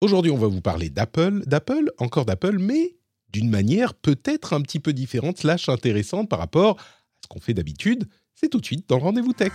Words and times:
Aujourd'hui, 0.00 0.30
on 0.30 0.36
va 0.36 0.46
vous 0.46 0.60
parler 0.60 0.90
d'Apple, 0.90 1.42
d'Apple, 1.46 1.90
encore 1.98 2.24
d'Apple, 2.24 2.58
mais 2.60 2.94
d'une 3.32 3.50
manière 3.50 3.94
peut-être 3.94 4.52
un 4.52 4.60
petit 4.60 4.78
peu 4.78 4.92
différente, 4.92 5.38
slash 5.38 5.68
intéressante 5.68 6.28
par 6.28 6.38
rapport 6.38 6.78
à 6.78 6.84
ce 7.24 7.26
qu'on 7.26 7.40
fait 7.40 7.52
d'habitude. 7.52 8.04
C'est 8.36 8.48
tout 8.48 8.60
de 8.60 8.64
suite 8.64 8.88
dans 8.88 8.98
le 8.98 9.02
rendez-vous 9.02 9.32
tech. 9.32 9.50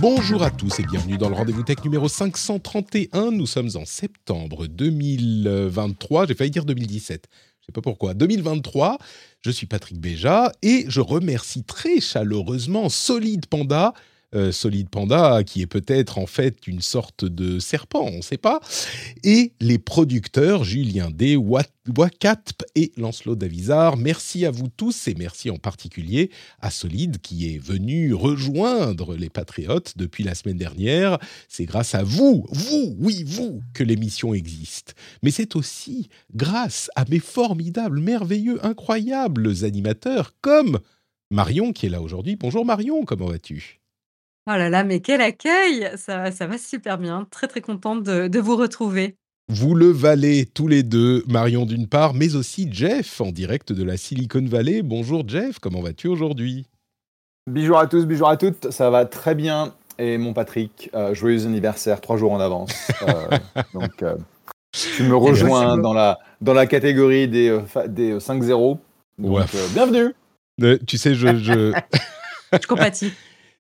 Bonjour 0.00 0.44
à 0.44 0.52
tous 0.52 0.78
et 0.78 0.84
bienvenue 0.84 1.18
dans 1.18 1.28
le 1.28 1.34
rendez-vous 1.34 1.64
tech 1.64 1.82
numéro 1.82 2.08
531. 2.08 3.32
Nous 3.32 3.46
sommes 3.46 3.70
en 3.74 3.84
septembre 3.84 4.68
2023, 4.68 6.28
j'ai 6.28 6.34
failli 6.36 6.52
dire 6.52 6.64
2017. 6.64 7.26
Sais 7.70 7.72
pas 7.72 7.82
pourquoi. 7.82 8.14
2023, 8.14 8.98
je 9.42 9.50
suis 9.52 9.66
Patrick 9.66 10.00
Béja 10.00 10.50
et 10.60 10.86
je 10.88 11.00
remercie 11.00 11.62
très 11.62 12.00
chaleureusement 12.00 12.88
Solide 12.88 13.46
Panda 13.46 13.94
euh, 14.34 14.52
Solid 14.52 14.88
Panda, 14.88 15.42
qui 15.44 15.60
est 15.62 15.66
peut-être 15.66 16.18
en 16.18 16.26
fait 16.26 16.66
une 16.66 16.80
sorte 16.80 17.24
de 17.24 17.58
serpent, 17.58 18.04
on 18.04 18.18
ne 18.18 18.22
sait 18.22 18.36
pas, 18.36 18.60
et 19.24 19.52
les 19.60 19.78
producteurs 19.78 20.62
Julien 20.62 21.10
D, 21.10 21.36
Wakatp 21.36 22.62
et 22.76 22.92
Lancelot 22.96 23.34
Davizard. 23.34 23.96
Merci 23.96 24.46
à 24.46 24.50
vous 24.50 24.68
tous 24.68 25.08
et 25.08 25.14
merci 25.14 25.50
en 25.50 25.56
particulier 25.56 26.30
à 26.60 26.70
Solid 26.70 27.18
qui 27.20 27.52
est 27.52 27.58
venu 27.58 28.14
rejoindre 28.14 29.16
les 29.16 29.30
Patriotes 29.30 29.94
depuis 29.96 30.22
la 30.22 30.34
semaine 30.34 30.58
dernière. 30.58 31.18
C'est 31.48 31.64
grâce 31.64 31.94
à 31.94 32.04
vous, 32.04 32.46
vous, 32.50 32.96
oui, 32.98 33.24
vous, 33.26 33.62
que 33.74 33.82
l'émission 33.82 34.32
existe. 34.34 34.94
Mais 35.22 35.30
c'est 35.30 35.56
aussi 35.56 36.08
grâce 36.34 36.88
à 36.94 37.04
mes 37.06 37.18
formidables, 37.18 38.00
merveilleux, 38.00 38.64
incroyables 38.64 39.64
animateurs 39.64 40.34
comme 40.40 40.78
Marion 41.30 41.72
qui 41.72 41.86
est 41.86 41.90
là 41.90 42.00
aujourd'hui. 42.00 42.36
Bonjour 42.36 42.64
Marion, 42.64 43.04
comment 43.04 43.26
vas-tu? 43.26 43.79
Oh 44.46 44.56
là 44.56 44.70
là, 44.70 44.84
mais 44.84 45.00
quel 45.00 45.20
accueil! 45.20 45.90
Ça 45.96 46.30
ça 46.32 46.46
va 46.46 46.58
super 46.58 46.98
bien. 46.98 47.26
Très, 47.30 47.46
très 47.46 47.60
contente 47.60 48.02
de 48.02 48.28
de 48.28 48.38
vous 48.40 48.56
retrouver. 48.56 49.16
Vous 49.52 49.74
le 49.74 49.88
valez 49.88 50.46
tous 50.46 50.68
les 50.68 50.84
deux, 50.84 51.24
Marion 51.26 51.66
d'une 51.66 51.88
part, 51.88 52.14
mais 52.14 52.36
aussi 52.36 52.68
Jeff 52.70 53.20
en 53.20 53.32
direct 53.32 53.72
de 53.72 53.82
la 53.82 53.96
Silicon 53.96 54.44
Valley. 54.46 54.82
Bonjour 54.82 55.28
Jeff, 55.28 55.58
comment 55.58 55.80
vas-tu 55.80 56.06
aujourd'hui? 56.06 56.66
Bonjour 57.48 57.80
à 57.80 57.88
tous, 57.88 58.06
bonjour 58.06 58.28
à 58.28 58.36
toutes, 58.36 58.70
ça 58.70 58.90
va 58.90 59.06
très 59.06 59.34
bien. 59.34 59.74
Et 59.98 60.18
mon 60.18 60.34
Patrick, 60.34 60.88
euh, 60.94 61.14
joyeux 61.14 61.46
anniversaire, 61.46 62.00
trois 62.00 62.16
jours 62.16 62.30
en 62.30 62.38
avance. 62.38 62.70
Euh, 63.02 63.38
donc, 63.74 64.02
euh, 64.02 64.14
tu 64.70 65.02
me 65.02 65.16
rejoins 65.16 65.76
dans 65.76 65.94
la, 65.94 66.20
dans 66.40 66.54
la 66.54 66.66
catégorie 66.66 67.26
des, 67.26 67.58
des 67.88 68.18
5-0. 68.18 68.78
Donc, 69.18 69.40
bienvenue! 69.74 70.14
tu 70.86 70.96
sais, 70.96 71.14
je... 71.16 71.36
Je, 71.38 71.72
je 72.52 72.66
compatis 72.68 73.12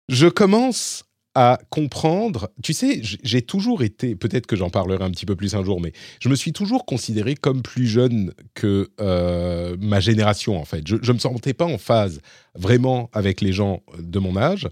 je 0.10 0.28
commence 0.28 1.04
à 1.38 1.60
comprendre, 1.70 2.50
tu 2.64 2.74
sais, 2.74 3.02
j'ai 3.02 3.42
toujours 3.42 3.84
été, 3.84 4.16
peut-être 4.16 4.48
que 4.48 4.56
j'en 4.56 4.70
parlerai 4.70 5.04
un 5.04 5.12
petit 5.12 5.26
peu 5.26 5.36
plus 5.36 5.54
un 5.54 5.66
jour, 5.66 5.82
mais 5.82 5.92
je 6.22 6.30
me 6.30 6.36
suis 6.36 6.54
toujours 6.54 6.86
considéré 6.86 7.36
comme 7.36 7.62
plus 7.62 7.88
jeune 7.88 8.34
que 8.54 8.90
euh, 9.02 9.76
ma 9.82 10.00
génération, 10.00 10.58
en 10.58 10.64
fait. 10.64 10.88
Je 10.88 10.96
ne 10.96 11.14
me 11.14 11.20
sentais 11.20 11.54
pas 11.54 11.66
en 11.66 11.78
phase 11.78 12.22
vraiment 12.56 13.10
avec 13.12 13.42
les 13.42 13.52
gens 13.52 13.84
de 14.00 14.18
mon 14.18 14.38
âge. 14.38 14.70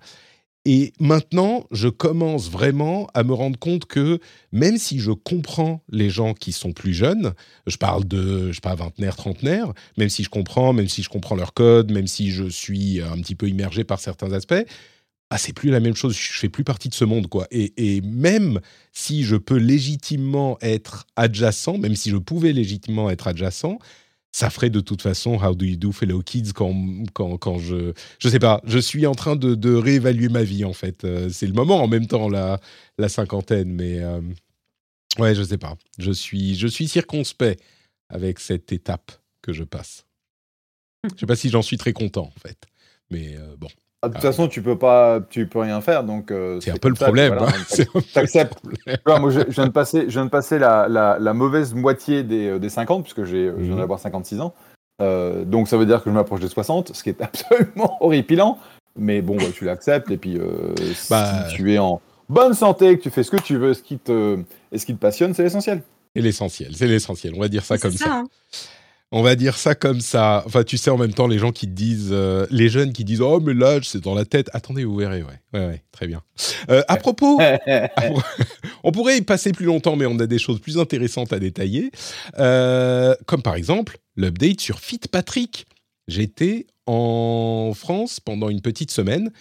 Et 0.66 0.94
maintenant, 1.02 1.66
je 1.72 1.90
commence 1.90 2.50
vraiment 2.50 3.10
à 3.14 3.26
me 3.26 3.34
rendre 3.34 3.60
compte 3.60 3.84
que 3.84 4.20
même 4.54 4.78
si 4.78 5.00
je 5.00 5.12
comprends 5.12 5.84
les 5.92 6.10
gens 6.10 6.34
qui 6.34 6.54
sont 6.54 6.72
plus 6.72 6.94
jeunes, 6.94 7.34
je 7.68 7.76
parle 7.76 8.06
de, 8.06 8.48
je 8.48 8.54
sais 8.54 8.62
pas, 8.62 8.74
vingtenaire, 8.74 9.18
trentenaire, 9.18 9.74
même 9.98 10.08
si 10.08 10.24
je 10.24 10.30
comprends, 10.30 10.72
même 10.72 10.88
si 10.88 11.04
je 11.04 11.10
comprends 11.10 11.36
leur 11.36 11.54
code, 11.54 11.92
même 11.92 12.08
si 12.08 12.32
je 12.32 12.46
suis 12.46 13.02
un 13.02 13.18
petit 13.18 13.36
peu 13.36 13.50
immergé 13.50 13.84
par 13.84 14.00
certains 14.00 14.32
aspects, 14.32 14.64
ah, 15.34 15.40
c'est 15.40 15.52
plus 15.52 15.72
la 15.72 15.80
même 15.80 15.96
chose, 15.96 16.16
je 16.16 16.38
fais 16.38 16.48
plus 16.48 16.64
partie 16.64 16.90
de 16.90 16.94
ce 16.94 17.06
monde, 17.06 17.28
quoi. 17.28 17.48
Et, 17.50 18.02
même 18.02 18.62
si 18.92 19.24
je 19.24 19.36
peux 19.36 19.58
légitimement 19.58 20.60
être 20.62 21.08
adjacent, 21.16 21.80
même 21.80 21.96
si 21.96 22.12
je 22.12 22.18
pouvais 22.18 22.54
légitimement 22.54 23.10
être 23.10 23.28
adjacent, 23.28 23.80
ça 24.32 24.52
ferait 24.52 24.70
de 24.70 24.80
toute 24.80 25.02
façon 25.02 25.44
How 25.44 25.56
Do 25.56 25.66
You 25.66 25.78
Do 25.78 25.92
Fellow 25.92 26.22
Kids 26.22 26.54
quand, 26.54 26.76
quand, 27.14 27.38
quand 27.38 27.58
je... 27.58 27.94
Je 28.20 28.30
sais 28.30 28.38
pas, 28.38 28.62
je 28.66 28.78
suis 28.78 29.08
en 29.08 29.16
train 29.16 29.36
de, 29.36 29.56
de 29.56 29.74
réévaluer 29.74 30.30
ma 30.30 30.44
vie, 30.44 30.66
en 30.66 30.74
fait. 30.74 31.04
Euh, 31.04 31.30
c'est 31.30 31.48
le 31.48 31.54
moment, 31.54 31.82
en 31.82 31.88
même 31.88 32.06
temps, 32.06 32.30
la, 32.30 32.60
la 33.00 33.10
cinquantaine, 33.10 33.72
mais... 33.72 34.02
Euh, 34.02 34.22
ouais, 35.18 35.34
je 35.34 35.42
sais 35.42 35.58
pas. 35.58 35.76
Je 35.98 36.12
suis, 36.12 36.54
je 36.54 36.68
suis 36.68 36.88
circonspect 36.88 37.60
avec 38.10 38.40
cette 38.40 38.72
étape 38.72 39.12
que 39.42 39.52
je 39.52 39.64
passe. 39.64 40.06
Je 41.12 41.22
sais 41.22 41.26
pas 41.26 41.36
si 41.36 41.50
j'en 41.50 41.64
suis 41.64 41.78
très 41.78 41.94
content, 41.94 42.32
en 42.36 42.40
fait. 42.40 42.60
Mais 43.10 43.36
euh, 43.36 43.56
bon. 43.58 43.70
Ah, 44.04 44.10
de 44.10 44.16
toute 44.16 44.22
façon, 44.22 44.50
tu 44.50 44.62
peux 44.62 44.78
pas, 44.78 45.22
tu 45.30 45.48
peux 45.48 45.60
rien 45.60 45.80
faire, 45.80 46.04
donc. 46.04 46.30
Euh, 46.30 46.60
c'est 46.60 46.72
un 46.72 46.76
peu 46.76 46.90
le 46.90 46.94
problème. 46.94 47.38
T'acceptes. 48.14 48.60
moi, 49.08 49.30
je, 49.30 49.40
viens 49.48 49.68
de 49.68 49.72
passer, 49.72 50.02
je 50.10 50.12
viens 50.12 50.26
de 50.26 50.30
passer 50.30 50.60
la, 50.60 50.90
la, 50.90 51.34
mauvaise 51.34 51.74
moitié 51.74 52.22
des, 52.22 52.48
euh, 52.50 52.60
des 52.60 52.68
50, 52.68 53.04
puisque 53.04 53.24
j'ai, 53.24 53.48
je 53.48 53.64
viens 53.64 53.76
mhm. 53.76 53.80
d'avoir 53.80 54.00
56 54.00 54.42
ans. 54.42 54.54
Euh, 55.02 55.46
donc, 55.46 55.70
ça 55.70 55.78
veut 55.78 55.86
dire 55.86 56.04
que 56.04 56.10
je 56.10 56.16
m'approche 56.16 56.42
des 56.42 56.50
60, 56.50 56.94
ce 56.94 57.02
qui 57.02 57.12
est 57.12 57.22
absolument 57.22 57.96
horripilant. 58.02 58.58
Mais 58.98 59.22
bon, 59.22 59.38
bah, 59.38 59.46
tu 59.56 59.64
l'acceptes, 59.64 60.12
et 60.12 60.18
puis 60.18 60.38
bah, 61.10 61.48
si 61.48 61.56
tu 61.56 61.74
es 61.74 61.78
en 61.78 62.02
bonne 62.28 62.54
santé, 62.54 62.98
que 62.98 63.04
tu 63.04 63.10
fais 63.10 63.24
ce 63.24 63.32
que 63.32 63.42
tu 63.42 63.56
veux, 63.56 63.74
ce 63.74 63.84
qui 63.84 64.00
te, 64.00 64.38
et 64.74 64.80
ce 64.80 64.86
qui 64.86 64.94
te 64.94 65.00
passionne, 65.00 65.34
c'est 65.34 65.44
l'essentiel. 65.44 65.82
Et 66.14 66.22
l'essentiel, 66.22 66.76
c'est 66.76 66.88
l'essentiel. 66.88 67.34
On 67.38 67.40
va 67.40 67.48
dire 67.48 67.64
ça 67.64 67.78
comme 67.78 67.94
ça. 67.94 68.18
Hein. 68.18 68.24
On 69.16 69.22
va 69.22 69.36
dire 69.36 69.58
ça 69.58 69.76
comme 69.76 70.02
ça. 70.02 70.42
Enfin, 70.48 70.64
tu 70.64 70.76
sais, 70.76 70.90
en 70.90 70.98
même 70.98 71.14
temps, 71.14 71.28
les 71.28 71.38
gens 71.38 71.52
qui 71.52 71.68
disent, 71.68 72.10
euh, 72.12 72.48
les 72.50 72.68
jeunes 72.68 72.94
qui 72.94 73.04
disent, 73.04 73.22
oh, 73.22 73.40
mais 73.40 73.54
l'âge, 73.54 73.88
c'est 73.88 74.02
dans 74.02 74.16
la 74.16 74.26
tête. 74.26 74.50
Attendez, 74.54 74.86
vous 74.86 74.96
verrez, 74.96 75.22
ouais. 75.22 75.40
Ouais, 75.54 75.68
ouais, 75.68 75.84
très 75.92 76.08
bien. 76.08 76.24
Euh, 76.72 76.82
à 76.88 76.98
propos, 76.98 77.40
on 78.84 78.92
pourrait 78.92 79.20
y 79.20 79.22
passer 79.22 79.52
plus 79.52 79.68
longtemps, 79.68 79.96
mais 79.96 80.08
on 80.08 80.18
a 80.18 80.26
des 80.26 80.40
choses 80.40 80.60
plus 80.60 80.80
intéressantes 80.80 81.32
à 81.32 81.38
détailler. 81.38 81.92
Euh, 82.40 83.14
comme 83.28 83.44
par 83.44 83.54
exemple, 83.54 84.00
l'update 84.16 84.60
sur 84.60 84.80
FitPatrick. 84.80 85.68
J'étais 86.08 86.66
en 86.88 87.72
France 87.76 88.20
pendant 88.20 88.50
une 88.50 88.62
petite 88.62 88.90
semaine 88.90 89.32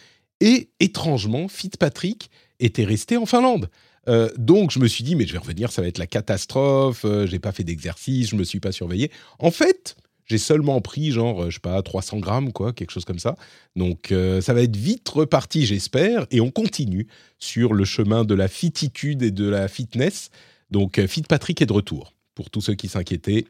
et 0.40 0.68
étrangement, 0.80 1.48
FitPatrick 1.48 2.30
était 2.60 2.84
resté 2.84 3.16
en 3.16 3.24
Finlande. 3.24 3.70
Euh, 4.08 4.30
donc 4.36 4.70
je 4.70 4.78
me 4.78 4.88
suis 4.88 5.04
dit, 5.04 5.14
mais 5.14 5.26
je 5.26 5.32
vais 5.32 5.38
revenir, 5.38 5.70
ça 5.70 5.82
va 5.82 5.88
être 5.88 5.98
la 5.98 6.06
catastrophe, 6.06 7.04
euh, 7.04 7.26
j'ai 7.26 7.38
pas 7.38 7.52
fait 7.52 7.64
d'exercice, 7.64 8.30
je 8.30 8.36
me 8.36 8.44
suis 8.44 8.60
pas 8.60 8.72
surveillé. 8.72 9.10
En 9.38 9.50
fait, 9.50 9.96
j'ai 10.26 10.38
seulement 10.38 10.80
pris 10.80 11.12
genre, 11.12 11.50
je 11.50 11.54
sais 11.54 11.60
pas, 11.60 11.80
300 11.82 12.18
grammes, 12.18 12.52
quoi, 12.52 12.72
quelque 12.72 12.90
chose 12.90 13.04
comme 13.04 13.18
ça. 13.18 13.36
Donc 13.76 14.12
euh, 14.12 14.40
ça 14.40 14.54
va 14.54 14.62
être 14.62 14.76
vite 14.76 15.08
reparti, 15.08 15.66
j'espère, 15.66 16.26
et 16.30 16.40
on 16.40 16.50
continue 16.50 17.06
sur 17.38 17.74
le 17.74 17.84
chemin 17.84 18.24
de 18.24 18.34
la 18.34 18.48
fititude 18.48 19.22
et 19.22 19.30
de 19.30 19.48
la 19.48 19.68
fitness. 19.68 20.30
Donc 20.70 21.04
Fit 21.06 21.22
Patrick 21.22 21.60
est 21.62 21.66
de 21.66 21.72
retour. 21.72 22.14
Pour 22.34 22.50
tous 22.50 22.62
ceux 22.62 22.74
qui 22.74 22.88
s'inquiétaient, 22.88 23.44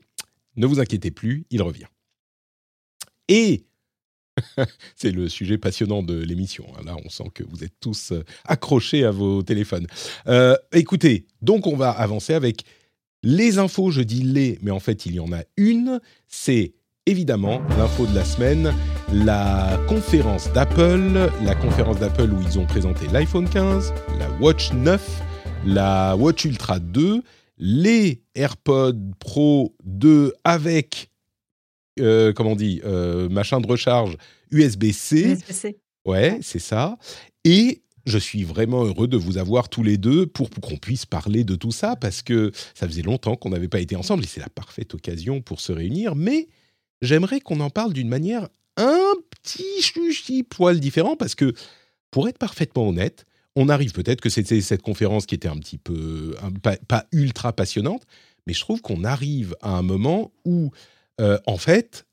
ne 0.57 0.67
vous 0.67 0.81
inquiétez 0.81 1.13
plus, 1.13 1.45
il 1.51 1.63
revient. 1.63 1.87
Et 3.29 3.65
c'est 4.97 5.11
le 5.11 5.29
sujet 5.29 5.59
passionnant 5.59 6.03
de 6.03 6.15
l'émission. 6.15 6.67
Hein. 6.77 6.83
Là, 6.87 6.97
on 7.05 7.09
sent 7.09 7.31
que 7.35 7.45
vous 7.45 7.65
êtes 7.65 7.75
tous 7.81 8.13
euh, 8.13 8.25
accrochés 8.45 9.05
à 9.05 9.11
vos 9.11 9.43
téléphones. 9.43 9.87
Euh, 10.27 10.57
écoutez, 10.73 11.27
donc 11.41 11.67
on 11.67 11.77
va 11.77 11.91
avancer 11.91 12.35
avec 12.35 12.65
les 13.23 13.59
infos. 13.59 13.91
Je 13.91 14.03
dis 14.03 14.23
les, 14.23 14.59
mais 14.63 14.71
en 14.71 14.81
fait, 14.81 15.07
il 15.07 15.15
y 15.15 15.21
en 15.21 15.33
a 15.33 15.43
une. 15.57 16.01
C'est 16.29 16.75
évidemment 17.07 17.61
l'info 17.79 18.07
de 18.07 18.15
la 18.15 18.25
semaine, 18.25 18.73
la 19.13 19.79
conférence 19.89 20.53
d'Apple, 20.53 21.31
la 21.43 21.55
conférence 21.55 21.99
d'Apple 21.99 22.31
où 22.33 22.41
ils 22.43 22.59
ont 22.59 22.67
présenté 22.67 23.07
l'iPhone 23.09 23.49
15, 23.49 23.93
la 24.19 24.31
Watch 24.41 24.73
9, 24.73 25.23
la 25.67 26.17
Watch 26.17 26.45
Ultra 26.45 26.79
2, 26.79 27.23
les 27.59 28.23
AirPods 28.35 29.15
Pro 29.19 29.75
2 29.85 30.33
avec 30.45 31.12
euh, 32.01 32.33
comment 32.33 32.53
on 32.53 32.57
dit, 32.57 32.81
euh, 32.85 33.29
machin 33.29 33.61
de 33.61 33.67
recharge 33.67 34.17
USB-C. 34.51 35.33
USB-C. 35.33 35.79
Ouais, 36.05 36.39
c'est 36.43 36.59
ça. 36.59 36.97
Et 37.45 37.83
je 38.07 38.19
suis 38.19 38.43
vraiment 38.45 38.85
heureux 38.85 39.07
de 39.07 39.17
vous 39.17 39.39
avoir 39.39 39.69
tous 39.69 39.83
les 39.83 39.97
deux 39.97 40.27
pour, 40.27 40.51
qu'on 40.51 40.77
puisse 40.77 41.07
parler 41.07 41.45
de 41.45 41.55
tout 41.55 41.71
ça 41.71 41.95
parce 41.97 42.23
que 42.23 42.51
ça 42.75 42.87
faisait 42.87 43.03
longtemps 43.03 43.37
qu'on 43.37 43.51
n'avait 43.51 43.69
pas 43.69 43.81
été 43.81 43.95
ensemble 43.95 44.25
et 44.25 44.27
c'est 44.27 44.41
la 44.41 44.49
parfaite 44.49 44.95
occasion 44.95 45.41
pour 45.41 45.61
se 45.61 45.73
réunir. 45.73 46.17
Mais 46.17 46.49
j'aimerais 47.01 47.41
qu'on 47.41 47.61
en 47.61 47.71
parle 47.71 47.93
d'une 47.93 48.09
manière 48.09 48.49
un 48.77 49.13
petit 49.43 50.43
poil 50.43 50.81
différent 50.81 51.17
parce 51.17 51.35
que, 51.35 51.53
pour 52.11 52.29
être 52.29 52.39
parfaitement 52.39 52.89
honnête, 52.89 53.25
on 53.57 53.69
arrive 53.69 53.93
peut-être 53.93 54.21
que 54.21 54.31
c'était 54.31 54.61
cette 54.61 54.83
conférence 54.83 55.27
qui 55.27 55.35
était 55.35 55.49
un 55.49 55.59
petit 55.59 55.79
peu 55.79 56.35
pas, 56.89 57.07
ultra 57.13 57.53
passionnante, 57.53 58.03
mais 58.47 58.55
je 58.55 58.61
trouve 58.61 58.81
qu'on 58.81 59.05
arrive 59.05 59.55
à 59.61 59.77
un 59.77 59.83
moment 59.83 60.33
où 60.45 60.71
euh, 61.21 61.39
en 61.47 61.57
fait, 61.57 62.07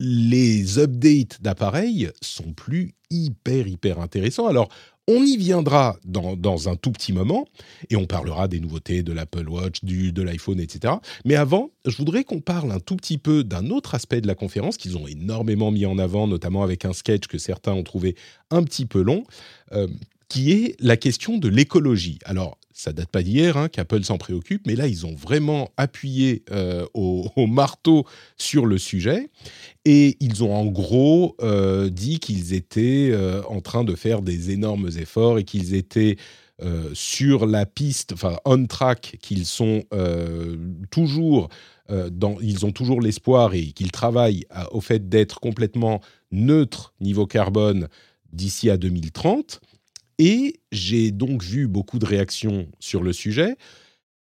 les 0.00 0.78
updates 0.78 1.42
d'appareils 1.42 2.10
sont 2.22 2.52
plus 2.52 2.94
hyper, 3.10 3.66
hyper 3.66 4.00
intéressants. 4.00 4.46
Alors, 4.46 4.68
On 5.10 5.22
y 5.22 5.38
viendra 5.38 5.96
dans, 6.04 6.68
un 6.68 6.76
tout 6.76 6.92
petit 6.92 7.14
moment 7.14 7.46
et 7.88 7.96
on 7.96 8.04
parlera 8.04 8.46
des 8.46 8.60
nouveautés 8.60 9.02
de 9.02 9.14
l'Apple 9.14 9.48
Watch, 9.48 9.82
du, 9.82 10.12
de 10.12 10.20
l'iPhone, 10.20 10.60
etc. 10.60 10.96
Mais 11.24 11.34
avant, 11.34 11.70
je 11.86 11.96
voudrais 11.96 12.24
qu'on 12.24 12.40
parle 12.40 12.70
un 12.72 12.78
tout 12.78 12.94
petit 12.94 13.16
peu 13.16 13.42
d'un 13.42 13.70
autre 13.70 13.94
aspect 13.94 14.20
de 14.20 14.26
la 14.26 14.34
conférence 14.34 14.76
qu'ils 14.76 14.98
ont 14.98 15.06
énormément 15.08 15.70
mis 15.70 15.86
en 15.86 15.96
avant, 15.96 16.26
notamment 16.26 16.62
avec 16.62 16.84
un 16.84 16.92
sketch 16.92 17.26
que 17.26 17.38
certains 17.38 17.72
ont 17.72 17.84
trouvé 17.84 18.16
un 18.50 18.62
petit 18.62 18.84
peu 18.84 19.00
long, 19.00 19.24
euh, 19.72 19.88
qui 20.28 20.52
est 20.52 20.76
la 20.78 20.98
question 20.98 21.38
de 21.38 21.48
l'écologie. 21.48 22.18
Alors, 22.26 22.57
ça 22.78 22.92
date 22.92 23.08
pas 23.08 23.24
d'hier 23.24 23.56
hein, 23.56 23.68
qu'Apple 23.68 24.04
s'en 24.04 24.18
préoccupe, 24.18 24.64
mais 24.64 24.76
là, 24.76 24.86
ils 24.86 25.04
ont 25.04 25.14
vraiment 25.14 25.72
appuyé 25.76 26.44
euh, 26.52 26.86
au, 26.94 27.28
marteau 27.48 28.06
sur 28.36 28.66
le 28.66 28.78
sujet. 28.78 29.30
Et 29.84 30.16
ils 30.20 30.44
ont 30.44 30.54
en 30.54 30.66
gros 30.66 31.34
euh, 31.42 31.90
dit 31.90 32.20
qu'ils 32.20 32.54
étaient 32.54 33.10
euh, 33.10 33.42
en 33.48 33.60
train 33.60 33.82
de 33.82 33.96
faire 33.96 34.22
des 34.22 34.52
énormes 34.52 34.90
efforts 34.96 35.40
et 35.40 35.44
qu'ils 35.44 35.74
étaient 35.74 36.16
sur 36.92 37.46
la 37.46 37.66
piste, 37.66 38.14
enfin 38.14 38.36
on 38.44 38.66
track, 38.66 39.18
qu'ils 39.22 39.46
sont 39.46 39.84
toujours 40.90 41.50
dans, 41.88 42.40
ils 42.40 42.66
ont 42.66 42.72
toujours 42.72 43.00
l'espoir 43.00 43.54
et 43.54 43.66
qu'ils 43.66 43.92
travaillent 43.92 44.44
au 44.72 44.80
fait 44.80 45.08
d'être 45.08 45.38
complètement 45.38 46.00
neutres 46.32 46.94
niveau 47.00 47.28
carbone 47.28 47.86
d'ici 48.32 48.70
à 48.70 48.76
2030. 48.76 49.60
Et 50.18 50.60
j'ai 50.72 51.10
donc 51.10 51.42
vu 51.42 51.68
beaucoup 51.68 51.98
de 51.98 52.06
réactions 52.06 52.68
sur 52.80 53.02
le 53.02 53.12
sujet. 53.12 53.56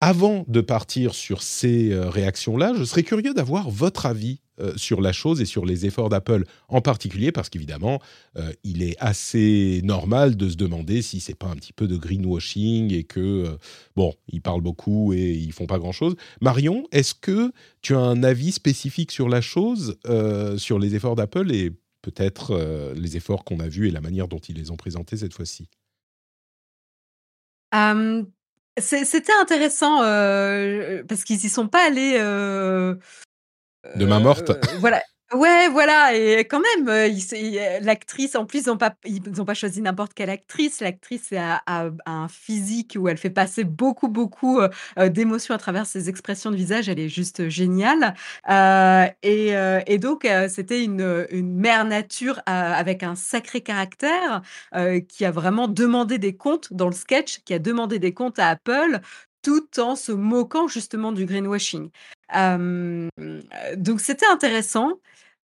Avant 0.04 0.44
de 0.48 0.60
partir 0.60 1.14
sur 1.14 1.42
ces 1.42 1.92
euh, 1.92 2.10
réactions-là, 2.10 2.72
je 2.76 2.82
serais 2.82 3.04
curieux 3.04 3.34
d'avoir 3.34 3.70
votre 3.70 4.06
avis 4.06 4.40
euh, 4.58 4.72
sur 4.76 5.00
la 5.00 5.12
chose 5.12 5.40
et 5.40 5.44
sur 5.44 5.64
les 5.64 5.86
efforts 5.86 6.08
d'Apple 6.08 6.44
en 6.68 6.80
particulier, 6.80 7.30
parce 7.30 7.48
qu'évidemment, 7.48 8.00
euh, 8.36 8.52
il 8.64 8.82
est 8.82 8.96
assez 8.98 9.80
normal 9.84 10.36
de 10.36 10.48
se 10.48 10.56
demander 10.56 11.02
si 11.02 11.20
c'est 11.20 11.36
pas 11.36 11.46
un 11.46 11.54
petit 11.54 11.72
peu 11.72 11.86
de 11.86 11.96
greenwashing 11.96 12.92
et 12.92 13.04
que, 13.04 13.56
bon, 13.94 14.12
ils 14.26 14.42
parlent 14.42 14.60
beaucoup 14.60 15.12
et 15.12 15.34
ils 15.34 15.52
font 15.52 15.66
pas 15.66 15.78
grand-chose. 15.78 16.16
Marion, 16.40 16.84
est-ce 16.90 17.14
que 17.14 17.52
tu 17.80 17.94
as 17.94 18.00
un 18.00 18.24
avis 18.24 18.50
spécifique 18.50 19.12
sur 19.12 19.28
la 19.28 19.40
chose, 19.40 19.98
sur 20.56 20.80
les 20.80 20.96
efforts 20.96 21.14
d'Apple 21.14 21.52
et 21.52 21.70
peut-être 22.02 22.50
euh, 22.52 22.92
les 22.94 23.16
efforts 23.16 23.44
qu'on 23.44 23.60
a 23.60 23.68
vus 23.68 23.88
et 23.88 23.90
la 23.90 24.00
manière 24.00 24.28
dont 24.28 24.38
ils 24.38 24.56
les 24.56 24.70
ont 24.70 24.76
présentés 24.76 25.16
cette 25.16 25.34
fois-ci. 25.34 25.68
c'était 28.78 29.32
intéressant, 29.40 29.98
parce 31.08 31.24
qu'ils 31.24 31.44
y 31.44 31.48
sont 31.48 31.68
pas 31.68 31.86
allés, 31.86 32.18
De 32.18 34.04
main 34.06 34.20
morte? 34.20 34.52
voilà. 34.80 35.02
Ouais, 35.32 35.68
voilà 35.70 36.14
et 36.14 36.44
quand 36.44 36.60
même, 36.60 36.86
l'actrice 37.82 38.36
en 38.36 38.44
plus 38.44 38.64
ils 38.66 38.70
ont 38.70 38.76
pas 38.76 38.90
pas 39.46 39.54
choisi 39.54 39.80
n'importe 39.80 40.12
quelle 40.12 40.28
actrice. 40.28 40.80
L'actrice 40.80 41.32
a 41.32 41.62
un 42.04 42.28
physique 42.28 42.96
où 42.98 43.08
elle 43.08 43.16
fait 43.16 43.30
passer 43.30 43.64
beaucoup, 43.64 44.08
beaucoup, 44.08 44.60
d'émotions 45.08 45.54
à 45.54 45.58
travers 45.58 45.86
ses 45.86 46.10
expressions 46.10 46.50
de 46.50 46.56
visage. 46.56 46.88
Elle 46.90 46.98
est 47.00 47.08
juste 47.08 47.48
géniale, 47.48 48.14
et 49.22 49.98
donc 49.98 50.28
c'était 50.50 50.84
une 50.84 51.26
mère 51.42 51.86
nature, 51.86 52.40
avec 52.44 53.02
un 53.02 53.14
sacré 53.14 53.62
caractère, 53.62 54.42
qui 55.08 55.24
a 55.24 55.30
vraiment 55.30 55.66
demandé 55.66 56.18
des 56.18 56.36
comptes 56.36 56.72
dans 56.74 56.86
le 56.88 56.92
sketch, 56.94 57.38
qui 57.44 57.54
a 57.54 57.58
demandé 57.58 57.98
des 57.98 58.12
comptes 58.12 58.38
à 58.38 58.48
Apple, 58.50 59.00
tout 59.42 59.80
en 59.80 59.96
se 59.96 60.12
moquant 60.12 60.68
justement 60.68 61.10
du 61.10 61.24
greenwashing. 61.26 61.90
Donc 63.76 64.00
c'était 64.00 64.26
intéressant. 64.26 64.92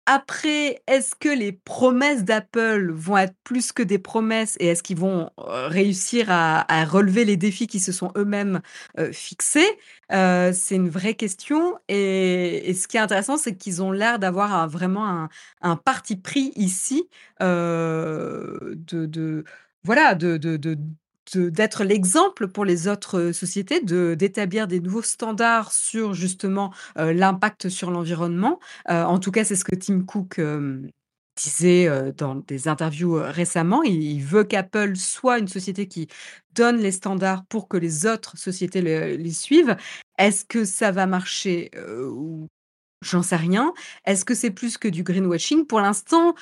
Après, 0.08 0.82
est-ce 0.86 1.16
que 1.16 1.28
les 1.28 1.50
promesses 1.50 2.22
d'Apple 2.22 2.92
vont 2.92 3.16
être 3.16 3.34
plus 3.42 3.72
que 3.72 3.82
des 3.82 3.98
promesses 3.98 4.56
et 4.60 4.68
est-ce 4.68 4.84
qu'ils 4.84 4.98
vont 4.98 5.30
réussir 5.36 6.26
à, 6.30 6.84
relever 6.84 7.24
les 7.24 7.36
défis 7.36 7.66
qui 7.66 7.80
se 7.80 7.90
sont 7.90 8.12
eux-mêmes 8.16 8.60
fixés? 9.10 9.66
C'est 10.10 10.76
une 10.76 10.88
vraie 10.88 11.14
question. 11.14 11.76
Et, 11.88 12.72
ce 12.74 12.86
qui 12.86 12.98
est 12.98 13.00
intéressant, 13.00 13.36
c'est 13.36 13.56
qu'ils 13.56 13.82
ont 13.82 13.90
l'air 13.90 14.20
d'avoir 14.20 14.68
vraiment 14.68 15.28
un, 15.60 15.76
parti 15.76 16.16
pris 16.16 16.52
ici 16.54 17.08
de, 17.40 19.44
voilà, 19.82 20.14
de, 20.14 20.36
d'être 21.34 21.84
l'exemple 21.84 22.48
pour 22.48 22.64
les 22.64 22.88
autres 22.88 23.32
sociétés, 23.32 23.80
de 23.80 24.14
d'établir 24.14 24.66
des 24.68 24.80
nouveaux 24.80 25.02
standards 25.02 25.72
sur 25.72 26.14
justement 26.14 26.72
l'impact 26.96 27.68
sur 27.68 27.90
l'environnement. 27.90 28.60
en 28.88 29.18
tout 29.18 29.30
cas, 29.32 29.44
c'est 29.44 29.56
ce 29.56 29.64
que 29.64 29.74
Tim 29.74 30.02
Cook 30.02 30.40
disait 31.36 32.12
dans 32.16 32.36
des 32.36 32.68
interviews 32.68 33.14
récemment. 33.14 33.82
Il, 33.82 34.22
veut 34.24 34.44
qu'Apple 34.44 34.96
soit 34.96 35.38
une 35.38 35.48
société 35.48 35.88
qui 35.88 36.08
donne 36.54 36.78
les 36.78 36.92
standards 36.92 37.44
pour 37.46 37.68
que 37.68 37.76
les 37.76 38.06
autres 38.06 38.38
sociétés 38.38 38.82
les 38.82 39.32
suivent. 39.32 39.76
Est-ce 40.18 40.44
que 40.44 40.64
ça 40.64 40.92
va 40.92 41.06
marcher 41.06 41.70
J'en 43.02 43.22
sais 43.22 43.36
rien. 43.36 43.72
Est-ce 44.04 44.24
que 44.24 44.34
c'est 44.34 44.50
plus 44.50 44.78
que 44.78 44.88
du 44.88 45.02
greenwashing? 45.02 45.66
Pour 45.66 45.80
l'instant, 45.80 46.34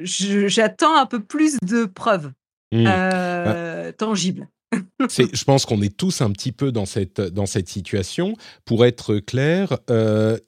j'attends 0.00 0.96
un 0.96 1.06
peu 1.06 1.22
plus 1.22 1.56
de 1.62 1.84
preuves. 1.84 2.32
Mmh. 2.72 2.86
Euh, 2.86 3.92
tangible 3.92 4.48
je 5.08 5.44
pense 5.44 5.66
qu'on 5.66 5.82
est 5.82 5.96
tous 5.96 6.20
un 6.20 6.30
petit 6.30 6.52
peu 6.52 6.72
dans 6.72 6.86
cette, 6.86 7.20
dans 7.20 7.46
cette 7.46 7.68
situation. 7.68 8.36
Pour 8.64 8.84
être 8.84 9.18
clair, 9.18 9.78
euh, 9.90 10.38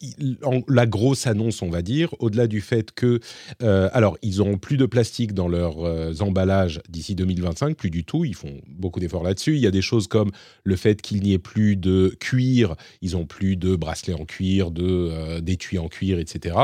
la 0.68 0.86
grosse 0.86 1.26
annonce, 1.26 1.62
on 1.62 1.70
va 1.70 1.82
dire, 1.82 2.14
au-delà 2.18 2.46
du 2.46 2.60
fait 2.60 2.92
que, 2.92 3.20
euh, 3.62 3.88
alors, 3.92 4.16
ils 4.22 4.38
n'auront 4.38 4.58
plus 4.58 4.76
de 4.76 4.86
plastique 4.86 5.34
dans 5.34 5.48
leurs 5.48 5.84
euh, 5.84 6.14
emballages 6.20 6.80
d'ici 6.88 7.14
2025, 7.14 7.76
plus 7.76 7.90
du 7.90 8.04
tout. 8.04 8.24
Ils 8.24 8.34
font 8.34 8.60
beaucoup 8.68 9.00
d'efforts 9.00 9.24
là-dessus. 9.24 9.54
Il 9.56 9.60
y 9.60 9.66
a 9.66 9.70
des 9.70 9.82
choses 9.82 10.06
comme 10.06 10.30
le 10.62 10.76
fait 10.76 11.02
qu'il 11.02 11.22
n'y 11.22 11.32
ait 11.32 11.38
plus 11.38 11.76
de 11.76 12.16
cuir. 12.20 12.74
Ils 13.02 13.12
n'ont 13.12 13.26
plus 13.26 13.56
de 13.56 13.76
bracelets 13.76 14.14
en 14.14 14.24
cuir, 14.24 14.70
de 14.70 15.40
d'étuis 15.40 15.78
en 15.78 15.88
cuir, 15.88 16.18
etc. 16.18 16.56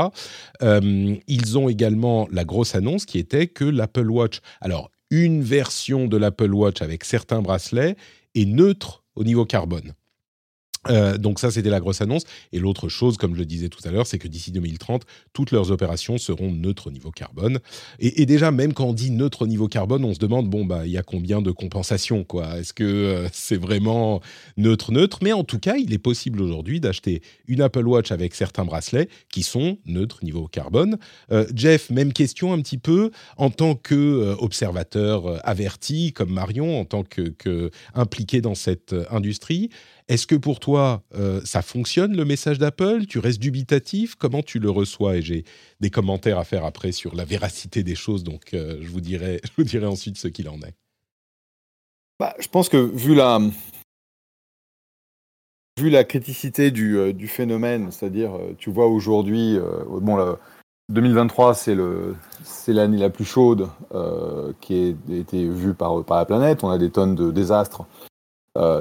ils 0.61 1.57
ont 1.57 1.69
également 1.69 2.27
la 2.31 2.45
grosse 2.45 2.75
annonce 2.75 3.05
qui 3.05 3.19
était 3.19 3.47
que 3.47 3.65
l'Apple 3.65 4.09
Watch, 4.09 4.39
alors 4.61 4.91
une 5.11 5.43
version 5.43 6.07
de 6.07 6.17
l'Apple 6.17 6.53
Watch 6.53 6.81
avec 6.81 7.03
certains 7.03 7.41
bracelets 7.41 7.95
est 8.33 8.45
neutre 8.45 9.03
au 9.15 9.23
niveau 9.23 9.45
carbone. 9.45 9.93
Euh, 10.89 11.17
donc 11.17 11.39
ça, 11.39 11.51
c'était 11.51 11.69
la 11.69 11.79
grosse 11.79 12.01
annonce. 12.01 12.23
Et 12.51 12.59
l'autre 12.59 12.89
chose, 12.89 13.17
comme 13.17 13.33
je 13.33 13.39
le 13.39 13.45
disais 13.45 13.69
tout 13.69 13.81
à 13.87 13.91
l'heure, 13.91 14.07
c'est 14.07 14.17
que 14.17 14.27
d'ici 14.27 14.51
2030, 14.51 15.03
toutes 15.33 15.51
leurs 15.51 15.71
opérations 15.71 16.17
seront 16.17 16.51
neutres 16.51 16.87
au 16.87 16.91
niveau 16.91 17.11
carbone. 17.11 17.59
Et, 17.99 18.25
déjà, 18.25 18.51
même 18.51 18.73
quand 18.73 18.85
on 18.85 18.93
dit 18.93 19.11
neutre 19.11 19.43
au 19.43 19.47
niveau 19.47 19.67
carbone, 19.67 20.03
on 20.05 20.13
se 20.13 20.19
demande, 20.19 20.49
bon, 20.49 20.65
bah, 20.65 20.85
il 20.85 20.91
y 20.91 20.97
a 20.97 21.03
combien 21.03 21.41
de 21.41 21.51
compensations, 21.51 22.23
quoi? 22.23 22.59
Est-ce 22.59 22.73
que 22.73 22.83
euh, 22.83 23.27
c'est 23.31 23.57
vraiment 23.57 24.21
neutre-neutre 24.57 25.19
Mais 25.21 25.33
en 25.33 25.43
tout 25.43 25.59
cas, 25.59 25.75
il 25.75 25.93
est 25.93 25.99
possible 25.99 26.41
aujourd'hui 26.41 26.79
d'acheter 26.79 27.21
une 27.47 27.61
Apple 27.61 27.87
Watch 27.87 28.11
avec 28.11 28.33
certains 28.33 28.65
bracelets 28.65 29.09
qui 29.29 29.43
sont 29.43 29.77
neutres 29.85 30.23
niveau 30.23 30.47
carbone. 30.47 30.97
Euh, 31.31 31.45
Jeff, 31.53 31.89
même 31.89 32.13
question 32.13 32.53
un 32.53 32.61
petit 32.61 32.77
peu, 32.77 33.11
en 33.37 33.49
tant 33.49 33.75
qu'observateur 33.75 35.39
averti, 35.47 36.13
comme 36.13 36.31
Marion, 36.31 36.79
en 36.79 36.85
tant 36.85 37.03
que, 37.03 37.21
que 37.21 37.71
impliqué 37.93 38.41
dans 38.41 38.55
cette 38.55 38.95
industrie, 39.09 39.69
est-ce 40.07 40.27
que 40.27 40.35
pour 40.35 40.59
toi, 40.59 41.03
euh, 41.15 41.41
ça 41.43 41.61
fonctionne 41.61 42.15
le 42.15 42.25
message 42.25 42.57
d'Apple? 42.57 43.05
Tu 43.07 43.19
restes 43.19 43.39
dubitatif? 43.39 44.15
Comment 44.15 44.41
tu 44.41 44.59
le 44.59 44.69
reçois? 44.69 45.17
Et 45.17 45.21
j'ai 45.21 45.45
des 45.79 45.89
commentaires 45.89 46.37
à 46.37 46.43
faire 46.43 46.65
après 46.65 46.91
sur 46.91 47.15
la 47.15 47.25
véracité 47.25 47.83
des 47.83 47.95
choses, 47.95 48.23
donc 48.23 48.53
euh, 48.53 48.77
je, 48.81 48.89
vous 48.89 49.01
dirai, 49.01 49.39
je 49.43 49.51
vous 49.57 49.63
dirai 49.63 49.85
ensuite 49.85 50.17
ce 50.17 50.27
qu'il 50.27 50.49
en 50.49 50.59
est. 50.61 50.75
Bah, 52.19 52.35
je 52.39 52.47
pense 52.47 52.69
que 52.69 52.77
vu 52.77 53.15
la, 53.15 53.39
vu 55.79 55.89
la 55.89 56.03
criticité 56.03 56.71
du, 56.71 56.97
euh, 56.97 57.13
du 57.13 57.27
phénomène, 57.27 57.91
c'est-à-dire, 57.91 58.33
tu 58.57 58.69
vois 58.69 58.87
aujourd'hui, 58.87 59.57
bon, 59.87 60.37
2023, 60.89 61.55
c'est 61.55 62.73
l'année 62.73 62.97
la 62.97 63.09
plus 63.09 63.25
chaude 63.25 63.69
qui 64.59 64.95
a 65.09 65.15
été 65.15 65.47
vue 65.47 65.73
par, 65.73 66.03
par 66.03 66.17
la 66.17 66.25
planète. 66.25 66.63
On 66.63 66.69
a 66.69 66.77
des 66.77 66.91
tonnes 66.91 67.15
de 67.15 67.31
désastres 67.31 67.85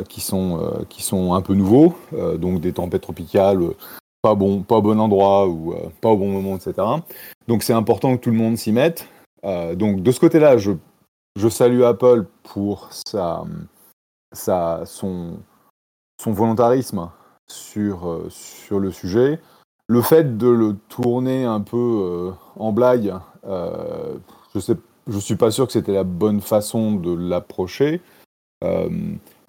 qui, 0.08 0.20
sont, 0.20 0.58
euh, 0.60 0.84
qui 0.88 1.02
sont 1.02 1.34
un 1.34 1.42
peu 1.42 1.54
nouveaux, 1.54 1.94
euh, 2.12 2.36
donc 2.36 2.60
des 2.60 2.72
tempêtes 2.72 3.02
tropicales, 3.02 3.60
pas 4.22 4.34
bon, 4.34 4.62
pas 4.62 4.76
au 4.76 4.82
bon 4.82 4.98
endroit 4.98 5.48
ou 5.48 5.74
pas 6.00 6.10
au 6.10 6.16
bon 6.16 6.30
moment, 6.30 6.56
etc. 6.56 6.74
Donc 7.46 7.62
c'est 7.62 7.72
important 7.72 8.16
que 8.16 8.22
tout 8.22 8.30
le 8.30 8.36
monde 8.36 8.56
s'y 8.56 8.72
mette. 8.72 9.08
donc 9.42 10.02
de 10.02 10.12
ce 10.12 10.20
côté-là, 10.20 10.58
je, 10.58 10.72
je 11.36 11.48
salue 11.48 11.82
Apple 11.82 12.26
pour 12.42 12.88
sa, 12.90 13.44
sa, 14.32 14.82
son, 14.84 15.38
son 16.20 16.32
volontarisme 16.32 17.08
sur, 17.50 18.26
sur 18.28 18.78
le 18.78 18.90
sujet. 18.90 19.40
Le 19.86 20.02
fait 20.02 20.36
de 20.36 20.48
le 20.48 20.76
tourner 20.88 21.44
un 21.44 21.60
peu 21.60 22.32
en 22.56 22.72
blague, 22.72 23.14
je 23.44 24.72
ne 24.72 24.76
je 25.08 25.18
suis 25.18 25.36
pas 25.36 25.50
sûr 25.50 25.66
que 25.66 25.72
c'était 25.72 25.94
la 25.94 26.04
bonne 26.04 26.40
façon 26.40 26.92
de 26.92 27.14
l'approcher 27.14 28.02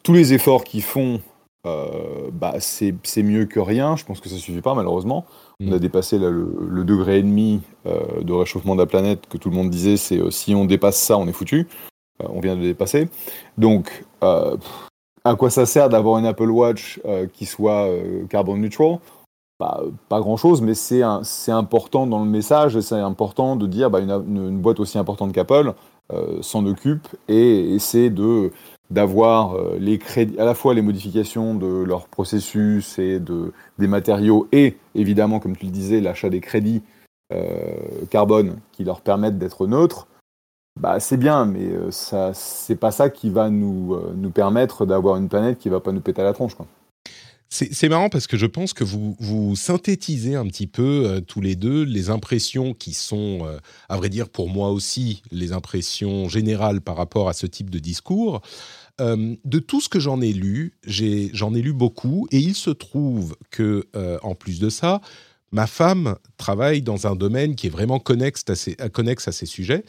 tous 0.03 0.13
les 0.13 0.33
efforts 0.33 0.63
qu'ils 0.63 0.83
font 0.83 1.21
bah, 1.63 2.55
c'est 2.59 3.23
mieux 3.23 3.45
que 3.45 3.59
rien. 3.59 3.95
Je 3.95 4.03
pense 4.03 4.19
que 4.19 4.29
ça 4.29 4.37
suffit 4.37 4.61
pas, 4.61 4.73
malheureusement. 4.73 5.25
On 5.59 5.71
a 5.71 5.75
mm. 5.75 5.79
dépassé 5.79 6.17
le, 6.17 6.83
degré 6.83 7.19
et 7.19 7.23
demi 7.23 7.61
de 7.85 8.33
réchauffement 8.33 8.73
de 8.73 8.81
la 8.81 8.87
planète 8.87 9.27
que 9.29 9.37
tout 9.37 9.51
le 9.51 9.55
monde 9.55 9.69
disait. 9.69 9.97
C'est 9.97 10.19
si 10.31 10.55
on 10.55 10.65
dépasse 10.65 10.99
ça, 10.99 11.17
on 11.17 11.27
est 11.27 11.33
foutu. 11.33 11.67
on 12.19 12.39
vient 12.39 12.55
de 12.55 12.61
dépasser. 12.61 13.09
Donc, 13.59 14.05
à 14.21 15.35
quoi 15.37 15.51
ça 15.51 15.67
sert 15.67 15.89
d'avoir 15.89 16.17
une 16.17 16.25
Apple 16.25 16.49
Watch 16.49 16.99
qui 17.33 17.45
soit 17.45 17.87
carbon 18.27 18.57
neutral? 18.57 18.97
Pas, 20.09 20.19
grand-chose, 20.19 20.61
mais 20.61 20.73
c'est 20.73 21.51
important 21.51 22.07
dans 22.07 22.23
le 22.23 22.29
message 22.29 22.75
et 22.75 22.81
c'est 22.81 22.95
important 22.95 23.55
de 23.55 23.67
dire 23.67 23.91
bah, 23.91 23.99
une, 23.99 24.57
boîte 24.57 24.79
aussi 24.79 24.97
importante 24.97 25.33
qu'Apple 25.33 25.73
euh, 26.11 26.41
s'en 26.41 26.65
occupe 26.65 27.07
et 27.27 27.75
essaie 27.75 28.09
de 28.09 28.51
d'avoir 28.91 29.55
euh, 29.55 29.77
les 29.79 29.97
crédits, 29.97 30.37
à 30.37 30.45
la 30.45 30.53
fois 30.53 30.73
les 30.73 30.81
modifications 30.81 31.55
de 31.55 31.83
leur 31.83 32.07
processus 32.07 32.99
et 32.99 33.19
de, 33.19 33.53
des 33.79 33.87
matériaux 33.87 34.47
et 34.51 34.77
évidemment, 34.93 35.39
comme 35.39 35.57
tu 35.57 35.65
le 35.65 35.71
disais, 35.71 36.01
l'achat 36.01 36.29
des 36.29 36.41
crédits 36.41 36.83
euh, 37.33 37.75
carbone 38.09 38.57
qui 38.71 38.83
leur 38.83 39.01
permettent 39.01 39.39
d'être 39.39 39.65
neutres. 39.65 40.07
Bah, 40.79 40.99
c'est 40.99 41.17
bien, 41.17 41.45
mais 41.45 41.69
ça, 41.89 42.31
c'est 42.33 42.75
pas 42.75 42.91
ça 42.91 43.09
qui 43.09 43.29
va 43.29 43.49
nous, 43.49 43.97
nous 44.15 44.29
permettre 44.29 44.85
d'avoir 44.85 45.17
une 45.17 45.27
planète 45.27 45.57
qui 45.57 45.67
va 45.67 45.81
pas 45.81 45.91
nous 45.91 45.99
péter 45.99 46.21
à 46.21 46.25
la 46.25 46.33
tronche. 46.33 46.55
Quoi. 46.55 46.65
C'est 47.53 47.89
marrant 47.89 48.07
parce 48.07 48.27
que 48.27 48.37
je 48.37 48.45
pense 48.45 48.71
que 48.71 48.85
vous, 48.85 49.17
vous 49.19 49.57
synthétisez 49.57 50.35
un 50.35 50.47
petit 50.47 50.67
peu 50.67 51.03
euh, 51.05 51.19
tous 51.19 51.41
les 51.41 51.57
deux 51.57 51.83
les 51.83 52.09
impressions 52.09 52.73
qui 52.73 52.93
sont, 52.93 53.45
euh, 53.45 53.57
à 53.89 53.97
vrai 53.97 54.07
dire 54.07 54.29
pour 54.29 54.47
moi 54.47 54.69
aussi, 54.69 55.21
les 55.31 55.51
impressions 55.51 56.29
générales 56.29 56.79
par 56.79 56.95
rapport 56.95 57.27
à 57.27 57.33
ce 57.33 57.45
type 57.45 57.69
de 57.69 57.79
discours. 57.79 58.41
Euh, 59.01 59.35
de 59.43 59.59
tout 59.59 59.81
ce 59.81 59.89
que 59.89 59.99
j'en 59.99 60.21
ai 60.21 60.31
lu, 60.31 60.77
j'en 60.85 61.53
ai, 61.53 61.61
lu 61.61 61.73
beaucoup 61.73 62.27
et 62.31 62.37
il 62.37 62.55
se 62.55 62.69
trouve 62.69 63.35
que, 63.49 63.87
en 64.23 64.35
plus 64.35 64.59
de 64.59 64.69
ça, 64.69 65.01
ma 65.51 65.67
femme 65.67 66.15
travaille 66.37 66.81
dans 66.81 67.07
un 67.07 67.15
domaine 67.15 67.55
qui 67.55 67.67
est 67.67 67.71
vraiment 67.71 67.99
connexe 67.99 68.43
à 68.47 68.55
ces, 68.55 69.45
sujets 69.45 69.83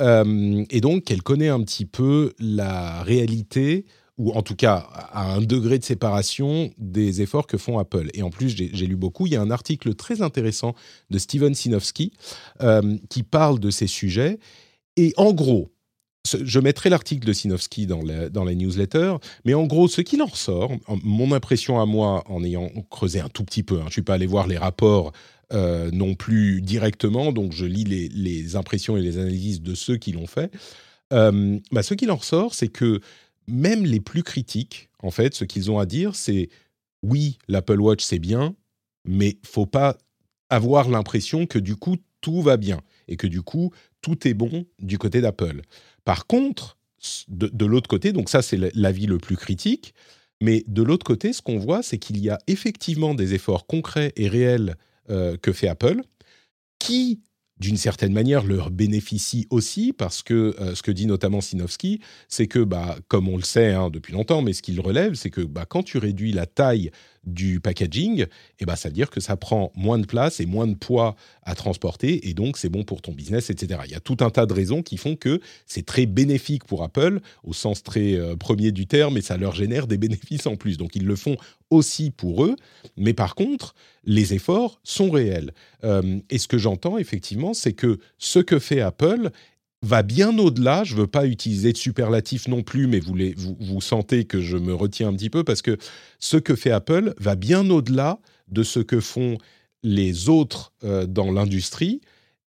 et 0.00 0.80
donc 0.80 1.10
elle 1.10 1.22
connaît 1.22 1.48
un 1.48 1.62
petit 1.62 1.86
peu 1.86 2.32
la 2.38 3.02
réalité 3.02 3.84
ou 4.16 4.32
en 4.32 4.42
tout 4.42 4.54
cas 4.54 4.86
à 5.12 5.32
un 5.34 5.40
degré 5.40 5.78
de 5.78 5.84
séparation 5.84 6.72
des 6.78 7.22
efforts 7.22 7.46
que 7.46 7.58
font 7.58 7.78
Apple. 7.78 8.10
Et 8.14 8.22
en 8.22 8.30
plus, 8.30 8.50
j'ai 8.56 8.86
lu 8.86 8.96
beaucoup. 8.96 9.26
Il 9.26 9.32
y 9.32 9.36
a 9.36 9.42
un 9.42 9.50
article 9.50 9.94
très 9.94 10.22
intéressant 10.22 10.74
de 11.10 11.18
Steven 11.18 11.54
Sinofsky 11.54 12.12
euh, 12.60 12.96
qui 13.08 13.22
parle 13.22 13.58
de 13.58 13.70
ces 13.70 13.86
sujets. 13.86 14.38
Et 14.96 15.12
en 15.16 15.32
gros, 15.32 15.72
je 16.26 16.58
mettrai 16.58 16.88
l'article 16.88 17.26
de 17.26 17.32
Sinofsky 17.32 17.86
dans 17.86 18.02
la, 18.02 18.28
dans 18.28 18.44
la 18.44 18.54
newsletter, 18.54 19.16
mais 19.44 19.54
en 19.54 19.64
gros, 19.64 19.88
ce 19.88 20.00
qu'il 20.00 20.22
en 20.22 20.26
ressort, 20.26 20.72
mon 21.02 21.32
impression 21.32 21.80
à 21.80 21.86
moi, 21.86 22.24
en 22.28 22.42
ayant 22.42 22.70
creusé 22.90 23.20
un 23.20 23.28
tout 23.28 23.44
petit 23.44 23.62
peu, 23.62 23.76
hein, 23.76 23.82
je 23.82 23.86
ne 23.86 23.92
suis 23.92 24.02
pas 24.02 24.14
allé 24.14 24.26
voir 24.26 24.46
les 24.46 24.56
rapports 24.56 25.12
euh, 25.52 25.90
non 25.92 26.14
plus 26.14 26.62
directement, 26.62 27.32
donc 27.32 27.52
je 27.52 27.66
lis 27.66 27.84
les, 27.84 28.08
les, 28.08 28.56
impressions 28.56 28.96
et 28.96 29.02
les 29.02 29.18
analyses 29.18 29.60
de 29.60 29.74
ceux 29.74 29.96
qui 29.96 30.12
l'ont 30.12 30.26
fait. 30.26 30.50
Euh, 31.12 31.58
bah, 31.70 31.82
ce 31.82 31.92
qu'il 31.94 32.10
en 32.10 32.16
ressort, 32.16 32.54
c'est 32.54 32.68
que 32.68 33.00
même 33.46 33.84
les 33.84 34.00
plus 34.00 34.22
critiques, 34.22 34.88
en 35.02 35.10
fait, 35.10 35.34
ce 35.34 35.44
qu'ils 35.44 35.70
ont 35.70 35.78
à 35.78 35.86
dire, 35.86 36.14
c'est 36.14 36.48
oui, 37.02 37.38
l'Apple 37.48 37.80
Watch 37.80 38.02
c'est 38.02 38.18
bien, 38.18 38.54
mais 39.06 39.36
faut 39.44 39.66
pas 39.66 39.98
avoir 40.48 40.88
l'impression 40.88 41.46
que 41.46 41.58
du 41.58 41.76
coup 41.76 41.96
tout 42.22 42.40
va 42.40 42.56
bien 42.56 42.80
et 43.06 43.16
que 43.16 43.26
du 43.26 43.42
coup 43.42 43.70
tout 44.00 44.26
est 44.26 44.34
bon 44.34 44.64
du 44.80 44.96
côté 44.96 45.20
d'Apple. 45.20 45.60
Par 46.04 46.26
contre, 46.26 46.76
de, 47.28 47.66
l'autre 47.66 47.88
côté, 47.88 48.12
donc 48.12 48.28
ça 48.28 48.42
c'est 48.42 48.58
l'avis 48.74 49.06
le 49.06 49.18
plus 49.18 49.36
critique, 49.36 49.94
mais 50.40 50.64
de 50.66 50.82
l'autre 50.82 51.04
côté, 51.04 51.32
ce 51.32 51.42
qu'on 51.42 51.58
voit, 51.58 51.82
c'est 51.82 51.98
qu'il 51.98 52.18
y 52.18 52.30
a 52.30 52.38
effectivement 52.46 53.14
des 53.14 53.34
efforts 53.34 53.66
concrets 53.66 54.12
et 54.16 54.28
réels 54.28 54.76
euh, 55.10 55.36
que 55.36 55.52
fait 55.52 55.68
Apple, 55.68 56.02
qui 56.78 57.20
d'une 57.58 57.76
certaine 57.76 58.12
manière, 58.12 58.44
leur 58.44 58.70
bénéficie 58.70 59.46
aussi, 59.50 59.92
parce 59.92 60.22
que 60.22 60.54
euh, 60.60 60.74
ce 60.74 60.82
que 60.82 60.90
dit 60.90 61.06
notamment 61.06 61.40
Sinofsky, 61.40 62.00
c'est 62.28 62.48
que, 62.48 62.58
bah, 62.58 62.98
comme 63.08 63.28
on 63.28 63.36
le 63.36 63.42
sait 63.42 63.72
hein, 63.72 63.90
depuis 63.90 64.12
longtemps, 64.12 64.42
mais 64.42 64.52
ce 64.52 64.62
qu'il 64.62 64.80
relève, 64.80 65.14
c'est 65.14 65.30
que 65.30 65.40
bah, 65.40 65.64
quand 65.66 65.82
tu 65.82 65.98
réduis 65.98 66.32
la 66.32 66.46
taille 66.46 66.90
du 67.26 67.60
packaging, 67.60 68.26
eh 68.60 68.64
ben, 68.64 68.76
ça 68.76 68.88
veut 68.88 68.94
dire 68.94 69.10
que 69.10 69.20
ça 69.20 69.36
prend 69.36 69.72
moins 69.74 69.98
de 69.98 70.06
place 70.06 70.40
et 70.40 70.46
moins 70.46 70.66
de 70.66 70.74
poids 70.74 71.16
à 71.42 71.54
transporter, 71.54 72.28
et 72.28 72.34
donc 72.34 72.58
c'est 72.58 72.68
bon 72.68 72.84
pour 72.84 73.02
ton 73.02 73.12
business, 73.12 73.50
etc. 73.50 73.80
Il 73.84 73.92
y 73.92 73.94
a 73.94 74.00
tout 74.00 74.16
un 74.20 74.30
tas 74.30 74.46
de 74.46 74.52
raisons 74.52 74.82
qui 74.82 74.96
font 74.96 75.16
que 75.16 75.40
c'est 75.66 75.84
très 75.84 76.06
bénéfique 76.06 76.64
pour 76.64 76.82
Apple, 76.82 77.20
au 77.42 77.52
sens 77.52 77.82
très 77.82 78.14
euh, 78.14 78.36
premier 78.36 78.72
du 78.72 78.86
terme, 78.86 79.16
et 79.16 79.22
ça 79.22 79.36
leur 79.36 79.54
génère 79.54 79.86
des 79.86 79.98
bénéfices 80.04 80.46
en 80.46 80.56
plus. 80.56 80.76
Donc 80.76 80.96
ils 80.96 81.06
le 81.06 81.16
font 81.16 81.36
aussi 81.70 82.10
pour 82.10 82.44
eux, 82.44 82.56
mais 82.96 83.14
par 83.14 83.34
contre, 83.34 83.74
les 84.04 84.34
efforts 84.34 84.80
sont 84.84 85.10
réels. 85.10 85.52
Euh, 85.82 86.20
et 86.30 86.38
ce 86.38 86.48
que 86.48 86.58
j'entends 86.58 86.98
effectivement, 86.98 87.54
c'est 87.54 87.72
que 87.72 87.98
ce 88.18 88.38
que 88.38 88.58
fait 88.58 88.80
Apple 88.80 89.30
va 89.84 90.02
bien 90.02 90.36
au-delà. 90.38 90.84
Je 90.84 90.94
ne 90.94 91.00
veux 91.00 91.06
pas 91.06 91.26
utiliser 91.26 91.72
de 91.72 91.78
superlatif 91.78 92.48
non 92.48 92.62
plus, 92.62 92.86
mais 92.86 93.00
vous, 93.00 93.80
sentez 93.80 94.24
que 94.24 94.40
je 94.40 94.56
me 94.56 94.74
retiens 94.74 95.08
un 95.08 95.14
petit 95.14 95.30
peu 95.30 95.44
parce 95.44 95.62
que 95.62 95.76
ce 96.18 96.36
que 96.36 96.56
fait 96.56 96.70
Apple 96.70 97.14
va 97.18 97.36
bien 97.36 97.68
au-delà 97.70 98.18
de 98.48 98.62
ce 98.62 98.80
que 98.80 99.00
font 99.00 99.38
les 99.82 100.28
autres 100.28 100.72
euh, 100.82 101.06
dans 101.06 101.30
l'industrie 101.30 102.00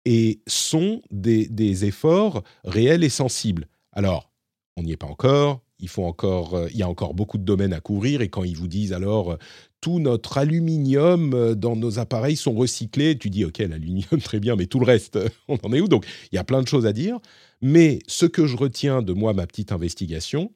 et 0.05 0.41
sont 0.47 1.01
des, 1.11 1.85
efforts 1.85 2.43
réels 2.63 3.03
et 3.03 3.09
sensibles. 3.09 3.67
Alors, 3.91 4.31
on 4.75 4.83
n'y 4.83 4.93
est 4.93 4.97
pas 4.97 5.07
encore. 5.07 5.61
Il, 5.79 5.87
faut 5.87 6.03
encore, 6.03 6.55
euh, 6.55 6.67
il 6.71 6.77
y 6.77 6.83
a 6.83 6.89
encore 6.89 7.13
beaucoup 7.13 7.37
de 7.37 7.43
domaines 7.43 7.73
à 7.73 7.79
couvrir 7.79 8.21
et 8.21 8.29
quand 8.29 8.43
ils 8.43 8.57
vous 8.57 8.67
disent 8.67 8.93
alors 8.93 9.37
tout 9.81 9.99
notre 9.99 10.37
aluminium 10.37 11.33
euh, 11.33 11.55
dans 11.55 11.75
nos 11.75 11.99
appareils 11.99 12.35
sont 12.35 12.53
recyclés. 12.53 13.17
Tu 13.17 13.29
dis, 13.29 13.45
OK, 13.45 13.59
l'aluminium, 13.59 14.21
très 14.23 14.39
bien, 14.39 14.55
mais 14.55 14.65
tout 14.65 14.79
le 14.79 14.85
reste, 14.85 15.19
on 15.47 15.57
en 15.63 15.73
est 15.73 15.81
où? 15.81 15.87
Donc, 15.87 16.05
il 16.31 16.35
y 16.35 16.39
a 16.39 16.43
plein 16.43 16.61
de 16.61 16.67
choses 16.67 16.85
à 16.85 16.93
dire. 16.93 17.19
Mais 17.61 17.99
ce 18.07 18.25
que 18.25 18.45
je 18.45 18.55
retiens 18.55 19.01
de 19.01 19.13
moi, 19.13 19.33
ma 19.33 19.47
petite 19.47 19.71
investigation, 19.71 20.51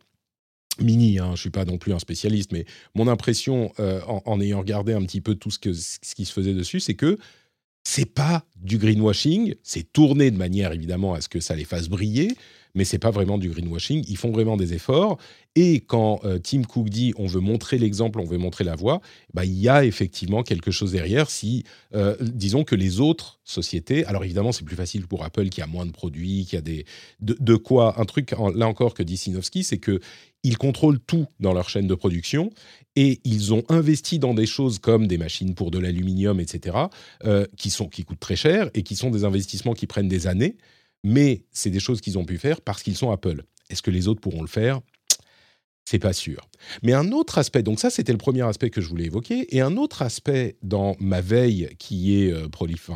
mini, 0.79 1.19
hein, 1.19 1.27
je 1.27 1.31
ne 1.31 1.37
suis 1.37 1.49
pas 1.49 1.65
non 1.65 1.77
plus 1.77 1.93
un 1.93 1.99
spécialiste, 1.99 2.51
mais 2.51 2.65
mon 2.95 3.07
impression 3.07 3.71
euh, 3.79 4.01
en, 4.07 4.39
ayant 4.41 4.59
regardé 4.59 4.93
un 4.93 5.01
petit 5.03 5.21
peu 5.21 5.35
tout 5.35 5.51
ce, 5.51 5.59
ce 5.73 6.15
qui 6.15 6.25
se 6.25 6.33
faisait 6.33 6.53
dessus, 6.53 6.79
c'est 6.79 6.95
que 6.95 7.17
c'est 7.83 8.05
pas 8.05 8.45
du 8.55 8.77
greenwashing, 8.77 9.55
c'est 9.61 9.91
tourné 9.91 10.31
de 10.31 10.37
manière 10.37 10.71
évidemment 10.71 11.13
à 11.13 11.21
ce 11.21 11.27
que 11.27 11.41
ça 11.41 11.55
les 11.55 11.65
fasse 11.65 11.89
briller, 11.89 12.29
mais 12.75 12.85
c'est 12.85 12.99
pas 12.99 13.11
vraiment 13.11 13.37
du 13.37 13.49
greenwashing. 13.49 14.03
Ils 14.07 14.17
font 14.17 14.31
vraiment 14.31 14.57
des 14.57 14.73
efforts. 14.73 15.17
Et 15.55 15.81
quand 15.81 16.21
euh, 16.25 16.39
Tim 16.39 16.63
Cook 16.63 16.89
dit 16.89 17.13
on 17.17 17.27
veut 17.27 17.39
montrer 17.39 17.77
l'exemple, 17.77 18.19
on 18.19 18.25
veut 18.25 18.37
montrer 18.37 18.63
la 18.63 18.75
voie, 18.75 19.01
bah, 19.33 19.45
il 19.45 19.53
y 19.53 19.69
a 19.69 19.85
effectivement 19.85 20.43
quelque 20.43 20.71
chose 20.71 20.91
derrière. 20.91 21.29
Si, 21.29 21.63
euh, 21.93 22.15
disons 22.19 22.63
que 22.63 22.75
les 22.75 22.99
autres 22.99 23.39
sociétés, 23.43 24.05
alors 24.05 24.23
évidemment 24.23 24.51
c'est 24.51 24.65
plus 24.65 24.75
facile 24.75 25.07
pour 25.07 25.23
Apple 25.23 25.49
qui 25.49 25.61
a 25.61 25.67
moins 25.67 25.85
de 25.85 25.91
produits, 25.91 26.45
qui 26.45 26.57
a 26.57 26.61
des 26.61 26.85
de, 27.21 27.55
quoi 27.55 27.99
un 27.99 28.05
truc 28.05 28.31
là 28.55 28.67
encore 28.67 28.93
que 28.93 29.03
dit 29.03 29.17
Sinofsky, 29.17 29.63
c'est 29.63 29.77
que 29.77 29.99
ils 30.43 30.57
contrôlent 30.57 30.99
tout 30.99 31.27
dans 31.39 31.53
leur 31.53 31.69
chaîne 31.69 31.87
de 31.87 31.95
production 31.95 32.49
et 32.95 33.21
ils 33.23 33.53
ont 33.53 33.63
investi 33.69 34.19
dans 34.19 34.33
des 34.33 34.45
choses 34.45 34.79
comme 34.79 35.07
des 35.07 35.17
machines 35.17 35.55
pour 35.55 35.71
de 35.71 35.79
l'aluminium, 35.79 36.39
etc., 36.39 36.77
euh, 37.23 37.45
qui 37.57 37.69
sont 37.69 37.87
qui 37.87 38.03
coûtent 38.03 38.19
très 38.19 38.35
cher 38.35 38.69
et 38.73 38.83
qui 38.83 38.95
sont 38.95 39.09
des 39.09 39.23
investissements 39.23 39.73
qui 39.73 39.87
prennent 39.87 40.09
des 40.09 40.27
années 40.27 40.57
mais 41.03 41.45
c'est 41.51 41.69
des 41.69 41.79
choses 41.79 42.01
qu'ils 42.01 42.17
ont 42.17 42.25
pu 42.25 42.37
faire 42.37 42.61
parce 42.61 42.83
qu'ils 42.83 42.97
sont 42.97 43.11
Apple. 43.11 43.43
Est-ce 43.69 43.81
que 43.81 43.91
les 43.91 44.07
autres 44.07 44.21
pourront 44.21 44.41
le 44.41 44.47
faire? 44.47 44.81
C'est 45.85 45.99
pas 45.99 46.13
sûr. 46.13 46.47
Mais 46.81 46.93
un 46.93 47.11
autre 47.11 47.37
aspect, 47.37 47.61
donc 47.61 47.79
ça 47.79 47.89
c'était 47.89 48.13
le 48.13 48.17
premier 48.17 48.41
aspect 48.41 48.69
que 48.69 48.79
je 48.79 48.87
voulais 48.87 49.05
évoquer, 49.05 49.53
et 49.53 49.59
un 49.59 49.75
autre 49.75 50.01
aspect 50.01 50.57
dans 50.61 50.95
ma 50.99 51.19
veille 51.19 51.69
qui 51.77 52.15
est, 52.15 52.31
euh, 52.31 52.47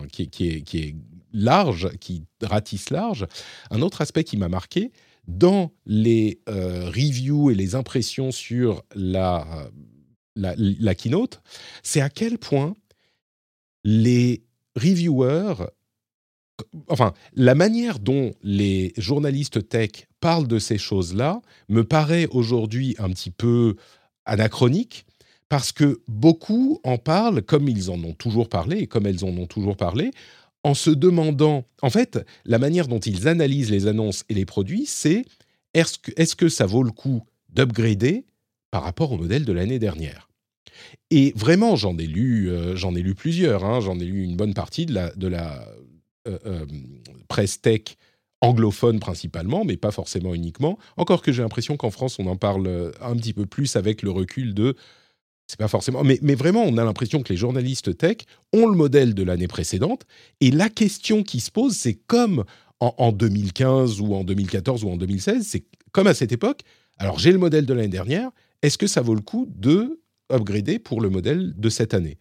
qui, 0.10 0.30
qui, 0.30 0.48
est, 0.48 0.96
large, 1.34 1.90
qui 2.00 2.24
ratisse 2.42 2.90
large, 2.90 3.28
un 3.72 3.82
autre 3.82 4.02
aspect 4.02 4.24
qui 4.24 4.38
m'a 4.38 4.48
marqué 4.48 4.92
dans 5.28 5.74
les 5.86 6.40
euh, 6.48 6.86
reviews 6.86 7.52
et 7.52 7.56
les 7.56 7.76
impressions 7.76 8.32
sur 8.32 8.84
la, 8.96 9.70
la, 10.38 10.56
la 10.56 10.96
keynote, 10.96 11.42
c'est 11.84 12.00
à 12.00 12.10
quel 12.10 12.38
point 12.38 12.74
les 13.84 14.44
reviewers 14.78 15.66
enfin, 16.88 17.14
la 17.36 17.56
manière 17.56 18.00
dont 18.00 18.34
les 18.44 18.94
journalistes 18.98 19.68
tech 19.68 20.08
parlent 20.20 20.48
de 20.48 20.60
ces 20.60 20.78
choses-là 20.78 21.42
me 21.70 21.84
paraît 21.84 22.28
aujourd'hui 22.32 22.96
un 23.00 23.10
petit 23.10 23.32
peu 23.32 23.76
anachronique 24.26 25.06
parce 25.50 25.72
que 25.72 26.02
beaucoup 26.08 26.80
en 26.84 26.98
parlent 26.98 27.42
comme 27.42 27.70
ils 27.70 27.90
en 27.90 28.04
ont 28.04 28.14
toujours 28.14 28.50
parlé 28.50 28.80
et 28.80 28.88
comme 28.88 29.06
elles 29.06 29.24
en 29.24 29.30
ont 29.30 29.46
toujours 29.48 29.78
parlé 29.78 30.12
en 30.64 30.74
se 30.74 30.90
demandant, 30.90 31.64
en 31.82 31.90
fait, 31.90 32.20
la 32.46 32.60
manière 32.60 32.88
dont 32.88 33.00
ils 33.00 33.28
analysent 33.28 33.72
les 33.72 33.88
annonces 33.88 34.26
et 34.28 34.34
les 34.34 34.46
produits, 34.46 34.86
c'est 34.86 35.24
est-ce 35.74 36.36
que, 36.36 36.50
ça 36.50 36.66
vaut 36.66 36.84
le 36.84 36.92
coup 36.92 37.24
d'upgrader 37.50 38.26
par 38.72 38.84
rapport 38.84 39.12
au 39.12 39.18
modèle 39.18 39.46
de 39.46 39.54
l'année 39.54 39.80
dernière? 39.80 40.28
Et 41.10 41.34
vraiment, 41.36 41.76
j'en 41.76 41.98
ai 41.98 42.06
lu, 42.06 42.50
euh, 42.50 42.76
j'en 42.76 42.96
ai 42.96 43.02
lu 43.02 43.16
plusieurs. 43.16 43.64
Hein. 43.64 43.80
j'en 43.80 44.00
ai 44.00 44.06
lu 44.06 44.24
une 44.24 44.36
bonne 44.36 44.54
partie 44.54 44.86
de 44.86 45.28
la, 45.28 45.68
presse 47.27 47.62
tech 47.62 47.98
anglophone 48.41 49.00
principalement, 49.00 49.65
mais 49.65 49.77
pas 49.77 49.91
forcément 49.91 50.34
uniquement. 50.34 50.77
Encore 50.96 51.22
que 51.22 51.31
j'ai 51.31 51.41
l'impression 51.41 51.77
qu'en 51.77 51.89
France, 51.89 52.19
on 52.19 52.27
en 52.27 52.36
parle 52.36 52.91
un 53.01 53.15
petit 53.15 53.34
peu 53.34 53.46
plus 53.46 53.75
avec 53.75 54.01
le 54.01 54.12
recul 54.12 54.53
de 54.53 54.75
c'est 55.48 55.57
pas 55.57 55.69
forcément. 55.69 56.03
Mais, 56.03 56.36
vraiment, 56.36 56.63
on 56.63 56.77
a 56.77 56.84
l'impression 56.84 57.24
que 57.24 57.31
les 57.31 57.38
journalistes 57.38 57.98
tech 57.98 58.17
ont 58.53 58.67
le 58.67 58.75
modèle 58.75 59.13
de 59.13 59.24
l'année 59.24 59.48
précédente. 59.48 60.05
Et 60.41 60.51
la 60.51 60.69
question 60.69 61.24
qui 61.24 61.39
se 61.39 61.51
pose, 61.51 61.75
c'est 61.75 61.93
comme 61.93 62.43
en, 62.81 63.12
2015 63.13 64.01
ou 64.01 64.13
en 64.13 64.24
2014 64.24 64.84
ou 64.84 64.89
en 64.89 64.98
2016, 64.98 65.48
c'est 65.48 65.63
comme 65.93 66.07
à 66.07 66.13
cette 66.13 66.34
époque. 66.34 66.62
Alors, 66.98 67.17
j'ai 67.17 67.31
le 67.31 67.38
modèle 67.38 67.65
de 67.65 67.74
l'année 67.74 67.88
dernière. 67.88 68.29
Est-ce 68.62 68.77
que 68.77 68.88
ça 68.88 69.01
vaut 69.01 69.15
le 69.15 69.22
coup 69.22 69.48
de 69.50 70.01
upgrader 70.29 70.79
pour 70.79 71.00
le 71.00 71.10
modèle 71.10 71.53
de 71.55 71.69
cette 71.69 71.93
année? 71.93 72.17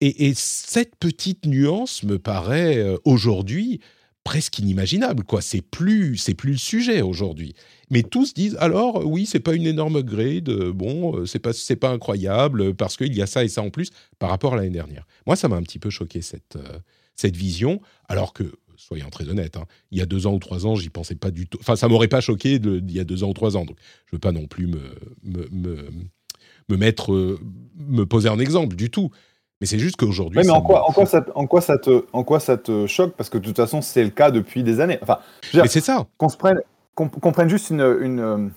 Et, 0.00 0.28
et, 0.28 0.34
cette 0.34 0.96
petite 0.96 1.46
nuance 1.46 2.02
me 2.02 2.18
paraît 2.18 2.78
euh, 2.78 2.96
aujourd'hui 3.04 3.80
presque 4.24 4.58
inimaginable. 4.58 5.24
Quoi, 5.24 5.40
c'est 5.40 5.62
plus, 5.62 6.16
c'est 6.16 6.34
plus 6.34 6.52
le 6.52 6.58
sujet 6.58 7.02
aujourd'hui. 7.02 7.54
Mais 7.90 8.02
tous 8.02 8.34
disent 8.34 8.56
alors 8.60 9.06
oui, 9.06 9.26
c'est 9.26 9.40
pas 9.40 9.54
une 9.54 9.66
énorme 9.66 10.02
grade, 10.02 10.48
euh, 10.48 10.72
bon, 10.72 11.16
euh, 11.16 11.26
c'est 11.26 11.38
pas, 11.38 11.52
c'est 11.52 11.76
pas 11.76 11.90
incroyable 11.90 12.74
parce 12.74 12.96
qu'il 12.96 13.14
y 13.14 13.22
a 13.22 13.26
ça 13.26 13.44
et 13.44 13.48
ça 13.48 13.62
en 13.62 13.70
plus 13.70 13.90
par 14.18 14.30
rapport 14.30 14.54
à 14.54 14.56
l'année 14.56 14.70
dernière. 14.70 15.06
Moi, 15.26 15.36
ça 15.36 15.48
m'a 15.48 15.56
un 15.56 15.62
petit 15.62 15.78
peu 15.78 15.90
choqué 15.90 16.20
cette 16.22 17.36
vision, 17.36 17.80
alors 18.08 18.32
que 18.32 18.44
soyons 18.76 19.10
très 19.10 19.28
honnêtes, 19.28 19.56
hein, 19.56 19.66
il 19.90 19.98
y 19.98 20.00
a 20.00 20.06
deux 20.06 20.26
ans 20.26 20.34
ou 20.34 20.38
trois 20.38 20.66
ans, 20.66 20.74
j'y 20.74 20.88
pensais 20.88 21.14
pas 21.14 21.30
du 21.30 21.46
tout. 21.46 21.58
Enfin, 21.60 21.76
ça 21.76 21.88
m'aurait 21.88 22.08
pas 22.08 22.20
choqué 22.20 22.54
il 22.54 22.92
y 22.92 23.00
a 23.00 23.04
deux 23.04 23.24
ans 23.24 23.30
ou 23.30 23.34
trois 23.34 23.56
ans. 23.56 23.64
Donc, 23.64 23.76
je 24.06 24.16
veux 24.16 24.20
pas 24.20 24.32
non 24.32 24.46
plus 24.46 24.66
me, 24.66 24.80
me, 25.22 25.48
me, 25.50 25.88
me 26.68 26.76
mettre, 26.76 27.38
me 27.76 28.04
poser 28.06 28.28
un 28.28 28.38
exemple 28.38 28.76
du 28.76 28.90
tout. 28.90 29.10
Mais 29.60 29.66
c'est 29.66 29.78
juste 29.78 29.96
qu'aujourd'hui. 29.96 30.40
mais 30.42 30.50
en 30.50 30.62
quoi, 30.62 30.88
en, 30.88 30.92
quoi 30.92 31.04
ça, 31.04 31.24
en, 31.34 31.46
quoi 31.46 31.60
ça 31.60 31.76
te, 31.76 32.06
en 32.12 32.24
quoi 32.24 32.40
ça 32.40 32.56
te 32.56 32.86
choque? 32.86 33.14
Parce 33.14 33.28
que 33.28 33.36
de 33.36 33.44
toute 33.44 33.56
façon, 33.56 33.82
c'est 33.82 34.02
le 34.02 34.10
cas 34.10 34.30
depuis 34.30 34.62
des 34.62 34.80
années. 34.80 34.98
Enfin, 35.02 35.18
mais 35.52 35.68
c'est 35.68 35.82
ça. 35.82 36.06
Qu'on 36.16 36.28
prenne, 36.28 36.62
qu'on, 36.94 37.32
prenne 37.32 37.48
juste 37.48 37.70
une, 37.70 37.80
une, 38.00 38.52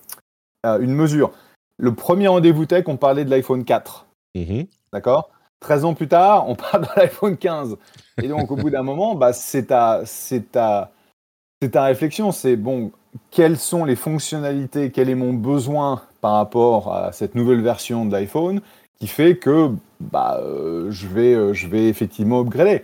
euh, 0.65 0.79
une, 0.79 0.93
mesure. 0.93 1.31
Le 1.77 1.93
premier 1.93 2.27
rendez-vous 2.29 2.65
tech, 2.65 2.85
on 2.87 2.95
parlait 2.95 3.25
de 3.25 3.29
l'iPhone 3.29 3.65
4. 3.65 4.07
Mm-hmm. 4.35 4.67
D'accord? 4.93 5.29
13 5.59 5.85
ans 5.85 5.93
plus 5.93 6.07
tard, 6.07 6.47
on 6.47 6.55
parle 6.55 6.83
de 6.83 6.89
l'iPhone 6.95 7.37
15. 7.37 7.77
Et 8.21 8.27
donc, 8.29 8.51
au 8.51 8.55
bout 8.55 8.69
d'un 8.69 8.83
moment, 8.83 9.15
bah, 9.15 9.33
c'est 9.33 9.67
ta, 9.67 10.03
c'est 10.05 10.51
ta, 10.51 10.91
c'est 11.61 11.71
ta 11.71 11.83
réflexion. 11.83 12.31
C'est 12.31 12.55
bon, 12.55 12.91
quelles 13.29 13.57
sont 13.57 13.83
les 13.83 13.97
fonctionnalités, 13.97 14.91
quel 14.91 15.09
est 15.09 15.15
mon 15.15 15.33
besoin 15.33 16.01
par 16.21 16.33
rapport 16.33 16.93
à 16.93 17.11
cette 17.11 17.35
nouvelle 17.35 17.61
version 17.61 18.05
de 18.05 18.13
l'iPhone 18.13 18.61
qui 18.99 19.07
fait 19.07 19.35
que 19.35 19.71
bah, 20.11 20.39
euh, 20.43 20.91
je, 20.91 21.07
vais, 21.07 21.33
euh, 21.33 21.53
je 21.53 21.67
vais 21.67 21.87
effectivement 21.87 22.41
upgrader. 22.41 22.81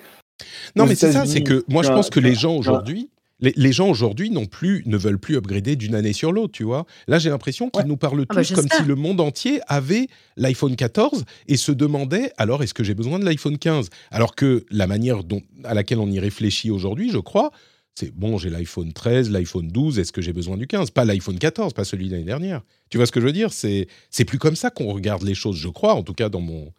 Non, 0.76 0.86
mais 0.86 0.96
c'est 0.96 1.12
ça, 1.12 1.26
c'est 1.26 1.44
que 1.44 1.64
moi 1.68 1.84
je 1.84 1.90
pense 1.90 2.10
que 2.10 2.20
les 2.20 2.34
gens 2.34 2.56
aujourd'hui, 2.56 3.10
les, 3.40 3.72
gens 3.72 3.90
aujourd'hui 3.90 4.30
non 4.30 4.46
plus 4.46 4.84
ne 4.86 4.98
veulent 4.98 5.20
plus 5.20 5.38
upgrader 5.38 5.76
d'une 5.76 5.96
année 5.96 6.14
sur 6.14 6.32
l'autre, 6.32 6.54
tu 6.54 6.64
vois. 6.64 6.86
Là, 7.08 7.20
j'ai 7.20 7.30
l'impression 7.30 7.70
qu'ils 7.70 7.86
nous 7.86 7.98
parlent 7.98 8.26
ah 8.30 8.34
bah, 8.34 8.44
tous 8.44 8.54
comme 8.54 8.68
si 8.70 8.84
le 8.84 8.96
monde 8.96 9.22
entier 9.22 9.62
avait 9.68 10.08
l'iPhone 10.38 10.76
14 10.76 11.26
et 11.48 11.58
se 11.58 11.72
demandait 11.72 12.32
alors 12.38 12.64
est-ce 12.64 12.74
que 12.74 12.84
j'ai 12.84 12.94
besoin 12.94 13.20
de 13.20 13.26
l'iPhone 13.26 13.58
15 13.58 13.90
Alors 14.12 14.36
que 14.36 14.66
la 14.72 14.88
manière 14.88 15.24
dont, 15.24 15.42
à 15.64 15.74
laquelle 15.74 16.00
on 16.00 16.10
y 16.10 16.20
réfléchit 16.20 16.72
aujourd'hui, 16.72 17.12
je 17.12 17.18
crois, 17.18 17.52
c'est 17.96 18.12
bon, 18.12 18.38
j'ai 18.38 18.50
l'iPhone 18.50 18.94
13, 18.94 19.30
l'iPhone 19.30 19.68
12, 19.68 20.00
est-ce 20.00 20.12
que 20.12 20.22
j'ai 20.22 20.34
besoin 20.34 20.58
du 20.58 20.68
15 20.68 20.92
Pas 20.92 21.06
l'iPhone 21.06 21.38
14, 21.38 21.74
pas 21.74 21.84
celui 21.84 22.08
de 22.08 22.14
l'année 22.14 22.24
dernière. 22.24 22.62
Tu 22.90 22.98
vois 22.98 23.06
ce 23.06 23.12
que 23.12 23.20
je 23.20 23.26
veux 23.26 23.34
dire? 23.34 23.52
C'est 23.52 23.88
c'est 24.10 24.26
plus 24.26 24.38
comme 24.38 24.56
ça 24.56 24.70
qu'on 24.70 24.94
regarde 24.94 25.24
les 25.24 25.34
choses, 25.34 25.58
je 25.58 25.68
crois, 25.68 25.94
en 25.94 26.04
tout 26.04 26.14
cas 26.14 26.30
dans 26.30 26.42
mon 26.42 26.72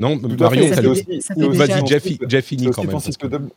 non, 0.00 0.16
Marion, 0.38 0.68
vas-y, 1.52 1.86
Jeff, 1.86 2.06
Jeff 2.28 2.44
finit 2.44 2.70
quand 2.70 2.84
même. 2.84 3.48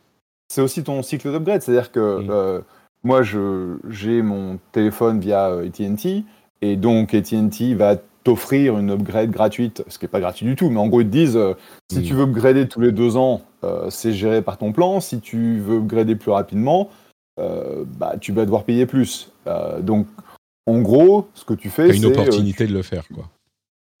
C'est 0.48 0.62
aussi 0.62 0.82
ton 0.82 1.02
cycle 1.02 1.30
d'upgrade, 1.30 1.62
c'est-à-dire 1.62 1.92
que 1.92 2.00
mm. 2.00 2.30
euh, 2.30 2.60
moi, 3.04 3.22
j'ai 3.22 4.22
mon 4.22 4.58
téléphone 4.72 5.20
via 5.20 5.50
euh, 5.50 5.66
AT&T, 5.66 6.24
et 6.62 6.76
donc 6.76 7.14
AT&T 7.14 7.74
va 7.74 7.96
t'offrir 8.24 8.78
une 8.78 8.90
upgrade 8.90 9.30
gratuite, 9.30 9.84
ce 9.88 9.98
qui 9.98 10.04
n'est 10.04 10.10
pas 10.10 10.20
gratuit 10.20 10.44
du 10.46 10.56
tout, 10.56 10.68
mais 10.68 10.80
en 10.80 10.88
gros, 10.88 11.02
ils 11.02 11.06
te 11.06 11.12
disent, 11.12 11.36
euh, 11.36 11.54
si 11.90 12.00
mm. 12.00 12.02
tu 12.02 12.14
veux 12.14 12.24
upgrader 12.24 12.68
tous 12.68 12.80
les 12.80 12.92
deux 12.92 13.16
ans, 13.16 13.42
c'est 13.90 14.14
géré 14.14 14.40
par 14.40 14.56
ton 14.56 14.72
plan, 14.72 15.00
si 15.00 15.20
tu 15.20 15.60
veux 15.60 15.76
upgrader 15.76 16.16
plus 16.16 16.30
rapidement, 16.30 16.88
bah, 17.36 18.14
tu 18.18 18.32
vas 18.32 18.46
devoir 18.46 18.64
payer 18.64 18.86
plus. 18.86 19.30
donc, 19.80 20.06
en 20.66 20.80
gros, 20.80 21.28
ce 21.34 21.44
que 21.44 21.52
tu 21.52 21.68
fais, 21.68 21.92
c'est... 21.92 21.98
une 21.98 22.06
opportunité 22.06 22.66
de 22.66 22.72
le 22.72 22.80
faire, 22.80 23.06
quoi 23.14 23.28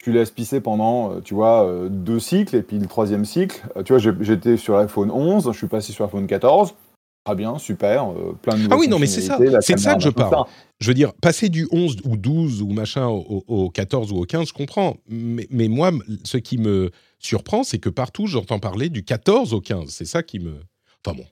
tu 0.02 0.12
laisses 0.12 0.30
pisser 0.30 0.60
pendant, 0.60 1.12
euh, 1.12 1.20
tu 1.20 1.34
vois, 1.34 1.66
euh, 1.66 1.88
deux 1.88 2.20
cycles, 2.20 2.56
et 2.56 2.62
puis 2.62 2.78
le 2.78 2.86
troisième 2.86 3.24
cycle, 3.24 3.62
euh, 3.76 3.82
tu 3.82 3.92
vois, 3.92 4.14
j'étais 4.20 4.56
sur 4.56 4.76
l'iPhone 4.76 5.10
11, 5.10 5.50
je 5.52 5.56
suis 5.56 5.66
passé 5.66 5.92
sur 5.92 6.04
l'iPhone 6.04 6.26
14, 6.26 6.74
très 7.24 7.34
bien, 7.34 7.58
super, 7.58 8.12
plein 8.40 8.56
de 8.56 8.66
Ah 8.70 8.76
oui, 8.78 8.88
non, 8.88 8.98
mais 8.98 9.06
c'est 9.06 9.20
ça, 9.20 9.38
c'est 9.60 9.74
de 9.74 9.78
ça 9.78 9.94
que 9.94 10.02
je 10.02 10.08
parle. 10.08 10.46
Je 10.80 10.88
veux 10.88 10.94
dire, 10.94 11.12
passer 11.12 11.50
du 11.50 11.68
11 11.70 11.98
ou 12.04 12.16
12 12.16 12.62
ou 12.62 12.70
machin 12.70 13.06
au, 13.08 13.68
14 13.68 14.12
ou 14.12 14.16
au 14.16 14.24
15, 14.24 14.48
je 14.48 14.52
comprends, 14.54 14.96
mais, 15.06 15.46
mais 15.50 15.68
moi, 15.68 15.92
ce 16.24 16.38
qui 16.38 16.56
me 16.56 16.90
surprend, 17.18 17.62
c'est 17.62 17.78
que 17.78 17.90
partout, 17.90 18.26
j'entends 18.26 18.58
parler 18.58 18.88
du 18.88 19.04
14 19.04 19.52
au 19.52 19.60
15, 19.60 19.90
c'est 19.90 20.06
ça 20.06 20.22
qui 20.22 20.38
me... 20.38 20.60
Enfin 21.04 21.16
bon. 21.16 21.26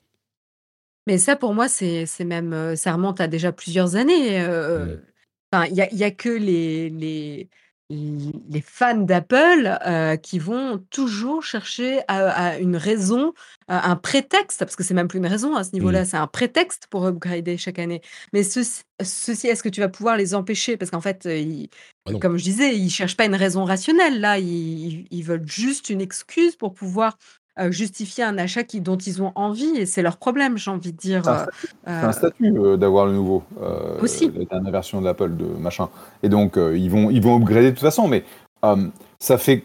Mais 1.07 1.17
ça, 1.17 1.35
pour 1.35 1.55
moi, 1.55 1.67
c'est 1.67 2.05
même, 2.23 2.75
ça 2.75 2.93
remonte 2.93 3.19
à 3.19 3.27
déjà 3.27 3.51
plusieurs 3.51 3.95
années. 3.95 4.39
Enfin, 5.51 5.65
il 5.65 5.73
n'y 5.73 6.03
a, 6.03 6.05
a, 6.05 6.11
que 6.11 6.29
les, 6.29 6.91
les 6.91 7.49
les 7.89 8.61
fans 8.61 8.97
d'Apple 8.97 9.79
euh, 9.85 10.15
qui 10.15 10.37
vont 10.37 10.77
toujours 10.91 11.43
chercher 11.43 12.01
à, 12.07 12.59
une 12.59 12.75
raison, 12.75 13.33
un 13.67 13.95
prétexte, 13.95 14.59
parce 14.59 14.75
que 14.75 14.83
c'est 14.83 14.93
même 14.93 15.07
plus 15.07 15.19
une 15.19 15.25
raison 15.25 15.55
à 15.55 15.63
ce 15.63 15.71
niveau-là, 15.73 16.03
mmh. 16.03 16.05
c'est 16.05 16.17
un 16.17 16.27
prétexte 16.27 16.87
pour 16.89 17.05
upgrader 17.05 17.57
chaque 17.57 17.79
année. 17.79 18.01
Mais 18.31 18.43
ceci, 18.43 18.83
est-ce 18.99 19.63
que 19.63 19.69
tu 19.69 19.81
vas 19.81 19.89
pouvoir 19.89 20.17
les 20.17 20.35
empêcher? 20.35 20.77
Parce 20.77 20.91
qu'en 20.91 21.01
fait, 21.01 21.27
ah 21.27 22.13
comme 22.19 22.37
je 22.37 22.43
disais, 22.43 22.75
ils 22.75 22.89
cherchent 22.89 23.17
pas 23.17 23.25
une 23.25 23.35
raison 23.35 23.65
rationnelle. 23.65 24.19
Là, 24.19 24.37
ils 24.37 25.23
veulent 25.23 25.47
juste 25.47 25.89
une 25.89 26.01
excuse 26.01 26.55
pour 26.55 26.73
pouvoir 26.73 27.17
euh, 27.17 27.38
justifier 27.71 28.23
un 28.23 28.37
achat 28.37 28.63
qui, 28.63 28.81
dont 28.81 28.97
ils 28.97 29.21
ont 29.21 29.31
envie 29.35 29.77
et 29.77 29.85
c'est 29.85 30.01
leur 30.01 30.17
problème, 30.17 30.57
j'ai 30.57 30.71
envie 30.71 30.93
de 30.93 30.97
dire. 30.97 31.23
C'est 31.23 31.91
un, 31.91 32.11
statut 32.11 32.57
euh, 32.57 32.77
d'avoir 32.77 33.05
le 33.05 33.13
nouveau. 33.13 33.43
aussi. 34.01 34.31
La 34.35 34.45
dernière 34.45 34.71
version 34.71 34.99
de 35.01 35.05
l'Apple 35.05 35.35
de 35.35 35.45
machin. 35.45 35.89
Et 36.23 36.29
donc, 36.29 36.57
ils, 36.57 36.89
vont, 36.89 37.09
ils 37.09 37.21
vont 37.21 37.37
upgrader 37.37 37.67
de 37.67 37.71
toute 37.71 37.79
façon, 37.79 38.07
mais 38.07 38.23
ça 39.19 39.37
fait. 39.37 39.63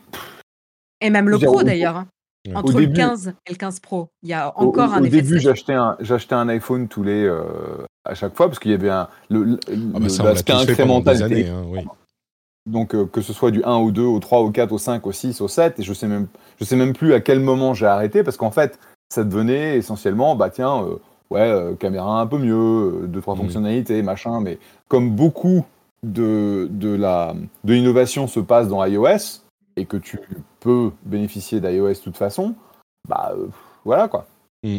Et 1.00 1.10
même 1.10 1.28
le 1.28 1.38
Pro 1.38 1.62
d'ailleurs. 1.62 1.96
Hein. 1.96 2.06
Entre 2.54 2.78
le 2.78 2.88
15 2.88 3.32
et 3.46 3.52
le 3.52 3.56
15 3.56 3.80
Pro, 3.80 4.10
il 4.22 4.28
y 4.28 4.34
a 4.34 4.52
encore 4.58 4.92
un 4.92 5.00
au 5.00 5.04
effet. 5.04 5.18
Au 5.18 5.22
début, 5.22 5.40
j'achetais 5.40 5.72
un, 5.72 5.96
j'achetais 6.00 6.34
un 6.34 6.46
iPhone 6.50 6.88
tous 6.88 7.02
les, 7.02 7.26
à 8.04 8.14
chaque 8.14 8.36
fois 8.36 8.48
parce 8.48 8.58
qu'il 8.58 8.70
y 8.70 8.74
avait 8.74 8.90
un, 8.90 9.08
le, 9.30 9.58
ah 9.94 9.98
bah 9.98 10.08
ça, 10.08 10.24
incrémental. 10.60 11.22
Années, 11.22 11.48
hein, 11.48 11.64
oui. 11.66 11.80
Donc 12.66 12.94
euh, 12.94 13.04
que 13.06 13.20
ce 13.20 13.32
soit 13.32 13.50
du 13.50 13.62
1 13.62 13.74
au 13.76 13.90
2, 13.90 14.02
au 14.02 14.18
3, 14.20 14.40
au 14.40 14.50
4, 14.50 14.72
au 14.72 14.78
5, 14.78 15.06
au 15.06 15.12
6, 15.12 15.40
au 15.40 15.48
7, 15.48 15.80
et 15.80 15.82
je 15.82 15.92
sais 15.92 16.08
même, 16.08 16.28
je 16.58 16.64
sais 16.64 16.76
même 16.76 16.94
plus 16.94 17.12
à 17.12 17.20
quel 17.20 17.40
moment 17.40 17.74
j'ai 17.74 17.86
arrêté, 17.86 18.22
parce 18.22 18.36
qu'en 18.36 18.50
fait, 18.50 18.78
ça 19.10 19.22
devenait 19.24 19.76
essentiellement, 19.76 20.34
bah 20.34 20.48
tiens, 20.48 20.82
euh, 20.82 20.96
ouais, 21.30 21.40
euh, 21.40 21.74
caméra 21.74 22.20
un 22.20 22.26
peu 22.26 22.38
mieux, 22.38 23.06
deux, 23.06 23.20
trois 23.20 23.34
mmh. 23.34 23.38
fonctionnalités, 23.38 24.02
machin, 24.02 24.40
mais 24.40 24.58
comme 24.88 25.10
beaucoup 25.10 25.66
de, 26.02 26.68
de 26.70 26.94
la 26.94 27.34
de 27.64 27.74
l'innovation 27.74 28.26
se 28.26 28.40
passe 28.40 28.68
dans 28.68 28.84
iOS, 28.84 29.42
et 29.76 29.84
que 29.84 29.96
tu 29.96 30.18
peux 30.60 30.90
bénéficier 31.04 31.60
d'iOS 31.60 31.88
de 31.88 31.94
toute 31.98 32.16
façon, 32.16 32.54
bah 33.08 33.34
voilà 33.84 34.08
quoi. 34.08 34.26
Mmh. 34.62 34.78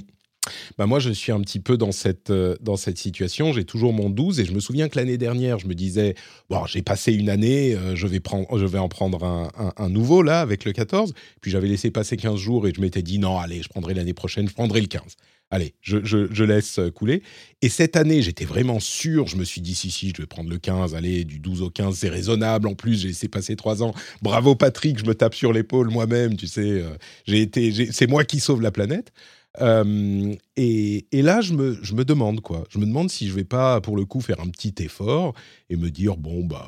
Bah 0.78 0.86
moi, 0.86 1.00
je 1.00 1.12
suis 1.12 1.32
un 1.32 1.42
petit 1.42 1.60
peu 1.60 1.78
dans 1.78 1.92
cette, 1.92 2.30
euh, 2.30 2.56
dans 2.62 2.78
cette 2.78 2.98
situation. 2.98 3.54
J'ai 3.54 3.66
toujours 3.66 3.94
mon 3.94 4.10
12 4.10 4.40
et 4.40 4.46
je 4.46 4.54
me 4.54 4.60
souviens 4.60 4.90
que 4.90 4.98
l'année 4.98 5.18
dernière, 5.18 5.60
je 5.60 5.68
me 5.68 5.76
disais, 5.76 6.16
bon, 6.50 6.66
j'ai 6.66 6.82
passé 6.82 7.14
une 7.14 7.30
année, 7.30 7.76
euh, 7.76 7.96
je, 7.96 8.08
vais 8.08 8.20
prendre, 8.20 8.58
je 8.58 8.66
vais 8.66 8.80
en 8.80 8.90
prendre 8.90 9.24
un, 9.24 9.90
nouveau 9.90 10.22
là 10.22 10.42
avec 10.42 10.66
le 10.66 10.72
14. 10.72 11.14
Puis 11.42 11.52
j'avais 11.52 11.68
laissé 11.68 11.92
passer 11.92 12.18
15 12.18 12.38
jours 12.40 12.68
et 12.68 12.74
je 12.76 12.82
m'étais 12.82 13.02
dit, 13.02 13.20
non, 13.20 13.38
allez, 13.38 13.62
je 13.62 13.70
prendrai 13.70 13.94
l'année 13.94 14.14
prochaine, 14.14 14.48
je 14.48 14.54
prendrai 14.54 14.82
le 14.82 14.88
15. 14.88 15.16
Allez, 15.52 15.76
je, 15.80 16.04
je, 16.04 16.44
laisse 16.44 16.80
couler. 16.96 17.22
Et 17.62 17.70
cette 17.70 17.96
année, 17.96 18.24
j'étais 18.24 18.46
vraiment 18.46 18.80
sûr, 18.80 19.28
je 19.28 19.38
me 19.38 19.44
suis 19.44 19.62
dit, 19.62 19.76
si, 19.76 19.92
si, 19.92 20.12
je 20.16 20.24
vais 20.24 20.28
prendre 20.28 20.50
le 20.50 20.58
15, 20.58 20.96
allez, 20.96 21.24
du 21.24 21.38
12 21.40 21.62
au 21.62 21.70
15, 21.70 21.96
c'est 21.96 22.10
raisonnable. 22.10 22.68
En 22.68 22.74
plus, 22.74 23.02
j'ai 23.02 23.10
laissé 23.10 23.28
passer 23.28 23.56
3 23.56 23.84
ans. 23.84 23.94
Bravo 24.24 24.56
Patrick, 24.56 24.98
je 24.98 25.06
me 25.06 25.14
tape 25.14 25.36
sur 25.36 25.54
l'épaule 25.54 25.92
moi-même, 25.92 26.36
tu 26.36 26.48
sais, 26.48 26.62
euh, 26.62 26.98
j'ai 27.28 27.42
été, 27.42 27.92
c'est 27.92 28.08
moi 28.08 28.26
qui 28.26 28.40
sauve 28.40 28.62
la 28.62 28.72
planète. 28.72 29.14
Euh, 29.62 30.36
et, 30.58 31.06
là, 31.14 31.42
je 31.42 31.54
me, 31.54 31.78
je 31.82 31.94
me, 31.94 32.06
demande 32.06 32.42
quoi. 32.42 32.64
Je 32.70 32.80
me 32.80 32.86
demande 32.86 33.10
si 33.10 33.28
je 33.28 33.34
vais 33.34 33.44
pas, 33.44 33.82
pour 33.82 33.98
le 33.98 34.06
coup, 34.06 34.22
faire 34.22 34.40
un 34.40 34.50
petit 34.50 34.74
effort 34.80 35.34
et 35.70 35.76
me 35.76 35.90
dire 35.90 36.18
bon 36.18 36.44
bah, 36.44 36.68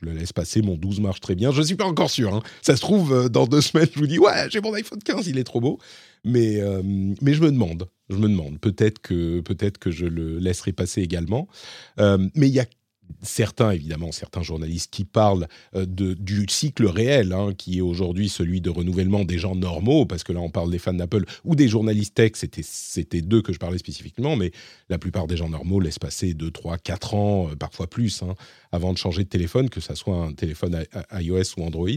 je 0.00 0.06
le 0.06 0.12
laisse 0.12 0.32
passer. 0.32 0.62
Mon 0.62 0.76
12 0.76 1.00
marche 1.00 1.20
très 1.20 1.34
bien. 1.34 1.50
Je 1.52 1.62
suis 1.62 1.76
pas 1.76 1.86
encore 1.86 2.10
sûr. 2.10 2.34
Hein. 2.34 2.42
Ça 2.62 2.76
se 2.76 2.80
trouve 2.80 3.12
euh, 3.12 3.28
dans 3.28 3.46
deux 3.46 3.60
semaines, 3.62 3.88
je 3.92 3.98
vous 3.98 4.06
dis 4.06 4.18
ouais, 4.18 4.48
j'ai 4.50 4.60
mon 4.60 4.74
iPhone 4.74 5.00
15, 5.02 5.26
il 5.28 5.38
est 5.38 5.44
trop 5.44 5.60
beau. 5.60 5.78
Mais 6.24 6.60
euh, 6.60 6.82
mais 6.84 7.34
je 7.34 7.42
me 7.42 7.50
demande. 7.50 7.88
Je 8.08 8.16
me 8.16 8.28
demande. 8.28 8.58
Peut-être 8.60 9.00
que 9.00 9.40
peut-être 9.40 9.78
que 9.78 9.90
je 9.90 10.06
le 10.06 10.38
laisserai 10.38 10.72
passer 10.72 11.02
également. 11.02 11.48
mais 11.98 12.48
il 12.48 12.54
y 12.54 12.60
a 12.60 12.66
certains, 13.22 13.70
évidemment, 13.70 14.12
certains 14.12 14.42
journalistes 14.42 14.92
qui 14.92 15.04
parlent 15.04 15.48
euh, 15.74 15.86
de, 15.86 16.14
du 16.14 16.46
cycle 16.48 16.86
réel, 16.86 17.32
hein, 17.32 17.52
qui 17.56 17.78
est 17.78 17.82
aujourd'hui 17.82 18.28
celui 18.28 18.60
de 18.60 18.70
renouvellement 18.70 19.24
des 19.24 19.38
gens 19.38 19.54
normaux, 19.54 20.06
parce 20.06 20.24
que 20.24 20.32
là, 20.32 20.40
on 20.40 20.50
parle 20.50 20.70
des 20.70 20.78
fans 20.78 20.94
d'Apple 20.94 21.24
ou 21.44 21.54
des 21.54 21.68
journalistes 21.68 22.14
tech, 22.14 22.32
c'était 22.34 23.22
d'eux 23.22 23.42
que 23.42 23.52
je 23.52 23.58
parlais 23.58 23.78
spécifiquement, 23.78 24.36
mais 24.36 24.52
la 24.88 24.98
plupart 24.98 25.26
des 25.26 25.36
gens 25.36 25.48
normaux 25.48 25.80
laissent 25.80 25.98
passer 25.98 26.34
2, 26.34 26.50
3, 26.50 26.78
4 26.78 27.14
ans, 27.14 27.48
euh, 27.50 27.56
parfois 27.56 27.86
plus, 27.86 28.22
hein, 28.22 28.34
avant 28.72 28.92
de 28.92 28.98
changer 28.98 29.24
de 29.24 29.28
téléphone, 29.28 29.70
que 29.70 29.80
ce 29.80 29.94
soit 29.94 30.16
un 30.16 30.32
téléphone 30.32 30.84
iOS 31.12 31.58
ou 31.58 31.64
Android. 31.64 31.88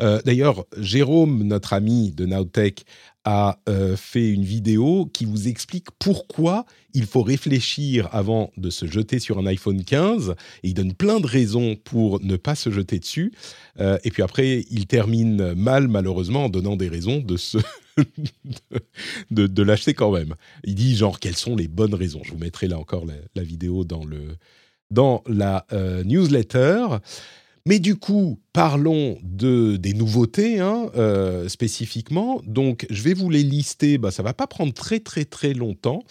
Euh, 0.00 0.20
d'ailleurs, 0.24 0.64
Jérôme, 0.78 1.42
notre 1.44 1.72
ami 1.72 2.12
de 2.12 2.26
Nowtech, 2.26 2.84
a 3.24 3.58
euh, 3.68 3.96
fait 3.96 4.28
une 4.28 4.44
vidéo 4.44 5.06
qui 5.12 5.24
vous 5.24 5.48
explique 5.48 5.88
pourquoi 5.98 6.66
il 6.92 7.06
faut 7.06 7.22
réfléchir 7.22 8.08
avant 8.12 8.52
de 8.56 8.70
se 8.70 8.86
jeter 8.86 9.18
sur 9.18 9.38
un 9.38 9.46
iPhone 9.46 9.82
15. 9.82 10.34
Et 10.62 10.68
il 10.68 10.74
donne 10.74 10.92
plein 10.94 11.20
de 11.20 11.26
raisons 11.26 11.76
pour 11.76 12.20
ne 12.22 12.36
pas 12.36 12.54
se 12.54 12.70
jeter 12.70 12.98
dessus. 12.98 13.32
Euh, 13.80 13.98
et 14.04 14.10
puis 14.10 14.22
après, 14.22 14.64
il 14.70 14.86
termine 14.86 15.54
mal, 15.54 15.88
malheureusement, 15.88 16.44
en 16.44 16.48
donnant 16.48 16.76
des 16.76 16.88
raisons 16.88 17.18
de 17.20 17.36
se 17.36 17.58
de, 19.30 19.46
de, 19.46 19.62
l'acheter 19.62 19.94
quand 19.94 20.12
même. 20.12 20.34
Il 20.64 20.74
dit 20.74 20.96
genre 20.96 21.20
quelles 21.20 21.36
sont 21.36 21.56
les 21.56 21.68
bonnes 21.68 21.94
raisons? 21.94 22.22
Je 22.24 22.32
vous 22.32 22.38
mettrai 22.38 22.68
là 22.68 22.78
encore 22.78 23.04
la, 23.06 23.42
vidéo 23.42 23.84
dans 23.84 24.04
le 24.04 24.36
dans 24.90 25.22
la 25.26 25.66
newsletter. 26.04 26.86
Mais 27.66 27.78
du 27.78 27.96
coup, 27.96 28.40
parlons 28.54 29.18
de, 29.24 29.76
des 29.76 29.94
nouveautés 29.94 30.60
hein, 30.60 30.88
euh, 30.96 31.48
spécifiquement. 31.48 32.40
Donc, 32.46 32.86
je 32.88 33.02
vais 33.02 33.12
vous 33.12 33.28
les 33.28 33.42
lister. 33.42 33.98
Bah, 33.98 34.12
ça 34.12 34.22
va 34.22 34.32
pas 34.32 34.46
prendre 34.46 34.72
très 34.72 35.00
très 35.00 35.24
très 35.24 35.54
longtemps 35.54 36.04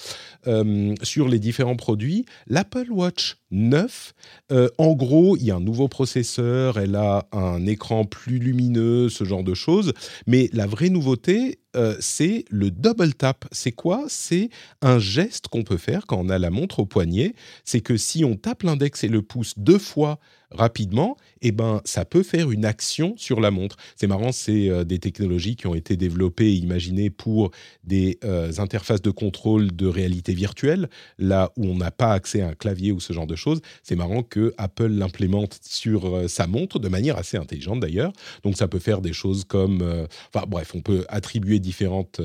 euh, 0.45 0.93
sur 1.03 1.29
les 1.29 1.39
différents 1.39 1.77
produits. 1.77 2.25
L'Apple 2.47 2.91
Watch 2.91 3.37
9, 3.51 4.13
euh, 4.51 4.67
en 4.77 4.91
gros, 4.91 5.37
il 5.37 5.45
y 5.45 5.51
a 5.51 5.55
un 5.55 5.61
nouveau 5.61 5.87
processeur. 5.87 6.77
Elle 6.77 6.97
a 6.97 7.27
un 7.31 7.65
écran 7.65 8.03
plus 8.03 8.39
lumineux, 8.39 9.07
ce 9.07 9.23
genre 9.23 9.45
de 9.45 9.53
choses. 9.53 9.93
Mais 10.27 10.49
la 10.51 10.67
vraie 10.67 10.89
nouveauté, 10.89 11.59
c'est 11.99 12.45
le 12.51 12.69
double 12.69 13.15
tap. 13.15 13.45
C'est 13.51 13.71
quoi? 13.71 14.05
C'est 14.07 14.49
un 14.83 14.99
geste 14.99 15.47
qu'on 15.47 15.63
peut 15.63 15.77
faire 15.77 16.05
quand 16.05 16.19
on 16.19 16.29
a 16.29 16.37
la 16.37 16.51
montre 16.51 16.77
au 16.79 16.85
poignet. 16.85 17.33
C'est 17.65 17.81
que 17.81 17.97
si 17.97 18.23
on 18.23 18.35
tape 18.35 18.61
l'index 18.61 19.03
et 19.03 19.07
le 19.07 19.23
pouce 19.23 19.55
deux 19.57 19.79
fois 19.79 20.19
rapidement, 20.53 21.17
eh 21.41 21.51
ben, 21.51 21.81
ça 21.83 22.05
peut 22.05 22.23
faire 22.23 22.32
une 22.41 22.65
action 22.65 23.15
sur 23.17 23.39
la 23.39 23.51
montre. 23.51 23.77
C'est 23.95 24.07
marrant, 24.07 24.31
c'est 24.31 24.69
euh, 24.69 24.83
des 24.83 24.99
technologies 24.99 25.55
qui 25.55 25.67
ont 25.67 25.75
été 25.75 25.95
développées 25.95 26.51
et 26.51 26.55
imaginées 26.55 27.09
pour 27.09 27.51
des 27.83 28.17
euh, 28.23 28.51
interfaces 28.57 29.01
de 29.01 29.11
contrôle 29.11 29.75
de 29.75 29.87
réalité 29.87 30.33
virtuelle, 30.33 30.89
là 31.19 31.51
où 31.57 31.65
on 31.65 31.75
n'a 31.75 31.91
pas 31.91 32.13
accès 32.13 32.41
à 32.41 32.49
un 32.49 32.53
clavier 32.53 32.91
ou 32.91 32.99
ce 32.99 33.13
genre 33.13 33.27
de 33.27 33.35
choses. 33.35 33.61
C'est 33.83 33.95
marrant 33.95 34.23
que 34.23 34.53
Apple 34.57 34.87
l'implémente 34.87 35.59
sur 35.63 36.07
euh, 36.07 36.27
sa 36.27 36.47
montre 36.47 36.79
de 36.79 36.89
manière 36.89 37.17
assez 37.17 37.37
intelligente 37.37 37.79
d'ailleurs. 37.79 38.13
Donc 38.43 38.57
ça 38.57 38.67
peut 38.67 38.79
faire 38.79 39.01
des 39.01 39.13
choses 39.13 39.43
comme, 39.45 40.07
enfin 40.33 40.45
bref, 40.47 40.73
on 40.75 40.81
peut 40.81 41.05
attribuer 41.09 41.59
différentes 41.59 42.21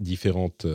différentes 0.00 0.66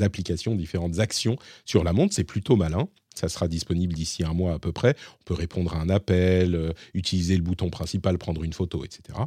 applications, 0.00 0.54
différentes 0.54 0.98
actions 0.98 1.36
sur 1.64 1.84
la 1.84 1.92
montre. 1.92 2.14
C'est 2.14 2.24
plutôt 2.24 2.56
malin. 2.56 2.88
Ça 3.20 3.28
sera 3.28 3.48
disponible 3.48 3.92
d'ici 3.92 4.24
un 4.24 4.32
mois 4.32 4.54
à 4.54 4.58
peu 4.58 4.72
près. 4.72 4.96
On 5.20 5.24
peut 5.24 5.34
répondre 5.34 5.74
à 5.74 5.78
un 5.78 5.90
appel, 5.90 6.54
euh, 6.54 6.72
utiliser 6.94 7.36
le 7.36 7.42
bouton 7.42 7.68
principal, 7.68 8.16
prendre 8.16 8.42
une 8.44 8.54
photo, 8.54 8.82
etc. 8.82 9.18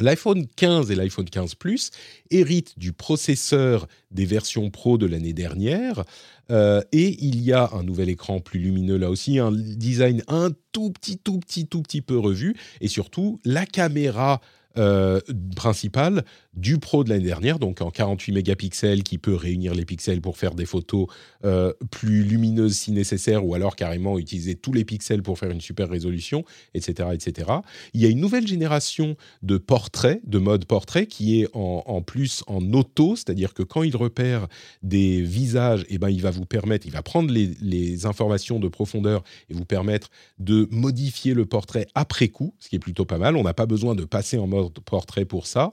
L'iPhone 0.00 0.46
15 0.56 0.90
et 0.90 0.94
l'iPhone 0.94 1.28
15 1.28 1.54
Plus 1.54 1.90
héritent 2.30 2.78
du 2.78 2.92
processeur 2.92 3.86
des 4.10 4.26
versions 4.26 4.70
Pro 4.70 4.98
de 4.98 5.06
l'année 5.06 5.32
dernière. 5.32 6.04
Euh, 6.50 6.82
et 6.92 7.16
il 7.24 7.40
y 7.40 7.52
a 7.52 7.70
un 7.72 7.82
nouvel 7.82 8.08
écran 8.08 8.40
plus 8.40 8.60
lumineux 8.60 8.96
là 8.96 9.10
aussi, 9.10 9.38
un 9.38 9.52
design 9.52 10.22
un 10.28 10.50
tout 10.72 10.90
petit, 10.90 11.18
tout 11.18 11.38
petit, 11.38 11.66
tout 11.66 11.82
petit 11.82 12.00
peu 12.00 12.18
revu. 12.18 12.56
Et 12.80 12.88
surtout, 12.88 13.40
la 13.44 13.66
caméra 13.66 14.40
euh, 14.76 15.20
principal 15.54 16.24
du 16.56 16.78
Pro 16.78 17.04
de 17.04 17.10
l'année 17.10 17.24
dernière, 17.24 17.58
donc 17.58 17.80
en 17.80 17.90
48 17.90 18.32
mégapixels, 18.32 19.02
qui 19.02 19.18
peut 19.18 19.34
réunir 19.34 19.74
les 19.74 19.84
pixels 19.84 20.20
pour 20.20 20.36
faire 20.36 20.54
des 20.54 20.66
photos 20.66 21.06
euh, 21.44 21.72
plus 21.90 22.22
lumineuses 22.22 22.76
si 22.76 22.92
nécessaire, 22.92 23.44
ou 23.44 23.54
alors 23.54 23.76
carrément 23.76 24.18
utiliser 24.18 24.54
tous 24.54 24.72
les 24.72 24.84
pixels 24.84 25.22
pour 25.22 25.38
faire 25.38 25.50
une 25.50 25.60
super 25.60 25.88
résolution, 25.88 26.44
etc., 26.74 27.08
etc. 27.12 27.50
Il 27.92 28.00
y 28.00 28.06
a 28.06 28.08
une 28.08 28.20
nouvelle 28.20 28.46
génération 28.46 29.16
de 29.42 29.58
portraits, 29.58 30.20
de 30.24 30.38
mode 30.38 30.64
portrait, 30.64 31.06
qui 31.06 31.40
est 31.40 31.48
en, 31.54 32.02
plus 32.02 32.44
en 32.46 32.72
auto, 32.72 33.16
c'est-à-dire 33.16 33.54
que 33.54 33.62
quand 33.62 33.82
il 33.82 33.96
repère 33.96 34.46
des 34.82 35.22
visages, 35.22 35.84
eh 35.88 35.98
ben, 35.98 36.10
il 36.10 36.22
va 36.22 36.30
vous 36.30 36.46
permettre, 36.46 36.86
il 36.86 36.92
va 36.92 37.02
prendre 37.02 37.32
les, 37.32 37.52
les 37.60 38.06
informations 38.06 38.58
de 38.58 38.68
profondeur 38.68 39.22
et 39.48 39.54
vous 39.54 39.64
permettre 39.64 40.10
de 40.38 40.68
modifier 40.70 41.34
le 41.34 41.46
portrait 41.46 41.86
après 41.94 42.28
coup, 42.28 42.54
ce 42.58 42.68
qui 42.68 42.76
est 42.76 42.80
plutôt 42.80 43.04
pas 43.04 43.18
mal. 43.18 43.36
On 43.36 43.42
n'a 43.42 43.54
pas 43.54 43.66
besoin 43.66 43.94
de 43.94 44.04
passer 44.04 44.38
en 44.38 44.46
mode 44.46 44.72
portrait 44.80 45.24
pour 45.24 45.46
ça. 45.46 45.72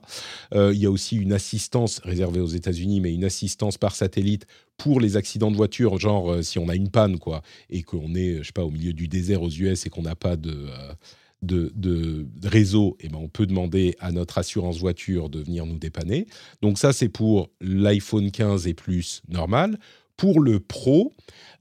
Euh, 0.54 0.71
il 0.72 0.80
y 0.80 0.86
a 0.86 0.90
aussi 0.90 1.16
une 1.16 1.32
assistance 1.32 2.00
réservée 2.04 2.40
aux 2.40 2.46
États-Unis, 2.46 3.00
mais 3.00 3.12
une 3.12 3.24
assistance 3.24 3.78
par 3.78 3.94
satellite 3.94 4.46
pour 4.76 5.00
les 5.00 5.16
accidents 5.16 5.50
de 5.50 5.56
voiture, 5.56 5.98
genre 5.98 6.32
euh, 6.32 6.42
si 6.42 6.58
on 6.58 6.68
a 6.68 6.74
une 6.74 6.90
panne, 6.90 7.18
quoi, 7.18 7.42
et 7.70 7.82
qu'on 7.82 8.14
est, 8.14 8.38
je 8.38 8.44
sais 8.44 8.52
pas, 8.52 8.64
au 8.64 8.70
milieu 8.70 8.92
du 8.92 9.08
désert 9.08 9.42
aux 9.42 9.50
US 9.50 9.86
et 9.86 9.90
qu'on 9.90 10.02
n'a 10.02 10.16
pas 10.16 10.36
de, 10.36 10.50
euh, 10.50 10.94
de, 11.42 11.72
de, 11.74 12.26
réseau, 12.44 12.96
eh 13.00 13.08
ben 13.08 13.18
on 13.20 13.28
peut 13.28 13.46
demander 13.46 13.94
à 14.00 14.12
notre 14.12 14.38
assurance 14.38 14.78
voiture 14.78 15.28
de 15.28 15.40
venir 15.40 15.66
nous 15.66 15.78
dépanner. 15.78 16.26
Donc 16.62 16.78
ça, 16.78 16.92
c'est 16.92 17.08
pour 17.08 17.50
l'iPhone 17.60 18.30
15 18.30 18.66
et 18.66 18.74
plus 18.74 19.22
normal. 19.28 19.78
Pour 20.16 20.40
le 20.40 20.60
Pro, 20.60 21.12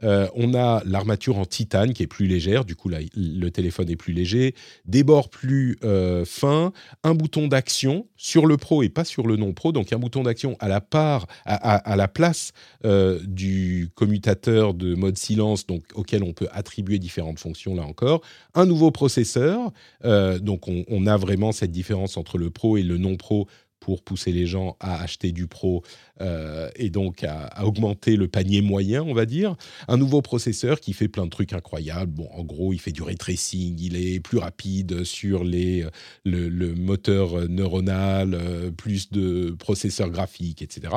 euh, 0.03 0.27
on 0.35 0.53
a 0.53 0.81
l'armature 0.85 1.37
en 1.37 1.45
titane 1.45 1.93
qui 1.93 2.03
est 2.03 2.07
plus 2.07 2.27
légère, 2.27 2.65
du 2.65 2.75
coup 2.75 2.89
le 2.89 3.49
téléphone 3.49 3.89
est 3.89 3.95
plus 3.95 4.13
léger, 4.13 4.55
des 4.85 5.03
bords 5.03 5.29
plus 5.29 5.77
euh, 5.83 6.25
fins, 6.25 6.73
un 7.03 7.13
bouton 7.13 7.47
d'action 7.47 8.07
sur 8.17 8.45
le 8.45 8.57
Pro 8.57 8.83
et 8.83 8.89
pas 8.89 9.03
sur 9.03 9.27
le 9.27 9.35
non 9.35 9.53
Pro, 9.53 9.71
donc 9.71 9.93
un 9.93 9.99
bouton 9.99 10.23
d'action 10.23 10.57
à 10.59 10.67
la 10.67 12.07
place 12.07 12.51
euh, 12.85 13.19
du 13.23 13.89
commutateur 13.95 14.73
de 14.73 14.95
mode 14.95 15.17
silence, 15.17 15.65
auquel 15.95 16.23
on 16.23 16.33
peut 16.33 16.47
attribuer 16.51 16.99
différentes 16.99 17.39
fonctions 17.39 17.75
là 17.75 17.83
encore, 17.83 18.21
un 18.53 18.65
nouveau 18.65 18.91
processeur, 18.91 19.71
donc 20.03 20.67
on, 20.67 20.83
on 20.87 21.07
a 21.07 21.17
vraiment 21.17 21.51
cette 21.51 21.71
différence 21.71 22.17
entre 22.17 22.37
le 22.37 22.49
Pro 22.49 22.77
et 22.77 22.83
le 22.83 22.97
non 22.97 23.17
Pro 23.17 23.47
pour 23.81 24.03
pousser 24.03 24.31
les 24.31 24.45
gens 24.45 24.77
à 24.79 25.01
acheter 25.01 25.33
du 25.33 25.47
pro 25.47 25.83
euh, 26.21 26.69
et 26.75 26.89
donc 26.89 27.25
à, 27.25 27.65
augmenter 27.65 28.15
le 28.15 28.27
panier 28.29 28.61
moyen, 28.61 29.03
on 29.03 29.13
va 29.13 29.25
dire. 29.25 29.55
Un 29.89 29.97
nouveau 29.97 30.21
processeur 30.21 30.79
qui 30.79 30.93
fait 30.93 31.09
plein 31.09 31.25
de 31.25 31.31
trucs 31.31 31.51
incroyables. 31.51 32.13
Bon, 32.13 32.29
en 32.31 32.43
gros, 32.43 32.71
il 32.71 32.79
fait 32.79 32.91
du 32.91 33.01
ray 33.01 33.17
il 33.51 33.97
est 33.97 34.19
plus 34.19 34.37
rapide 34.37 35.03
sur 35.03 35.43
les, 35.43 35.85
le, 36.23 36.73
moteur 36.75 37.49
neuronal, 37.49 38.33
euh, 38.33 38.71
plus 38.71 39.09
de 39.11 39.55
processeurs 39.57 40.09
graphiques, 40.09 40.61
etc. 40.61 40.93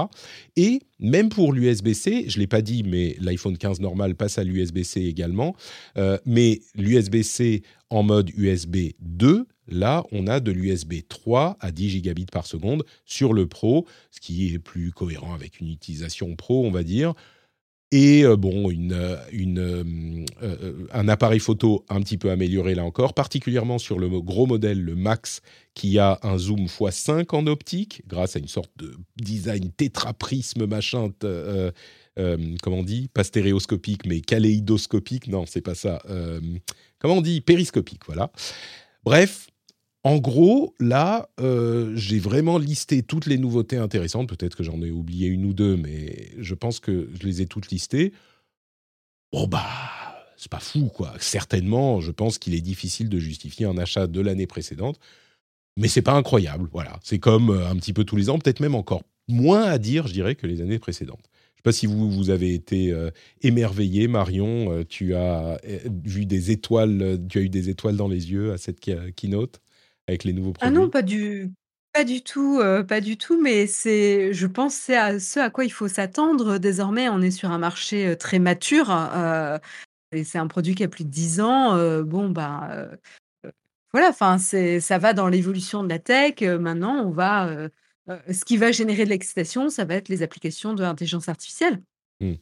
Et 0.57 0.81
même 1.01 1.29
pour 1.29 1.53
l'USB-C, 1.53 2.27
je 2.29 2.37
ne 2.37 2.41
l'ai 2.41 2.47
pas 2.47 2.63
dit, 2.63 2.83
mais 2.85 3.17
l'iPhone 3.19 3.57
15 3.57 3.81
normal 3.81 4.15
passe 4.15 4.39
à 4.39 4.45
l'USB-C 4.45 5.01
également. 5.01 5.57
Euh, 5.97 6.19
mais 6.27 6.61
l'USB-C 6.77 7.63
en 7.91 8.03
mode 8.03 8.31
USB 8.31 8.93
2, 9.01 9.47
Là, 9.67 10.05
on 10.13 10.27
a 10.27 10.41
de 10.41 10.53
l'USB 10.53 11.09
3 11.09 11.57
à 11.61 11.73
10 11.73 11.91
gigabits 11.91 12.27
par 12.27 12.47
seconde 12.47 12.85
sur 13.07 13.33
le 13.33 13.47
Pro, 13.47 13.87
ce 14.11 14.21
qui 14.21 14.53
est 14.53 14.59
plus 14.59 14.93
cohérent 14.93 15.35
avec 15.35 15.61
une 15.61 15.69
utilisation 15.69 16.37
Pro, 16.37 16.67
on 16.67 16.71
va 16.71 16.83
dire. 16.83 17.15
Et 17.93 18.25
euh, 18.25 18.37
bon, 18.37 18.71
euh, 18.71 19.17
euh, 19.57 20.87
un 20.93 21.09
appareil 21.09 21.39
photo 21.39 21.85
un 21.89 22.01
petit 22.01 22.19
peu 22.19 22.31
amélioré 22.31 22.75
là 22.75 22.85
encore, 22.85 23.15
particulièrement 23.15 23.79
sur 23.79 23.99
le 23.99 24.09
gros 24.21 24.47
modèle, 24.47 24.83
le 24.83 24.97
Max, 24.97 25.43
qui 25.75 25.99
a 25.99 26.19
un 26.23 26.37
zoom 26.37 26.67
x5 26.67 27.35
en 27.35 27.47
optique, 27.47 28.03
grâce 28.09 28.37
à 28.37 28.41
une 28.41 28.49
sorte 28.49 28.73
de 28.77 28.97
design 29.17 29.71
tétraprisme 29.71 30.67
machin. 30.67 31.11
comment 32.63 32.79
on 32.79 32.83
dit? 32.83 33.09
Pas 33.15 33.25
stéréoscopique, 33.25 34.07
mais 34.07 34.21
kaléidoscopique. 34.21 35.29
Non, 35.29 35.47
c'est 35.47 35.61
pas 35.61 35.77
ça. 35.77 36.03
Comment 37.05 37.19
on 37.19 37.21
dit 37.21 37.43
Périscopique, 37.43 38.01
voilà. 38.07 38.33
Bref, 39.05 39.49
en 40.05 40.17
gros, 40.17 40.75
là, 40.81 41.29
euh, 41.39 41.93
j'ai 41.97 42.19
vraiment 42.19 42.57
listé 42.57 43.03
toutes 43.03 43.27
les 43.27 43.37
nouveautés 43.37 43.77
intéressantes. 43.77 44.27
Peut-être 44.27 44.57
que 44.57 44.63
j'en 44.63 44.81
ai 44.81 44.91
oublié 44.91 45.29
une 45.29 45.45
ou 45.45 45.53
deux, 45.53 45.77
mais 45.77 46.31
je 46.39 46.55
pense 46.55 46.81
que 46.81 47.11
je 47.21 47.27
les 47.27 47.43
ai 47.43 47.47
toutes 47.47 47.69
listées. 47.69 48.15
Bon, 49.35 49.47
bah, 49.47 49.67
c'est 50.39 50.51
pas 50.51 50.61
fou, 50.61 50.87
quoi. 50.87 51.13
Certainement, 51.21 52.01
je 52.01 52.11
pense 52.11 52.39
qu'il 52.39 52.55
est 52.55 52.63
difficile 52.63 53.11
de 53.11 53.19
justifier 53.19 53.67
un 53.67 53.77
achat 53.77 54.07
de 54.07 54.21
l'année 54.23 54.47
précédente, 54.47 54.99
mais 55.77 55.89
c'est 55.89 56.01
pas 56.01 56.15
incroyable. 56.15 56.71
Voilà, 56.73 56.99
c'est 57.03 57.19
comme 57.19 57.51
euh, 57.51 57.69
un 57.69 57.77
petit 57.77 57.93
peu 57.93 58.05
tous 58.05 58.17
les 58.17 58.31
ans, 58.31 58.39
peut-être 58.39 58.61
même 58.61 58.75
encore 58.75 59.03
moins 59.29 59.65
à 59.65 59.77
dire, 59.77 60.07
je 60.07 60.15
dirais, 60.15 60.37
que 60.37 60.47
les 60.47 60.63
années 60.63 60.79
précédentes. 60.79 61.29
Pas 61.65 61.73
si 61.73 61.87
vous, 61.87 62.11
vous 62.11 62.29
avez 62.29 62.53
été 62.53 62.93
euh, 62.93 63.11
émerveillé, 63.41 64.07
Marion. 64.07 64.85
tu 64.87 65.15
as 65.15 65.59
vu 66.05 66.27
des 66.27 66.51
étoiles, 66.51 67.19
tu 67.29 67.39
as 67.39 67.41
eu 67.41 67.49
des 67.49 67.71
étoiles 67.71 67.97
dans 67.97 68.07
les 68.07 68.31
yeux 68.31 68.53
à 68.53 68.59
cette 68.59 68.81
keynote 69.17 69.63
avec 70.07 70.25
les 70.25 70.35
nouveaux 70.35 70.53
Ah 70.61 70.71
non, 70.71 70.91
pas 70.91 71.03
du 71.03 71.51
pas 71.95 72.05
du 72.05 72.23
tout, 72.23 72.61
pas 72.89 73.01
du 73.01 73.17
tout, 73.17 73.41
mais 73.41 73.67
c'est 73.67 74.35
je 74.35 74.47
pense 74.47 74.75
c'est 74.75 74.97
à 74.97 75.19
ce 75.21 75.41
à 75.41 75.49
quoi 75.49 75.65
il 75.65 75.71
faut 75.71 75.89
s'attendre. 75.89 76.59
Désormais, 76.59 77.09
on 77.09 77.23
est 77.23 77.31
sur 77.31 77.51
un 77.51 77.59
marché, 77.59 78.15
très 78.19 78.39
mature, 78.39 78.91
et 80.13 80.23
c'est 80.23 80.39
un 80.39 80.49
produit 80.49 80.75
qui 80.75 80.85
a 80.85 80.89
plus 80.89 81.05
de 81.05 81.11
10 81.11 81.41
ans, 81.41 82.03
bon, 82.03 82.29
bah, 82.29 82.91
voilà, 83.93 84.11
enfin, 84.11 84.37
c'est 84.37 84.81
ça 84.81 84.99
va 84.99 85.15
dans 85.15 85.29
l'évolution 85.29 85.83
de 85.83 85.89
la 85.89 85.99
tech, 85.99 86.43
maintenant 86.43 87.07
on 87.07 87.11
va, 87.11 87.69
ce 88.09 88.45
qui 88.45 88.57
va 88.57 88.73
générer 88.73 89.05
de 89.05 89.11
l'excitation, 89.11 89.71
ça 89.71 89.85
va 89.85 89.95
être 89.95 90.09
les 90.09 90.23
applications 90.23 90.75
de 90.75 90.83
l'intelligence 90.83 91.29
artificielle. 91.29 91.83
Mmh. 92.21 92.35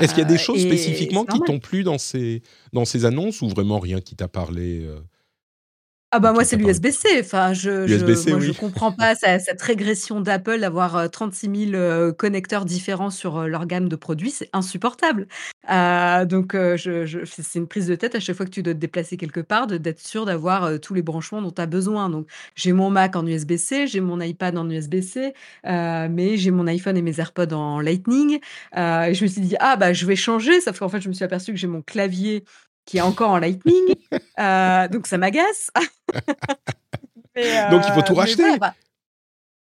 Est-ce 0.00 0.14
qu'il 0.14 0.22
y 0.22 0.26
a 0.26 0.28
des 0.28 0.38
choses 0.38 0.60
spécifiquement 0.60 1.24
qui 1.24 1.40
t'ont 1.40 1.58
plu 1.58 1.82
dans 1.82 1.98
ces 1.98 2.42
dans 2.72 2.84
ces 2.84 3.04
annonces 3.04 3.42
ou 3.42 3.48
vraiment 3.48 3.80
rien 3.80 4.00
qui 4.00 4.14
t'a 4.14 4.28
parlé, 4.28 4.88
Ah 6.16 6.20
bah 6.20 6.32
moi 6.32 6.44
c'est 6.44 6.54
l'USB-C. 6.54 7.08
Enfin, 7.18 7.54
je, 7.54 7.88
je, 7.88 8.30
moi, 8.30 8.38
je 8.38 8.52
comprends 8.52 8.92
pas 8.92 9.16
cette 9.16 9.60
régression 9.60 10.20
d'Apple 10.20 10.60
d'avoir 10.60 11.10
36 11.10 11.70
000 11.72 12.12
connecteurs 12.12 12.64
différents 12.64 13.10
sur 13.10 13.48
leur 13.48 13.66
gamme 13.66 13.88
de 13.88 13.96
produits, 13.96 14.30
c'est 14.30 14.48
insupportable. 14.52 15.26
donc 15.68 16.52
je, 16.54 17.24
c'est 17.24 17.58
une 17.58 17.66
prise 17.66 17.88
de 17.88 17.96
tête 17.96 18.14
à 18.14 18.20
chaque 18.20 18.36
fois 18.36 18.46
que 18.46 18.52
tu 18.52 18.62
dois 18.62 18.74
te 18.74 18.78
déplacer 18.78 19.16
quelque 19.16 19.40
part, 19.40 19.66
d'être 19.66 19.98
sûr 19.98 20.24
d'avoir 20.24 20.78
tous 20.78 20.94
les 20.94 21.02
branchements 21.02 21.42
dont 21.42 21.50
tu 21.50 21.60
as 21.60 21.66
besoin. 21.66 22.08
Donc 22.08 22.28
j'ai 22.54 22.72
mon 22.72 22.90
Mac 22.90 23.16
en 23.16 23.26
USB-C, 23.26 23.88
j'ai 23.88 24.00
mon 24.00 24.20
iPad 24.20 24.56
en 24.56 24.70
USB-C, 24.70 25.34
mais 25.64 26.36
j'ai 26.36 26.52
mon 26.52 26.68
iPhone 26.68 26.96
et 26.96 27.02
mes 27.02 27.18
AirPods 27.18 27.54
en 27.54 27.80
Lightning. 27.80 28.38
et 28.76 29.14
je 29.14 29.24
me 29.24 29.28
suis 29.28 29.40
dit 29.40 29.56
ah 29.58 29.74
bah 29.74 29.92
je 29.92 30.06
vais 30.06 30.14
changer, 30.14 30.60
sauf 30.60 30.78
qu'en 30.78 30.88
fait 30.88 31.00
je 31.00 31.08
me 31.08 31.12
suis 31.12 31.24
aperçu 31.24 31.50
que 31.52 31.58
j'ai 31.58 31.66
mon 31.66 31.82
clavier 31.82 32.44
qui 32.84 32.98
est 32.98 33.02
encore 33.02 33.30
en 33.30 33.38
Lightning. 33.38 33.94
Euh, 34.38 34.88
donc 34.88 35.06
ça 35.06 35.16
m'agace. 35.16 35.70
donc 36.12 37.82
il 37.86 37.92
faut 37.94 38.02
tout 38.02 38.12
euh, 38.12 38.16
racheter. 38.16 38.42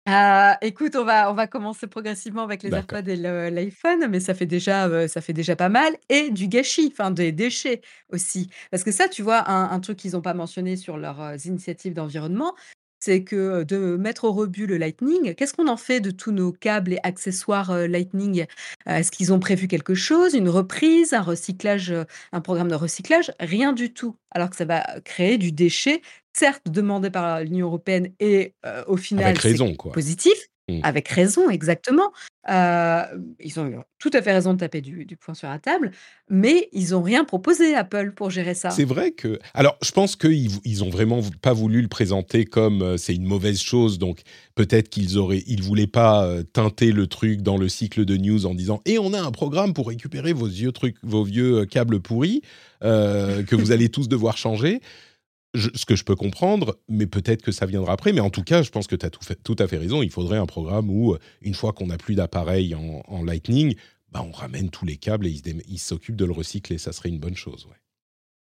Euh, 0.08 0.52
écoute, 0.62 0.96
on 0.96 1.04
va, 1.04 1.30
on 1.30 1.34
va 1.34 1.46
commencer 1.46 1.86
progressivement 1.86 2.42
avec 2.42 2.64
les 2.64 2.70
AirPods 2.70 3.06
et 3.06 3.16
l'iPhone, 3.16 4.08
mais 4.08 4.18
ça 4.18 4.34
fait 4.34 4.46
déjà, 4.46 5.06
ça 5.06 5.20
fait 5.20 5.32
déjà 5.32 5.54
pas 5.54 5.68
mal 5.68 5.96
et 6.08 6.30
du 6.30 6.48
gâchis, 6.48 6.88
enfin 6.92 7.12
des 7.12 7.30
déchets 7.30 7.82
aussi. 8.10 8.50
Parce 8.72 8.82
que 8.82 8.90
ça, 8.90 9.08
tu 9.08 9.22
vois, 9.22 9.48
un, 9.48 9.78
truc 9.78 9.96
qu'ils 9.96 10.12
n'ont 10.12 10.22
pas 10.22 10.34
mentionné 10.34 10.76
sur 10.76 10.96
leurs 10.96 11.46
initiatives 11.46 11.94
d'environnement, 11.94 12.54
c'est 13.00 13.22
que 13.24 13.64
de 13.64 13.96
mettre 13.96 14.24
au 14.24 14.32
rebut 14.32 14.66
le 14.66 14.76
Lightning, 14.76 15.34
qu'est-ce 15.34 15.54
qu'on 15.54 15.68
en 15.68 15.76
fait 15.76 16.00
de 16.00 16.10
tous 16.10 16.32
nos 16.32 16.52
câbles 16.52 16.94
et 16.94 16.98
accessoires 17.02 17.76
Lightning? 17.88 18.46
Est-ce 18.86 19.10
qu'ils 19.10 19.32
ont 19.32 19.40
prévu 19.40 19.68
quelque 19.68 19.94
chose, 19.94 20.34
une 20.34 20.48
reprise, 20.48 21.12
un 21.12 21.22
recyclage, 21.22 21.94
un 22.32 22.40
programme 22.40 22.68
de 22.68 22.74
recyclage? 22.74 23.32
Rien 23.40 23.72
du 23.72 23.92
tout. 23.92 24.16
Alors 24.30 24.50
que 24.50 24.56
ça 24.56 24.64
va 24.64 24.84
créer 25.04 25.38
du 25.38 25.52
déchet, 25.52 26.02
certes 26.32 26.62
demandé 26.68 27.10
par 27.10 27.40
l'Union 27.42 27.66
européenne 27.66 28.12
et 28.20 28.54
au 28.86 28.96
final 28.96 29.36
positif. 29.92 30.48
Mmh. 30.68 30.80
Avec 30.82 31.08
raison, 31.08 31.48
exactement. 31.48 32.12
ils 32.46 33.58
ont 33.58 33.84
tout 33.98 34.10
à 34.12 34.20
fait 34.20 34.32
raison 34.32 34.52
de 34.52 34.58
taper 34.58 34.80
du, 34.80 35.16
poing 35.16 35.34
sur 35.34 35.48
la 35.48 35.58
table, 35.58 35.92
mais 36.28 36.68
ils 36.72 36.90
n'ont 36.90 37.02
rien 37.02 37.24
proposé, 37.24 37.74
Apple, 37.74 38.12
pour 38.12 38.30
gérer 38.30 38.54
ça. 38.54 38.70
C'est 38.70 38.84
vrai 38.84 39.12
que. 39.12 39.38
Alors, 39.54 39.78
je 39.82 39.92
pense 39.92 40.14
qu'ils 40.14 40.50
ils 40.64 40.84
ont 40.84 40.90
vraiment 40.90 41.20
pas 41.40 41.54
voulu 41.54 41.80
le 41.80 41.88
présenter 41.88 42.44
comme 42.44 42.98
c'est 42.98 43.14
une 43.14 43.24
mauvaise 43.24 43.60
chose, 43.60 43.98
donc 43.98 44.20
peut-être 44.54 44.90
qu'ils 44.90 45.16
auraient, 45.16 45.42
ils 45.46 45.62
voulaient 45.62 45.86
pas 45.86 46.28
teinter 46.52 46.92
le 46.92 47.06
truc 47.06 47.40
dans 47.40 47.56
le 47.56 47.68
cycle 47.68 48.04
de 48.04 48.16
news 48.16 48.44
en 48.44 48.54
disant 48.54 48.82
et 48.84 48.98
on 48.98 49.14
a 49.14 49.20
un 49.20 49.30
programme 49.30 49.72
pour 49.72 49.88
récupérer 49.88 50.32
vos 50.34 50.46
vieux 50.46 50.72
trucs, 50.72 50.96
vos 51.02 51.24
vieux 51.24 51.64
câbles 51.64 52.00
pourris 52.00 52.42
que 52.82 53.54
vous 53.56 53.72
allez 53.72 53.88
tous 53.88 54.08
devoir 54.08 54.36
changer 54.36 54.80
ce 55.54 55.84
que 55.86 55.96
je 55.96 56.04
peux 56.04 56.16
comprendre, 56.16 56.78
mais 56.88 57.06
peut-être 57.06 57.42
que 57.42 57.52
ça 57.52 57.66
viendra 57.66 57.92
après. 57.92 58.12
Mais 58.12 58.20
en 58.20 58.30
tout 58.30 58.42
cas, 58.42 58.62
je 58.62 58.70
pense 58.70 58.86
que 58.86 58.96
tu 58.96 59.06
as 59.06 59.10
tout, 59.10 59.56
à 59.58 59.66
fait 59.66 59.78
raison. 59.78 60.02
Il 60.02 60.10
faudrait 60.10 60.38
un 60.38 60.46
programme 60.46 60.90
où, 60.90 61.14
euh, 61.14 61.18
une 61.42 61.54
fois 61.54 61.72
qu'on 61.72 61.86
n'a 61.86 61.96
plus 61.96 62.14
d'appareil 62.14 62.74
en, 62.74 63.24
Lightning, 63.24 63.74
bah, 64.12 64.22
on 64.26 64.32
ramène 64.32 64.70
tous 64.70 64.84
les 64.84 64.96
câbles 64.96 65.26
et 65.26 65.40
ils 65.68 65.78
s'occupent 65.78 66.16
de 66.16 66.24
le 66.24 66.32
recycler. 66.32 66.78
Ça 66.78 66.92
serait 66.92 67.08
une 67.08 67.18
bonne 67.18 67.36
chose. 67.36 67.66
Ouais. 67.66 67.76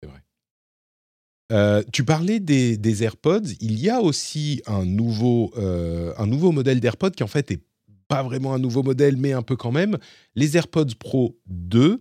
C'est 0.02 0.08
vrai. 0.08 0.22
Euh, 1.52 1.82
tu 1.92 2.04
parlais 2.04 2.38
des, 2.38 3.02
AirPods. 3.02 3.48
Il 3.60 3.78
y 3.78 3.88
a 3.88 4.00
aussi 4.00 4.62
un 4.66 4.84
nouveau, 4.84 5.52
euh, 5.56 6.12
un 6.18 6.26
nouveau 6.26 6.52
modèle 6.52 6.80
d'AirPods 6.80 7.10
qui 7.10 7.22
en 7.22 7.28
fait 7.28 7.50
est 7.50 7.62
pas 8.08 8.22
vraiment 8.22 8.54
un 8.54 8.58
nouveau 8.58 8.82
modèle, 8.82 9.16
mais 9.16 9.32
un 9.32 9.42
peu 9.42 9.56
quand 9.56 9.72
même. 9.72 9.96
Les 10.34 10.56
AirPods 10.56 10.94
Pro 10.98 11.38
2 11.46 12.00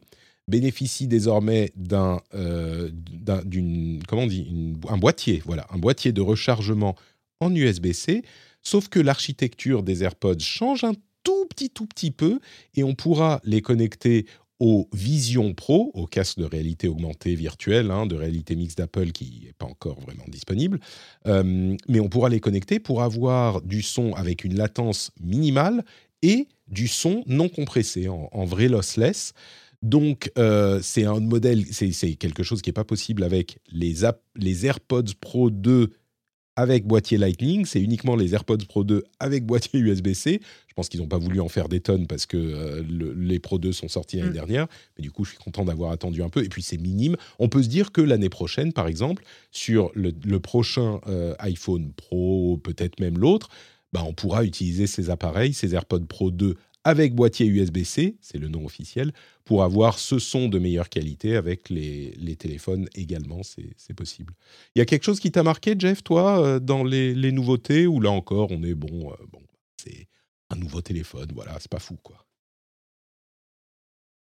bénéficie 0.50 1.08
désormais 1.08 1.72
d'un, 1.76 2.20
euh, 2.34 2.90
comment 4.08 4.28
un 4.90 4.98
boîtier, 4.98 5.42
voilà, 5.46 5.68
un 5.72 5.78
boîtier 5.78 6.12
de 6.12 6.22
rechargement 6.22 6.96
en 7.40 7.54
USB-C. 7.56 8.24
Sauf 8.62 8.90
que 8.90 9.00
l'architecture 9.00 9.84
des 9.84 10.04
AirPods 10.04 10.40
change 10.40 10.84
un 10.84 10.94
tout 11.24 11.46
petit, 11.50 11.70
tout 11.70 11.86
petit 11.86 12.12
peu, 12.12 12.40
et 12.76 12.84
on 12.84 12.96
pourra 12.96 13.40
les 13.44 13.62
connecter 13.62 14.26
au 14.60 14.90
Vision 14.94 15.54
Pro, 15.54 15.92
au 15.94 16.06
casque 16.06 16.38
de 16.38 16.44
réalité 16.44 16.90
augmentée 16.90 17.34
virtuelle, 17.36 17.92
hein, 17.92 18.06
de 18.06 18.16
réalité 18.16 18.58
mixte 18.58 18.78
d'Apple 18.78 19.12
qui 19.12 19.44
n'est 19.46 19.54
pas 19.54 19.66
encore 19.66 20.02
vraiment 20.02 20.26
disponible. 20.28 20.82
Euh, 21.28 21.78
mais 21.88 22.02
on 22.02 22.10
pourra 22.10 22.28
les 22.28 22.42
connecter 22.42 22.80
pour 22.80 23.02
avoir 23.02 23.62
du 23.62 23.82
son 23.82 24.14
avec 24.14 24.44
une 24.44 24.56
latence 24.56 25.12
minimale 25.22 25.86
et 26.22 26.48
du 26.68 26.90
son 26.90 27.24
non 27.26 27.48
compressé, 27.48 28.10
en 28.10 28.46
vrai 28.46 28.68
lossless. 28.68 29.34
Donc, 29.82 30.32
euh, 30.38 30.80
c'est 30.82 31.06
un 31.06 31.20
modèle, 31.20 31.66
c'est 31.72 32.16
quelque 32.16 32.44
chose 32.44 32.62
qui 32.62 32.70
n'est 32.70 32.74
pas 32.74 32.84
possible 32.84 33.24
avec 33.24 33.60
les, 33.72 33.96
les 34.36 34.66
AirPods 34.66 35.14
Pro 35.22 35.50
2 35.50 35.90
avec 36.58 36.86
boîtier 36.86 37.18
Lightning. 37.18 37.66
C'est 37.66 37.82
uniquement 37.82 38.18
les 38.18 38.34
AirPods 38.34 38.66
Pro 38.68 38.84
2 38.84 39.04
avec 39.22 39.46
boîtier 39.46 39.80
USB-C. 39.80 40.42
Je 40.68 40.74
pense 40.74 40.90
qu'ils 40.90 41.00
n'ont 41.00 41.08
pas 41.08 41.18
voulu 41.18 41.40
en 41.40 41.48
faire 41.48 41.70
des 41.70 41.80
tonnes 41.80 42.08
parce 42.08 42.26
que 42.26 42.38
euh, 42.38 42.84
les 43.16 43.40
Pro 43.40 43.58
2 43.58 43.72
sont 43.72 43.88
sortis 43.88 44.18
l'année 44.18 44.32
mm. 44.32 44.34
dernière. 44.34 44.68
Mais 44.98 45.04
du 45.04 45.12
coup, 45.12 45.24
je 45.24 45.32
suis 45.32 45.40
content 45.40 45.64
d'avoir 45.64 45.92
attendu 45.92 46.22
un 46.22 46.30
peu. 46.30 46.44
Et 46.44 46.50
puis, 46.50 46.62
c'est 46.62 46.78
minime. 46.78 47.16
On 47.40 47.48
peut 47.48 47.64
se 47.64 47.70
dire 47.70 47.94
que 47.94 48.02
l'année 48.02 48.30
prochaine, 48.30 48.74
par 48.74 48.88
exemple, 48.88 49.24
sur 49.52 49.92
le, 49.96 50.12
prochain 50.40 51.00
euh, 51.08 51.36
iPhone 51.40 51.94
Pro, 51.94 52.60
peut-être 52.62 53.00
même 53.00 53.18
l'autre, 53.18 53.48
bah, 53.94 54.04
on 54.06 54.14
pourra 54.14 54.44
utiliser 54.44 54.88
ces 54.88 55.10
appareils, 55.10 55.54
ces 55.54 55.74
AirPods 55.74 56.06
Pro 56.08 56.30
2 56.30 56.56
avec 56.90 57.16
boîtier 57.16 57.46
USB-C, 57.46 58.18
c'est 58.22 58.38
le 58.38 58.50
nom 58.50 58.66
officiel, 58.66 59.14
pour 59.46 59.64
avoir 59.64 59.98
ce 59.98 60.20
son 60.20 60.50
de 60.50 60.60
meilleure 60.60 60.90
qualité 60.90 61.36
avec 61.36 61.70
les, 61.70 62.36
téléphones 62.38 62.88
également, 62.96 63.42
c'est 63.44 63.94
possible. 63.94 64.34
Il 64.76 64.80
y 64.80 64.82
a 64.82 64.86
quelque 64.86 65.04
chose 65.04 65.20
qui 65.20 65.32
t'a 65.32 65.44
marqué, 65.44 65.76
Jeff, 65.78 66.04
toi, 66.04 66.40
euh, 66.44 66.60
dans 66.60 66.84
les, 66.84 67.32
nouveautés, 67.32 67.88
ou 67.88 68.02
là 68.02 68.12
encore, 68.12 68.52
on 68.52 68.64
est 68.64 68.76
bon, 68.76 69.12
euh, 69.12 69.16
bon 69.32 69.42
c'est 69.78 70.08
un 70.50 70.56
nouveau 70.56 70.82
téléphone, 70.82 71.30
voilà, 71.34 71.54
c'est 71.60 71.72
pas 71.72 71.80
fou, 71.80 71.98
quoi. 72.04 72.18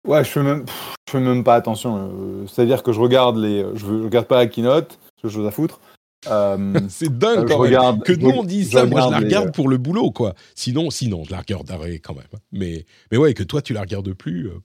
Ouais, 0.08 0.24
je 0.24 0.30
fais 0.30 0.44
même, 0.44 0.66
fais 1.10 1.20
même 1.20 1.44
pas 1.44 1.56
attention. 1.56 2.10
Euh, 2.12 2.48
c'est-à-dire 2.48 2.82
que 2.82 2.92
je 2.92 3.00
regarde 3.00 3.38
les, 3.38 3.64
je, 3.76 3.86
je 3.86 4.04
regarde 4.04 4.28
pas 4.28 4.38
la 4.38 4.48
keynote, 4.48 5.00
j'ai 5.22 5.30
chose 5.30 5.46
à 5.46 5.52
foutre. 5.52 5.80
Euh, 6.28 6.80
c'est 6.90 7.18
dingue 7.18 7.48
quand 7.48 7.64
même. 7.64 8.02
que 8.02 8.14
nous 8.14 8.30
on 8.30 8.44
dise 8.44 8.72
ça. 8.72 8.86
Moi, 8.86 9.02
je 9.02 9.10
la 9.10 9.18
regarde 9.18 9.48
euh, 9.48 9.52
pour 9.52 9.70
le 9.70 9.78
boulot, 9.78 10.12
quoi. 10.12 10.34
Sinon, 10.56 10.90
sinon, 10.90 11.24
je 11.24 11.32
la 11.32 11.40
regarderai 11.40 12.00
quand 12.00 12.14
même. 12.14 12.26
Mais, 12.52 12.86
mais 13.12 13.18
ouais, 13.18 13.34
que 13.34 13.44
toi, 13.44 13.62
tu 13.62 13.74
la 13.74 13.82
regardes 13.82 14.14
plus, 14.14 14.48
euh, 14.48 14.60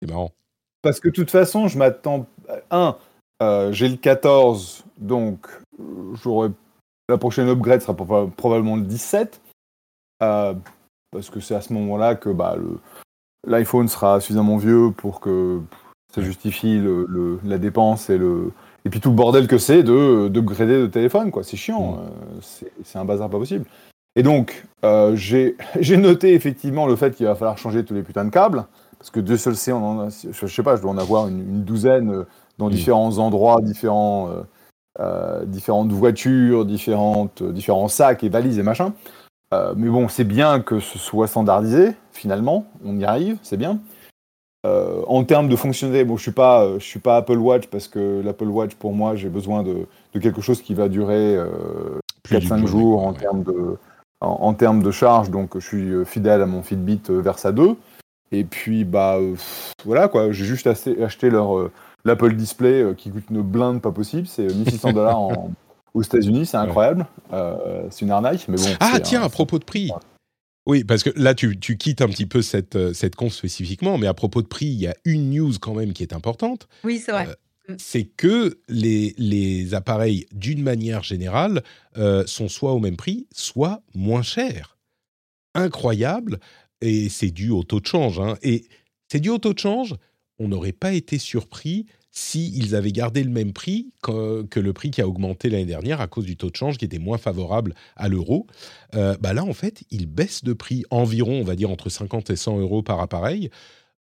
c'est 0.00 0.08
marrant. 0.08 0.32
Parce 0.82 1.00
que 1.00 1.08
de 1.08 1.14
toute 1.14 1.30
façon, 1.30 1.68
je 1.68 1.78
m'attends. 1.78 2.26
Un, 2.70 2.96
j'ai 3.72 3.88
le 3.88 3.96
14, 3.96 4.84
donc 4.98 5.46
la 7.08 7.18
prochaine 7.18 7.48
upgrade 7.48 7.82
sera 7.82 7.94
probablement 7.94 8.76
le 8.76 8.82
17. 8.82 9.40
parce 10.18 11.30
que 11.30 11.40
c'est 11.40 11.54
à 11.54 11.60
ce 11.60 11.72
moment-là 11.72 12.14
que 12.14 12.30
bah, 12.30 12.56
l'iPhone 13.46 13.88
sera 13.88 14.20
suffisamment 14.20 14.56
vieux 14.56 14.90
pour 14.96 15.20
que 15.20 15.60
ça 16.14 16.20
justifie 16.20 16.78
le, 16.78 17.40
la 17.44 17.58
dépense 17.58 18.10
et 18.10 18.18
le, 18.18 18.52
et 18.84 18.90
puis 18.90 19.00
tout 19.00 19.10
le 19.10 19.16
bordel 19.16 19.46
que 19.46 19.58
c'est 19.58 19.82
de, 19.82 20.28
de 20.28 20.40
grader 20.40 20.78
de 20.78 20.86
téléphone, 20.86 21.30
quoi. 21.30 21.42
C'est 21.42 21.56
chiant. 21.56 21.92
Mm. 21.92 22.00
Euh, 22.00 22.66
c'est 22.84 22.98
un 22.98 23.04
bazar 23.04 23.30
pas 23.30 23.38
possible. 23.38 23.64
Et 24.16 24.22
donc, 24.22 24.64
euh, 24.84 25.14
j'ai 25.16 25.96
noté 25.96 26.34
effectivement 26.34 26.86
le 26.86 26.96
fait 26.96 27.14
qu'il 27.14 27.26
va 27.26 27.34
falloir 27.34 27.58
changer 27.58 27.84
tous 27.84 27.94
les 27.94 28.02
putains 28.02 28.24
de 28.24 28.30
câbles. 28.30 28.64
Parce 28.98 29.10
que 29.10 29.20
Dieu 29.20 29.36
seul 29.36 29.56
sait, 29.56 29.72
on 29.72 29.84
en 29.84 30.00
a, 30.00 30.08
je, 30.08 30.46
sais 30.46 30.62
pas, 30.62 30.76
je 30.76 30.82
dois 30.82 30.92
en 30.92 30.98
avoir 30.98 31.26
une, 31.26 31.64
douzaine 31.64 32.12
euh, 32.12 32.24
dans 32.58 32.68
mm. 32.68 32.72
différents 32.72 33.18
endroits, 33.18 33.60
différents, 33.62 34.30
différentes 35.46 35.90
voitures, 35.90 36.66
différentes, 36.66 37.42
différents 37.42 37.88
sacs 37.88 38.22
et 38.24 38.28
valises 38.28 38.58
et 38.58 38.62
machin. 38.62 38.92
mais 39.50 39.88
bon, 39.88 40.06
c'est 40.08 40.24
bien 40.24 40.60
que 40.60 40.80
ce 40.80 40.98
soit 40.98 41.26
standardisé, 41.26 41.92
finalement. 42.12 42.66
On 42.84 42.98
y 42.98 43.04
arrive, 43.04 43.38
c'est 43.42 43.56
bien. 43.56 43.80
Euh, 44.64 45.02
en 45.08 45.24
termes 45.24 45.48
de 45.48 45.56
fonctionnalité, 45.56 46.04
bon, 46.04 46.16
je 46.16 46.22
suis 46.22 46.30
pas, 46.30 46.62
euh, 46.62 46.78
je 46.78 46.84
suis 46.84 47.00
pas 47.00 47.16
Apple 47.16 47.38
Watch 47.38 47.66
parce 47.66 47.88
que 47.88 48.22
l'Apple 48.24 48.46
Watch 48.46 48.74
pour 48.74 48.92
moi, 48.92 49.16
j'ai 49.16 49.28
besoin 49.28 49.64
de, 49.64 49.86
quelque 50.20 50.40
chose 50.40 50.62
qui 50.62 50.74
va 50.74 50.88
durer 50.88 51.36
4-5 52.28 52.62
euh, 52.62 52.66
jours 52.66 53.04
en 53.04 53.12
termes 53.12 53.42
de, 53.42 53.76
en, 54.20 54.54
termes 54.54 54.82
de 54.82 54.90
charge. 54.92 55.30
Donc, 55.30 55.58
je 55.58 55.66
suis 55.66 56.04
fidèle 56.04 56.42
à 56.42 56.46
mon 56.46 56.62
Fitbit 56.62 57.02
Versa 57.08 57.50
2. 57.50 57.74
Et 58.30 58.44
puis, 58.44 58.84
bah, 58.84 59.18
voilà 59.84 60.08
quoi. 60.08 60.30
J'ai 60.30 60.44
juste 60.44 60.66
acheté 60.66 61.28
leur 61.28 61.70
l'Apple 62.04 62.34
Display 62.34 62.94
qui 62.96 63.10
coûte 63.10 63.24
une 63.30 63.42
blinde 63.42 63.82
pas 63.82 63.90
possible. 63.90 64.28
C'est 64.28 64.46
1600 64.46 64.92
dollars 64.92 65.20
aux 65.94 66.02
États-Unis. 66.02 66.46
C'est 66.46 66.56
incroyable. 66.56 67.06
c'est 67.90 68.04
une 68.04 68.12
arnaque, 68.12 68.46
mais 68.46 68.56
bon. 68.56 68.76
Ah 68.78 69.00
tiens, 69.00 69.22
à 69.22 69.28
propos 69.28 69.58
de 69.58 69.64
prix. 69.64 69.90
Oui, 70.66 70.84
parce 70.84 71.02
que 71.02 71.10
là, 71.16 71.34
tu, 71.34 71.56
quittes 71.56 72.02
un 72.02 72.08
petit 72.08 72.26
peu 72.26 72.40
cette, 72.40 72.76
euh, 72.76 72.92
cette 72.92 73.16
conf 73.16 73.34
spécifiquement, 73.34 73.98
mais 73.98 74.06
à 74.06 74.14
propos 74.14 74.42
de 74.42 74.46
prix, 74.46 74.66
il 74.66 74.78
y 74.78 74.86
a 74.86 74.94
une 75.04 75.30
news 75.30 75.52
quand 75.60 75.74
même 75.74 75.92
qui 75.92 76.02
est 76.02 76.12
importante. 76.12 76.68
Oui, 76.84 76.98
c'est 77.04 77.12
vrai. 77.12 77.26
Euh, 77.28 77.74
c'est 77.78 78.04
que 78.04 78.58
les, 78.68 79.14
les 79.18 79.74
appareils, 79.74 80.26
d'une 80.32 80.62
manière 80.62 81.02
générale, 81.02 81.62
euh, 81.96 82.24
sont 82.26 82.48
soit 82.48 82.72
au 82.72 82.78
même 82.78 82.96
prix, 82.96 83.26
soit 83.32 83.82
moins 83.94 84.22
chers. 84.22 84.78
Incroyable, 85.54 86.38
et 86.80 87.08
c'est 87.08 87.30
dû 87.30 87.50
au 87.50 87.64
taux 87.64 87.80
de 87.80 87.86
change. 87.86 88.20
Hein. 88.20 88.36
Et 88.42 88.66
c'est 89.10 89.20
dû 89.20 89.30
au 89.30 89.38
taux 89.38 89.54
de 89.54 89.58
change 89.58 89.96
on 90.42 90.48
n'aurait 90.48 90.72
pas 90.72 90.92
été 90.92 91.18
surpris 91.18 91.86
s'ils 92.12 92.76
avaient 92.76 92.92
gardé 92.92 93.24
le 93.24 93.30
même 93.30 93.54
prix 93.54 93.90
que, 94.02 94.60
le 94.60 94.72
prix 94.74 94.90
qui 94.90 95.00
a 95.00 95.08
augmenté 95.08 95.48
l'année 95.48 95.64
dernière 95.64 96.02
à 96.02 96.06
cause 96.06 96.26
du 96.26 96.36
taux 96.36 96.50
de 96.50 96.56
change 96.56 96.76
qui 96.76 96.84
était 96.84 96.98
moins 96.98 97.16
favorable 97.16 97.74
à 97.96 98.08
l'euro. 98.08 98.46
Euh, 98.94 99.16
bah 99.18 99.32
là, 99.32 99.44
en 99.44 99.54
fait, 99.54 99.82
ils 99.90 100.06
baissent 100.06 100.44
de 100.44 100.52
prix 100.52 100.84
environ, 100.90 101.40
on 101.40 101.44
va 101.44 101.56
dire, 101.56 101.70
entre 101.70 101.88
50 101.88 102.28
et 102.28 102.36
100 102.36 102.60
euros 102.60 102.82
par 102.82 103.00
appareil. 103.00 103.50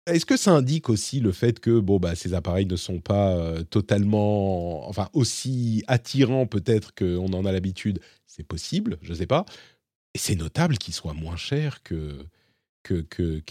Est-ce 0.07 0.25
que 0.25 0.37
ça 0.37 0.53
indique 0.53 0.89
aussi 0.89 1.19
le 1.19 1.33
fait 1.33 1.59
que 1.59 1.81
bon, 1.81 1.99
bah, 1.99 2.15
ces 2.15 2.35
appareils 2.35 2.67
ne 2.67 2.77
sont 2.77 3.01
pas 3.01 3.33
euh, 3.37 3.65
totalement, 3.65 4.89
enfin, 4.89 5.09
aussi 5.13 5.83
attirants 5.89 6.47
peut-être 6.47 6.95
qu'on 6.95 7.33
en 7.33 7.45
a 7.45 7.53
l'habitude? 7.53 8.01
C'est 8.27 8.47
possible, 8.47 8.99
je 9.03 9.11
ne 9.11 9.17
sais 9.17 9.27
pas. 9.27 9.45
Et 10.15 10.19
c'est 10.19 10.37
notable 10.37 10.79
qu'ils 10.79 10.95
soient 10.95 11.15
moins 11.15 11.37
chers 11.37 11.83
que, 11.83 12.25
que, 12.83 13.01
que, 13.03 13.43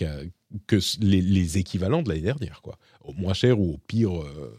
que 0.68 0.80
les, 1.02 1.58
équivalents 1.58 2.02
de 2.02 2.10
l'année 2.10 2.22
dernière, 2.22 2.62
quoi. 2.62 2.78
Au 3.02 3.14
moins 3.14 3.34
cher 3.34 3.60
ou 3.60 3.74
au 3.74 3.78
pire, 3.78 4.22
euh, 4.22 4.56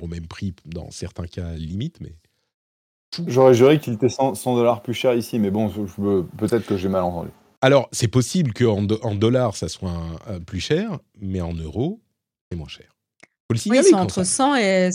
au 0.00 0.06
même 0.06 0.26
prix 0.26 0.54
dans 0.64 0.90
certains 0.90 1.26
cas 1.26 1.52
limite, 1.52 2.00
mais. 2.00 2.14
J'aurais 3.26 3.54
juré 3.54 3.80
qu'il 3.80 3.94
était 3.94 4.10
100 4.10 4.34
dollars 4.44 4.82
plus 4.82 4.92
cher 4.92 5.14
ici, 5.14 5.38
mais 5.38 5.50
bon, 5.50 5.70
peut-être 6.36 6.66
que 6.66 6.76
j'ai 6.76 6.88
mal 6.88 7.02
entendu. 7.02 7.30
Alors, 7.62 7.88
c'est 7.90 8.08
possible 8.08 8.52
qu'en 8.52 8.86
en 9.02 9.14
dollars, 9.14 9.56
ça 9.56 9.68
soit 9.68 10.20
plus 10.46 10.60
cher, 10.60 10.98
mais 11.18 11.40
en 11.40 11.54
euros, 11.54 12.00
c'est 12.50 12.58
moins 12.58 12.68
cher. 12.68 12.94
Faut 13.48 13.54
le 13.54 13.58
signaler, 13.58 13.88
oui, 13.88 13.94
entre, 13.94 14.24
100 14.24 14.56
et, 14.56 14.90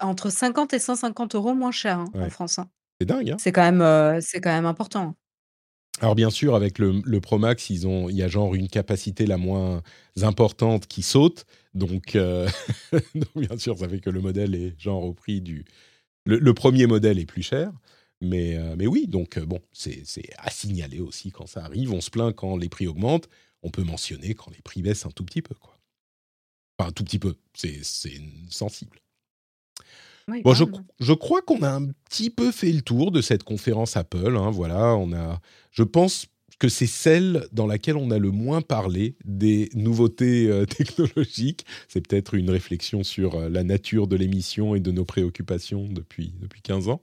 entre 0.00 0.28
50 0.28 0.74
et 0.74 0.78
150 0.78 1.34
euros 1.36 1.54
moins 1.54 1.70
cher 1.70 2.00
hein, 2.00 2.10
en 2.14 2.28
France. 2.28 2.58
Hein. 2.58 2.68
C'est 3.00 3.06
dingue. 3.06 3.30
Hein 3.30 3.36
c'est 3.38 3.50
quand, 3.50 3.62
même, 3.62 3.80
euh, 3.80 4.20
quand 4.34 4.50
même 4.50 4.66
important. 4.66 5.14
Alors 6.00 6.14
bien 6.14 6.30
sûr, 6.30 6.54
avec 6.54 6.78
le, 6.78 7.00
le, 7.04 7.20
Pro 7.20 7.38
Max, 7.38 7.70
il 7.70 8.10
y 8.10 8.22
a 8.22 8.28
genre 8.28 8.54
une 8.54 8.68
capacité 8.68 9.26
la 9.26 9.36
moins 9.36 9.82
importante 10.22 10.86
qui 10.86 11.02
saute. 11.02 11.46
Donc, 11.72 12.16
euh, 12.16 12.48
bien 13.36 13.56
sûr, 13.58 13.78
ça 13.78 13.88
fait 13.88 14.00
que 14.00 14.10
le 14.10 14.20
modèle 14.20 14.54
est 14.54 14.78
genre 14.78 15.04
au 15.04 15.12
prix 15.12 15.40
du... 15.40 15.64
Le, 16.26 16.54
premier 16.54 16.86
modèle 16.86 17.18
est 17.18 17.26
plus 17.26 17.42
cher. 17.42 17.70
Mais, 18.20 18.56
euh, 18.56 18.76
oui, 18.86 19.06
donc 19.06 19.36
euh, 19.36 19.44
bon, 19.44 19.60
c'est 19.72 20.02
à 20.38 20.50
signaler 20.50 21.00
aussi 21.00 21.30
quand 21.30 21.46
ça 21.46 21.64
arrive. 21.64 21.92
On 21.92 22.00
se 22.00 22.10
plaint 22.10 22.34
quand 22.34 22.56
les 22.56 22.68
prix 22.68 22.86
augmentent. 22.86 23.28
On 23.62 23.70
peut 23.70 23.84
mentionner 23.84 24.34
quand 24.34 24.50
les 24.50 24.62
prix 24.62 24.82
baissent 24.82 25.06
un 25.06 25.10
tout 25.10 25.24
petit 25.24 25.42
peu. 25.42 25.54
Enfin, 26.78 26.88
un 26.88 26.92
tout 26.92 27.04
petit 27.04 27.18
peu. 27.18 27.34
C'est 27.54 27.82
sensible 28.50 29.00
bon, 30.28 30.54
je, 30.54 30.64
je, 31.00 31.12
crois 31.12 31.42
qu'on 31.42 31.62
a 31.62 31.70
un 31.70 31.86
petit 32.08 32.30
peu 32.30 32.50
fait 32.50 32.72
le 32.72 32.82
tour 32.82 33.10
de 33.10 33.20
cette 33.20 33.44
conférence 33.44 33.96
Apple. 33.96 34.36
Hein, 34.36 34.50
voilà, 34.50 34.94
on 34.96 35.12
a, 35.12 35.40
je 35.70 35.82
pense 35.82 36.26
que 36.58 36.68
c'est 36.68 36.86
celle 36.86 37.46
dans 37.52 37.66
laquelle 37.66 37.96
on 37.96 38.10
a 38.10 38.18
le 38.18 38.30
moins 38.30 38.62
parlé 38.62 39.16
des 39.24 39.70
nouveautés 39.74 40.48
euh, 40.48 40.64
technologiques. 40.66 41.64
C'est 41.88 42.06
peut-être 42.06 42.34
une 42.34 42.50
réflexion 42.50 43.02
sur 43.02 43.34
euh, 43.34 43.48
la 43.48 43.64
nature 43.64 44.06
de 44.06 44.16
l'émission 44.16 44.74
et 44.74 44.80
de 44.80 44.90
nos 44.90 45.04
préoccupations 45.04 45.88
depuis, 45.88 46.34
depuis 46.40 46.62
15 46.62 46.88
ans. 46.88 47.00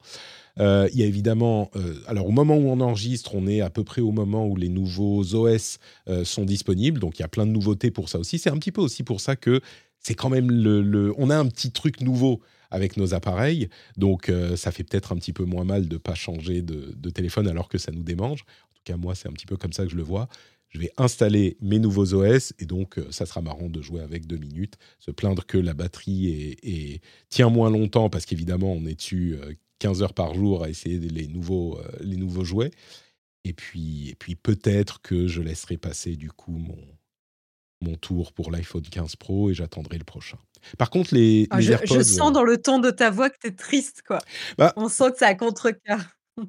Euh, 0.60 0.90
il 0.94 1.00
y 1.00 1.04
a 1.04 1.06
évidemment, 1.06 1.72
alors 2.08 2.28
au 2.28 2.32
moment 2.32 2.58
où 2.58 2.70
on 2.70 2.82
enregistre, 2.82 3.36
on 3.36 3.48
est 3.48 3.62
à 3.62 3.70
peu 3.70 3.86
près 3.86 4.02
au 4.02 4.12
moment 4.12 4.46
où 4.48 4.58
les 4.58 4.68
nouveaux 4.68 5.24
OS 5.34 5.80
sont 6.26 6.44
disponibles, 6.44 7.00
donc 7.00 7.20
il 7.20 7.22
y 7.22 7.26
a 7.26 7.30
plein 7.30 7.46
de 7.46 7.52
nouveautés 7.52 7.90
pour 7.90 8.10
ça 8.10 8.20
aussi. 8.20 8.38
C'est 8.38 8.50
un 8.50 8.58
petit 8.58 8.74
peu 8.74 8.82
aussi 8.82 9.04
pour 9.04 9.22
ça 9.22 9.38
que 9.38 9.62
c'est 10.00 10.14
quand 10.14 10.30
même 10.30 10.52
le, 10.52 10.82
le, 10.82 11.14
on 11.18 11.30
a 11.30 11.38
un 11.38 11.46
petit 11.46 11.72
truc 11.72 12.02
nouveau 12.02 12.42
avec 12.72 12.98
nos 12.98 13.14
appareils. 13.14 13.70
Donc, 13.98 14.30
euh, 14.30 14.56
ça 14.56 14.72
fait 14.72 14.84
peut-être 14.84 15.12
un 15.12 15.18
petit 15.18 15.34
peu 15.34 15.44
moins 15.44 15.66
mal 15.66 15.88
de 15.88 15.94
ne 15.94 16.00
pas 16.00 16.16
changer 16.16 16.62
de, 16.62 17.10
téléphone 17.10 17.48
alors 17.48 17.70
que 17.70 17.78
ça 17.78 17.92
nous 17.92 18.04
démange. 18.04 18.42
En 18.42 18.74
tout 18.74 18.82
cas, 18.86 18.98
moi, 18.98 19.14
c'est 19.14 19.28
un 19.28 19.34
petit 19.34 19.46
peu 19.46 19.58
comme 19.58 19.74
ça 19.74 19.84
que 19.84 19.92
je 19.92 19.98
le 19.98 20.04
vois. 20.04 20.28
Je 20.70 20.80
vais 20.80 20.92
installer 20.98 21.58
mes 21.60 21.80
nouveaux 21.80 22.14
OS 22.14 22.54
et 22.58 22.66
donc 22.66 22.98
euh, 22.98 23.06
ça 23.12 23.26
sera 23.26 23.42
marrant 23.42 23.68
de 23.68 23.82
jouer 23.82 24.02
avec 24.02 24.26
deux 24.26 24.38
minutes. 24.38 24.78
Se 25.00 25.12
plaindre 25.12 25.46
que 25.46 25.58
la 25.58 25.74
batterie 25.74 26.58
est, 26.64 27.02
tient 27.30 27.50
moins 27.50 27.70
longtemps 27.70 28.10
parce 28.10 28.26
qu'évidemment, 28.26 28.72
on 28.72 28.86
est 28.86 28.96
dessus 28.96 29.38
15 29.80 30.00
euh, 30.00 30.06
heures 30.06 30.14
par 30.14 30.34
jour 30.34 30.64
à 30.64 30.70
essayer 30.70 30.98
les 30.98 31.28
nouveaux, 31.28 31.78
les 32.00 32.16
nouveaux 32.16 32.46
jouets. 32.46 32.72
Et 33.44 33.52
puis, 33.52 34.10
et 34.10 34.16
puis 34.16 34.36
peut-être 34.36 35.02
que 35.02 35.28
je 35.28 35.42
laisserai 35.42 35.76
passer 35.76 36.16
du 36.16 36.32
coup 36.32 36.54
mon, 36.54 36.78
mon 37.82 37.96
tour 37.96 38.34
pour 38.34 38.52
l'iPhone 38.52 38.84
15 38.84 39.16
Pro 39.16 39.50
et 39.50 39.54
j'attendrai 39.54 39.98
le 39.98 40.04
prochain. 40.04 40.38
Par 40.78 40.90
contre, 40.90 41.14
les, 41.14 41.48
ah, 41.50 41.60
je, 41.60 41.74
Je 41.86 42.02
sens 42.02 42.30
euh 42.30 42.34
dans 42.34 42.44
le 42.44 42.58
ton 42.58 42.80
de 42.80 42.92
ta 42.92 43.10
voix 43.10 43.30
que 43.30 43.38
tu 43.42 43.48
es 43.48 43.52
triste, 43.52 44.04
quoi. 44.06 44.20
Bah 44.58 44.74
On 44.76 44.90
sent 44.90 45.12
que 45.12 45.18
c'est 45.20 45.26
à 45.26 45.36
contre-cœur. 45.36 46.00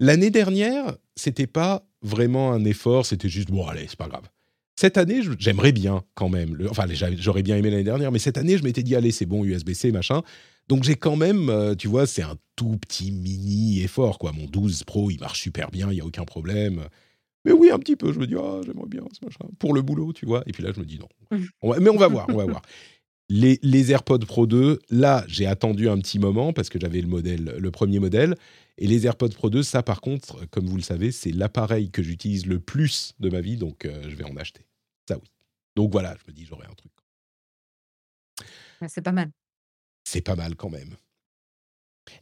L'année 0.00 0.30
dernière, 0.30 0.96
c'était 1.16 1.46
pas 1.46 1.84
vraiment 2.02 2.52
un 2.52 2.64
effort, 2.64 3.06
c'était 3.06 3.28
juste 3.28 3.50
bon, 3.50 3.66
allez, 3.66 3.86
c'est 3.88 3.96
pas 3.96 4.08
grave. 4.08 4.28
Cette 4.76 4.96
année, 4.96 5.20
j'aimerais 5.38 5.72
bien 5.72 6.02
quand 6.14 6.28
même. 6.28 6.56
enfin, 6.70 6.86
j'aurais 7.16 7.42
bien 7.42 7.56
aimé 7.56 7.70
l'année 7.70 7.84
dernière, 7.84 8.10
mais 8.10 8.18
cette 8.18 8.38
année, 8.38 8.56
je 8.56 8.64
m'étais 8.64 8.82
dit, 8.82 8.96
allez, 8.96 9.12
c'est 9.12 9.26
bon, 9.26 9.44
USB-C, 9.44 9.92
machin. 9.92 10.22
Donc 10.68 10.84
j'ai 10.84 10.94
quand 10.94 11.16
même, 11.16 11.50
euh, 11.50 11.74
tu 11.74 11.88
vois, 11.88 12.06
c'est 12.06 12.22
un 12.22 12.36
tout 12.56 12.78
petit 12.78 13.10
mini 13.12 13.82
effort, 13.82 14.18
quoi. 14.18 14.32
Mon 14.32 14.46
12 14.46 14.84
Pro, 14.84 15.10
il 15.10 15.20
marche 15.20 15.40
super 15.40 15.70
bien, 15.70 15.90
il 15.90 15.94
n'y 15.94 16.00
a 16.00 16.04
aucun 16.04 16.24
problème. 16.24 16.84
Mais 17.44 17.52
oui, 17.52 17.70
un 17.70 17.78
petit 17.78 17.96
peu. 17.96 18.12
Je 18.12 18.18
me 18.18 18.26
dis, 18.26 18.34
ah, 18.36 18.60
j'aimerais 18.64 18.88
bien 18.88 19.02
ce 19.12 19.24
machin. 19.24 19.44
Pour 19.58 19.74
le 19.74 19.82
boulot, 19.82 20.12
tu 20.12 20.26
vois. 20.26 20.42
Et 20.46 20.52
puis 20.52 20.62
là, 20.62 20.70
je 20.74 20.80
me 20.80 20.84
dis 20.84 20.98
non. 20.98 21.08
mais 21.62 21.90
on 21.90 21.96
va 21.96 22.08
voir, 22.08 22.26
on 22.28 22.36
va 22.36 22.44
voir. 22.44 22.62
Les, 23.28 23.58
les, 23.62 23.90
AirPods 23.92 24.18
Pro 24.18 24.46
2, 24.46 24.80
là, 24.90 25.24
j'ai 25.26 25.46
attendu 25.46 25.88
un 25.88 25.98
petit 25.98 26.18
moment 26.18 26.52
parce 26.52 26.68
que 26.68 26.78
j'avais 26.78 27.00
le 27.00 27.08
modèle, 27.08 27.56
le 27.58 27.70
premier 27.70 27.98
modèle. 27.98 28.36
Et 28.78 28.86
les 28.86 29.06
AirPods 29.06 29.30
Pro 29.30 29.48
2, 29.48 29.62
ça, 29.62 29.82
par 29.82 30.00
contre, 30.00 30.44
comme 30.50 30.66
vous 30.66 30.76
le 30.76 30.82
savez, 30.82 31.12
c'est 31.12 31.32
l'appareil 31.32 31.90
que 31.90 32.02
j'utilise 32.02 32.46
le 32.46 32.60
plus 32.60 33.14
de 33.20 33.30
ma 33.30 33.40
vie, 33.40 33.56
donc 33.56 33.84
euh, 33.84 34.02
je 34.08 34.14
vais 34.16 34.24
en 34.24 34.36
acheter. 34.36 34.66
Ça, 35.08 35.16
oui. 35.16 35.28
Donc 35.76 35.92
voilà, 35.92 36.14
je 36.20 36.30
me 36.30 36.36
dis, 36.36 36.44
j'aurai 36.44 36.66
un 36.66 36.74
truc. 36.74 36.92
C'est 38.88 39.02
pas 39.02 39.12
mal. 39.12 39.30
C'est 40.04 40.20
pas 40.20 40.36
mal 40.36 40.56
quand 40.56 40.70
même. 40.70 40.96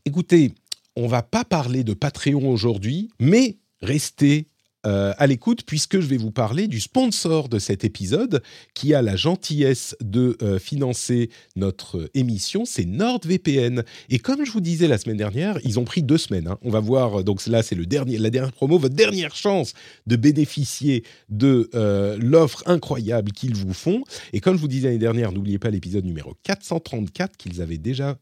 Écoutez, 0.05 0.53
on 0.97 1.07
va 1.07 1.23
pas 1.23 1.45
parler 1.45 1.85
de 1.85 1.95
Patreon 1.95 2.51
aujourd'hui, 2.51 3.11
mais 3.19 3.59
restez 3.81 4.47
euh, 4.87 5.13
à 5.19 5.27
l'écoute 5.27 5.65
puisque 5.67 6.01
je 6.01 6.07
vais 6.07 6.17
vous 6.17 6.31
parler 6.31 6.67
du 6.67 6.81
sponsor 6.81 7.51
de 7.51 7.59
cet 7.59 7.85
épisode 7.85 8.43
qui 8.73 8.95
a 8.95 9.03
la 9.03 9.15
gentillesse 9.15 9.95
de 10.01 10.39
euh, 10.41 10.59
financer 10.59 11.29
notre 11.55 12.11
émission, 12.15 12.65
c'est 12.65 12.87
NordVPN. 12.87 13.85
Et 14.09 14.19
comme 14.19 14.43
je 14.43 14.51
vous 14.51 14.63
disais 14.63 14.89
la 14.89 14.97
semaine 14.97 15.19
dernière, 15.19 15.59
ils 15.65 15.79
ont 15.79 15.85
pris 15.85 16.03
deux 16.03 16.17
semaines. 16.17 16.49
Hein. 16.49 16.59
On 16.63 16.71
va 16.71 16.81
voir, 16.81 17.23
donc 17.25 17.47
là 17.47 17.63
c'est 17.63 17.75
le 17.75 17.85
dernier, 17.85 18.17
la 18.17 18.31
dernière 18.31 18.53
promo, 18.53 18.79
votre 18.79 18.95
dernière 18.95 19.35
chance 19.35 19.75
de 20.07 20.17
bénéficier 20.17 21.05
de 21.29 21.69
euh, 21.75 22.17
l'offre 22.19 22.63
incroyable 22.65 23.33
qu'ils 23.33 23.55
vous 23.55 23.75
font. 23.75 24.03
Et 24.33 24.41
comme 24.41 24.57
je 24.57 24.63
vous 24.63 24.69
disais 24.69 24.87
l'année 24.89 24.99
dernière, 24.99 25.33
n'oubliez 25.33 25.59
pas 25.59 25.69
l'épisode 25.69 26.07
numéro 26.07 26.35
434 26.45 27.37
qu'ils 27.37 27.61
avaient 27.61 27.77
déjà, 27.77 28.19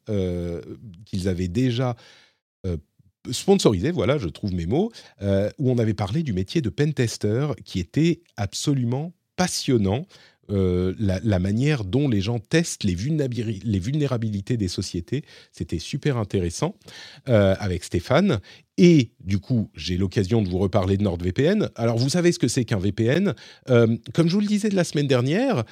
qu'ils 1.06 1.28
avaient 1.28 1.46
déjà 1.46 1.94
sponsorisé, 3.30 3.90
voilà, 3.90 4.18
je 4.18 4.28
trouve 4.28 4.54
mes 4.54 4.66
mots, 4.66 4.90
euh, 5.22 5.50
où 5.58 5.70
on 5.70 5.78
avait 5.78 5.94
parlé 5.94 6.22
du 6.22 6.32
métier 6.32 6.60
de 6.60 6.70
pentester 6.70 7.48
qui 7.64 7.80
était 7.80 8.20
absolument 8.36 9.12
passionnant. 9.36 10.06
Euh, 10.50 10.94
la, 10.98 11.38
manière 11.38 11.84
dont 11.84 12.08
les 12.08 12.22
gens 12.22 12.38
testent 12.38 12.82
les, 12.82 12.94
vulnérabilités 12.94 14.56
des 14.56 14.68
sociétés, 14.68 15.22
c'était 15.52 15.78
super 15.78 16.16
intéressant 16.16 16.74
euh, 17.28 17.54
avec 17.58 17.84
Stéphane. 17.84 18.40
Et 18.78 19.10
du 19.20 19.40
coup, 19.40 19.70
j'ai 19.74 19.98
l'occasion 19.98 20.40
de 20.40 20.48
vous 20.48 20.56
reparler 20.56 20.96
de 20.96 21.02
NordVPN. 21.02 21.68
Alors, 21.74 21.98
vous 21.98 22.08
savez 22.08 22.32
ce 22.32 22.38
que 22.38 22.48
c'est 22.48 22.64
qu'un 22.64 22.78
VPN. 22.78 23.34
comme 23.66 24.28
je 24.28 24.32
vous 24.32 24.40
le 24.40 24.46
disais 24.46 24.70
de 24.70 24.76
la 24.76 24.84
semaine 24.84 25.06
dernière, 25.06 25.64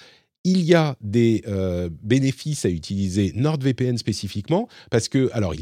il 0.46 0.62
y 0.62 0.74
a 0.74 0.96
des 1.00 1.42
euh, 1.48 1.90
bénéfices 2.04 2.64
à 2.64 2.68
utiliser 2.68 3.32
NordVPN 3.34 3.98
spécifiquement 3.98 4.68
parce 4.92 5.08
que, 5.08 5.28
alors, 5.32 5.52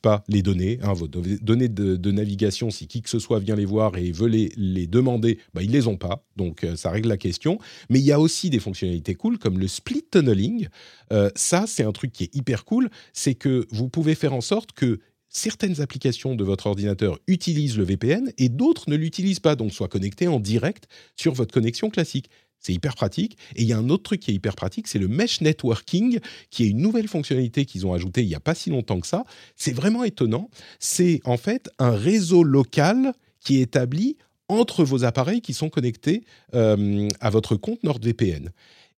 pas 0.00 0.22
les 0.28 0.42
données, 0.42 0.78
hein, 0.84 0.92
vos 0.92 1.08
données 1.08 1.68
de, 1.68 2.10
navigation. 2.12 2.70
Si 2.70 2.86
qui 2.86 3.02
que 3.02 3.10
ce 3.10 3.18
soit 3.18 3.40
vient 3.40 3.56
les 3.56 3.64
voir 3.64 3.96
et 3.98 4.12
veut 4.12 4.28
les, 4.28 4.86
demander, 4.86 5.38
bah, 5.54 5.62
ils 5.64 5.72
les 5.72 5.88
ont 5.88 5.96
pas, 5.96 6.24
donc 6.36 6.62
euh, 6.62 6.76
ça 6.76 6.92
règle 6.92 7.08
la 7.08 7.16
question. 7.16 7.58
Mais 7.90 7.98
il 7.98 8.04
y 8.04 8.12
a 8.12 8.20
aussi 8.20 8.48
des 8.48 8.60
fonctionnalités 8.60 9.16
cool 9.16 9.38
comme 9.38 9.58
le 9.58 9.66
split 9.66 10.04
tunneling. 10.08 10.68
Euh, 11.12 11.30
ça, 11.34 11.64
c'est 11.66 11.82
un 11.82 11.92
truc 11.92 12.12
qui 12.12 12.24
est 12.24 12.34
hyper 12.36 12.64
cool, 12.64 12.90
c'est 13.12 13.34
que 13.34 13.66
vous 13.72 13.88
pouvez 13.88 14.14
faire 14.14 14.34
en 14.34 14.40
sorte 14.40 14.70
que 14.70 15.00
certaines 15.28 15.80
applications 15.80 16.36
de 16.36 16.44
votre 16.44 16.66
ordinateur 16.66 17.18
utilisent 17.26 17.76
le 17.76 17.84
VPN 17.84 18.32
et 18.38 18.48
d'autres 18.48 18.88
ne 18.88 18.94
l'utilisent 18.94 19.40
pas, 19.40 19.56
donc 19.56 19.72
soient 19.72 19.88
connectées 19.88 20.28
en 20.28 20.38
direct 20.38 20.86
sur 21.16 21.34
votre 21.34 21.52
connexion 21.52 21.90
classique. 21.90 22.30
C'est 22.60 22.72
hyper 22.72 22.94
pratique. 22.94 23.36
Et 23.54 23.62
il 23.62 23.68
y 23.68 23.72
a 23.72 23.78
un 23.78 23.88
autre 23.88 24.02
truc 24.02 24.20
qui 24.20 24.30
est 24.30 24.34
hyper 24.34 24.56
pratique, 24.56 24.88
c'est 24.88 24.98
le 24.98 25.08
mesh 25.08 25.40
networking, 25.40 26.18
qui 26.50 26.64
est 26.64 26.68
une 26.68 26.78
nouvelle 26.78 27.08
fonctionnalité 27.08 27.64
qu'ils 27.64 27.86
ont 27.86 27.92
ajoutée 27.92 28.22
il 28.22 28.28
n'y 28.28 28.34
a 28.34 28.40
pas 28.40 28.54
si 28.54 28.70
longtemps 28.70 29.00
que 29.00 29.06
ça. 29.06 29.24
C'est 29.56 29.72
vraiment 29.72 30.04
étonnant. 30.04 30.50
C'est 30.78 31.20
en 31.24 31.36
fait 31.36 31.70
un 31.78 31.90
réseau 31.90 32.42
local 32.42 33.12
qui 33.40 33.58
est 33.58 33.62
établi 33.62 34.16
entre 34.48 34.84
vos 34.84 35.04
appareils 35.04 35.40
qui 35.40 35.54
sont 35.54 35.68
connectés 35.68 36.24
euh, 36.54 37.08
à 37.20 37.30
votre 37.30 37.56
compte 37.56 37.82
NordVPN. 37.84 38.50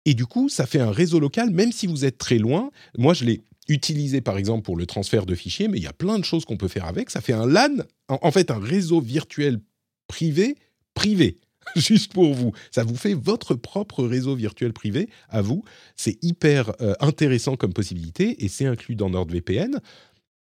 Et 0.05 0.15
du 0.15 0.27
coup, 0.27 0.49
ça 0.49 0.67
fait 0.67 0.81
un 0.81 0.91
réseau 0.91 1.19
local, 1.21 1.51
même 1.51 1.73
si 1.73 1.87
vous 1.87 2.05
êtes 2.05 2.19
très 2.19 2.39
loin. 2.39 2.71
Moi, 2.97 3.15
je 3.15 3.25
l'ai 3.25 3.43
utilisé 3.69 4.21
par 4.21 4.39
exemple 4.39 4.63
pour 4.63 4.77
le 4.77 4.87
transfert 4.87 5.27
de 5.27 5.35
fichiers, 5.35 5.69
mais 5.69 5.79
il 5.79 5.83
y 5.83 5.89
a 5.89 5.93
plein 5.93 6.19
de 6.19 6.25
choses 6.25 6.45
qu'on 6.45 6.57
peut 6.57 6.69
faire 6.69 6.87
avec. 6.87 7.11
Ça 7.11 7.21
fait 7.21 7.35
un 7.35 7.47
LAN, 7.47 7.83
en 8.09 8.31
fait 8.31 8.51
un 8.51 8.59
réseau 8.59 9.01
virtuel 9.01 9.59
privé 10.07 10.57
privé. 10.99 11.39
juste 11.77 12.13
pour 12.13 12.35
vous. 12.35 12.53
Ça 12.71 12.85
vous 12.85 12.97
fait 12.97 13.15
votre 13.15 13.55
propre 13.55 14.05
réseau 14.05 14.35
virtuel 14.35 14.73
privé 14.73 15.09
à 15.29 15.43
vous. 15.43 15.65
C'est 15.97 16.23
hyper 16.23 16.73
euh, 16.81 16.95
intéressant 17.01 17.57
comme 17.57 17.73
possibilité 17.73 18.45
et 18.45 18.49
c'est 18.49 18.67
inclus 18.67 18.97
dans 18.97 19.11
NordVPN. 19.11 19.81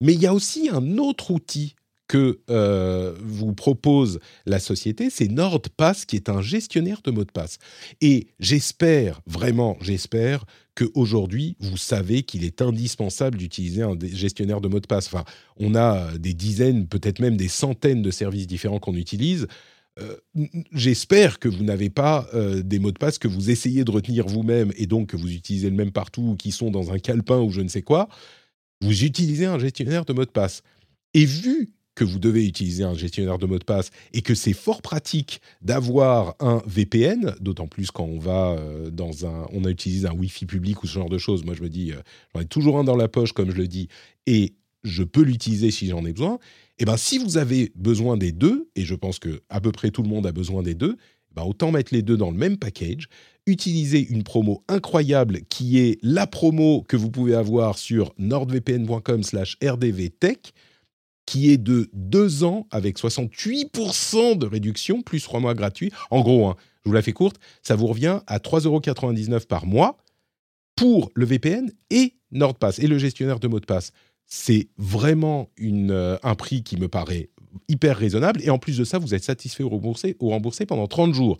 Mais 0.01 0.15
il 0.15 0.21
y 0.21 0.27
a 0.27 0.35
aussi 0.35 0.69
un 0.71 0.99
autre 0.99 1.31
outil 1.31 1.75
que 2.09 2.41
euh, 2.51 3.15
vous 3.21 3.53
propose 3.53 4.21
la 4.45 4.61
société, 4.61 5.11
c'est 5.11 5.29
NordPass 5.29 6.05
qui 6.05 6.17
est 6.17 6.29
un 6.29 6.41
gestionnaire 6.41 7.01
de 7.03 7.11
mots 7.11 7.25
de 7.25 7.33
passe. 7.33 7.59
Et 8.01 8.29
j'espère, 8.39 9.21
vraiment, 9.27 9.77
j'espère 9.81 10.45
qu'aujourd'hui, 10.77 11.57
vous 11.59 11.77
savez 11.77 12.23
qu'il 12.23 12.45
est 12.45 12.63
indispensable 12.63 13.39
d'utiliser 13.39 13.83
un 13.83 13.97
gestionnaire 14.13 14.61
de 14.61 14.69
mots 14.69 14.81
de 14.81 14.87
passe. 14.87 15.07
Enfin, 15.07 15.25
on 15.57 15.75
a 15.75 16.17
des 16.19 16.35
dizaines, 16.35 16.87
peut-être 16.87 17.19
même 17.19 17.37
des 17.37 17.49
centaines 17.49 18.03
de 18.03 18.11
services 18.11 18.47
différents 18.47 18.79
qu'on 18.79 18.95
utilise. 18.95 19.49
Euh, 19.99 20.17
j'espère 20.73 21.39
que 21.39 21.49
vous 21.49 21.65
n'avez 21.65 21.89
pas 21.89 22.29
euh, 22.35 22.63
des 22.63 22.79
mots 22.79 22.93
de 22.93 22.99
passe 22.99 23.19
que 23.19 23.29
vous 23.29 23.51
essayez 23.51 23.83
de 23.83 23.91
retenir 23.91 24.27
vous-même 24.27 24.71
et 24.77 24.87
donc 24.87 25.09
que 25.09 25.17
vous 25.17 25.33
utilisez 25.33 25.71
le 25.71 25.77
même 25.77 25.93
partout 25.93 26.23
ou 26.23 26.37
qui 26.37 26.53
sont 26.53 26.71
dans 26.71 26.93
un 26.93 26.99
calepin 26.99 27.39
ou 27.41 27.51
je 27.51 27.63
ne 27.63 27.69
sais 27.69 27.83
quoi. 27.83 28.09
Vous 28.83 29.05
utilisez 29.05 29.47
un 29.47 29.59
gestionnaire 29.59 30.05
de 30.05 30.13
mots 30.13 30.27
de 30.27 30.31
passe. 30.31 30.63
Et 31.15 31.25
vu 31.25 31.73
que 31.95 32.05
vous 32.05 32.19
devez 32.19 32.47
utiliser 32.47 32.85
un 32.85 32.93
gestionnaire 32.93 33.39
de 33.39 33.47
mots 33.47 33.59
de 33.59 33.65
passe 33.65 33.91
et 34.13 34.21
que 34.21 34.35
c'est 34.35 34.53
fort 34.53 34.83
pratique 34.83 35.41
d'avoir 35.63 36.37
un 36.41 36.63
VPN, 36.67 37.35
d'autant 37.41 37.67
plus 37.67 37.91
quand 37.91 38.05
on 38.05 38.19
va 38.19 38.51
euh, 38.51 38.91
dans 38.91 39.25
un, 39.25 39.47
on 39.55 39.65
un 39.65 40.13
Wi-Fi 40.13 40.45
public 40.45 40.83
ou 40.83 40.87
ce 40.87 40.93
genre 40.93 41.09
de 41.09 41.17
choses. 41.17 41.43
Moi, 41.43 41.55
je 41.55 41.63
me 41.63 41.71
dis, 41.71 41.93
j'en 42.35 42.43
ai 42.43 42.45
toujours 42.45 42.79
un 42.79 42.85
dans 42.85 42.97
la 42.97 43.09
poche, 43.09 43.33
comme 43.33 43.51
je 43.51 43.57
le 43.57 43.67
dis, 43.67 43.89
et 44.27 44.53
je 44.85 45.05
peux 45.05 45.23
l'utiliser 45.23 45.71
si 45.71 45.89
j'en 45.89 46.05
ai 46.05 46.13
besoin. 46.13 46.39
Eh 46.79 46.85
ben, 46.85 46.97
si 46.97 47.19
vous 47.19 47.37
avez 47.39 47.73
besoin 47.75 48.17
des 48.17 48.31
deux, 48.33 48.69
et 48.77 48.85
je 48.85 48.95
pense 48.95 49.19
que 49.19 49.43
à 49.49 49.61
peu 49.61 49.73
près 49.73 49.91
tout 49.91 50.03
le 50.03 50.09
monde 50.09 50.27
a 50.27 50.33
besoin 50.33 50.63
des 50.63 50.75
deux, 50.75 50.97
eh 51.31 51.35
ben, 51.35 51.43
autant 51.43 51.73
mettre 51.73 51.95
les 51.95 52.03
deux 52.03 52.17
dans 52.17 52.31
le 52.31 52.37
même 52.37 52.59
package, 52.59 53.09
utiliser 53.47 54.07
une 54.07 54.23
promo 54.25 54.63
incroyable 54.69 55.41
qui 55.49 55.79
est 55.79 55.99
la 56.03 56.27
promo 56.27 56.83
que 56.83 56.97
vous 56.97 57.11
pouvez 57.11 57.35
avoir 57.35 57.79
sur 57.79 58.13
nordvpn.com/rdvtech, 58.19 60.53
qui 61.25 61.51
est 61.51 61.59
de 61.59 61.89
deux 61.93 62.45
ans 62.45 62.67
avec 62.71 62.99
68% 62.99 64.37
de 64.37 64.47
réduction, 64.47 65.03
plus 65.03 65.23
trois 65.23 65.41
mois 65.41 65.55
gratuits. 65.55 65.93
En 66.11 66.21
gros, 66.21 66.47
hein, 66.47 66.57
je 66.85 66.91
vous 66.91 66.95
la 66.95 67.03
fais 67.03 67.13
courte, 67.13 67.41
ça 67.63 67.75
vous 67.75 67.87
revient 67.87 68.21
à 68.27 68.39
3,99€ 68.39 69.47
par 69.47 69.67
mois 69.67 69.97
pour 70.77 71.11
le 71.15 71.25
VPN 71.25 71.73
et 71.91 72.15
NordPass 72.33 72.79
et 72.79 72.87
le 72.87 72.99
gestionnaire 72.99 73.41
de 73.41 73.49
mots 73.49 73.61
de 73.61 73.67
passe 73.67 73.93
c'est 74.27 74.69
vraiment 74.77 75.51
euh, 75.61 76.19
un 76.23 76.35
prix 76.35 76.63
qui 76.63 76.77
me 76.77 76.89
paraît 76.89 77.31
hyper 77.69 77.97
raisonnable. 77.97 78.41
Et 78.43 78.51
en 78.51 78.59
plus 78.59 78.79
de 78.79 78.85
ça, 78.85 78.99
vous 78.99 79.15
êtes 79.15 79.25
satisfait 79.25 79.63
ou 79.63 79.69
remboursé, 79.69 80.17
ou 80.21 80.31
remboursé 80.31 80.67
pendant 80.67 80.87
30 80.87 81.15
jours. 81.15 81.39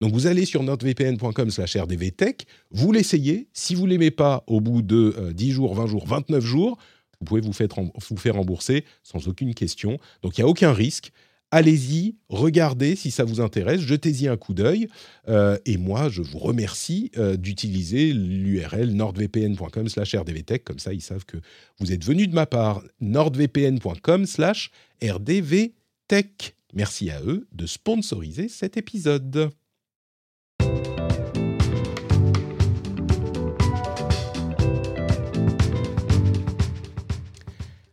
Donc 0.00 0.12
vous 0.12 0.26
allez 0.26 0.44
sur 0.44 0.62
nordvpn.com 0.62 1.50
slash 1.50 1.76
rdvtech, 1.76 2.46
vous 2.70 2.92
l'essayez. 2.92 3.48
Si 3.54 3.74
vous 3.74 3.86
ne 3.86 3.92
l'aimez 3.92 4.10
pas 4.10 4.44
au 4.46 4.60
bout 4.60 4.82
de 4.82 5.32
10 5.32 5.50
euh, 5.50 5.54
jours, 5.54 5.74
20 5.74 5.86
jours, 5.86 6.06
29 6.06 6.44
jours, 6.44 6.78
vous 7.20 7.24
pouvez 7.24 7.40
vous 7.40 7.52
faire 7.52 8.34
rembourser 8.34 8.84
sans 9.02 9.26
aucune 9.26 9.54
question. 9.54 9.98
Donc 10.22 10.36
il 10.36 10.42
n'y 10.42 10.44
a 10.44 10.48
aucun 10.48 10.72
risque 10.72 11.12
allez-y, 11.50 12.16
regardez 12.28 12.96
si 12.96 13.10
ça 13.10 13.24
vous 13.24 13.40
intéresse, 13.40 13.80
jetez-y 13.80 14.28
un 14.28 14.36
coup 14.36 14.54
d'œil. 14.54 14.88
Euh, 15.28 15.58
et 15.64 15.76
moi, 15.76 16.08
je 16.08 16.22
vous 16.22 16.38
remercie 16.38 17.10
euh, 17.16 17.36
d'utiliser 17.36 18.12
l'URL 18.12 18.92
nordvpn.com 18.92 19.88
slash 19.88 20.14
rdvtech. 20.14 20.64
Comme 20.64 20.78
ça, 20.78 20.92
ils 20.92 21.02
savent 21.02 21.24
que 21.24 21.38
vous 21.78 21.92
êtes 21.92 22.04
venu 22.04 22.26
de 22.26 22.34
ma 22.34 22.46
part. 22.46 22.82
nordvpn.com 23.00 24.26
slash 24.26 24.70
rdvtech. 25.02 26.56
Merci 26.74 27.10
à 27.10 27.22
eux 27.22 27.46
de 27.52 27.66
sponsoriser 27.66 28.48
cet 28.48 28.76
épisode. 28.76 29.50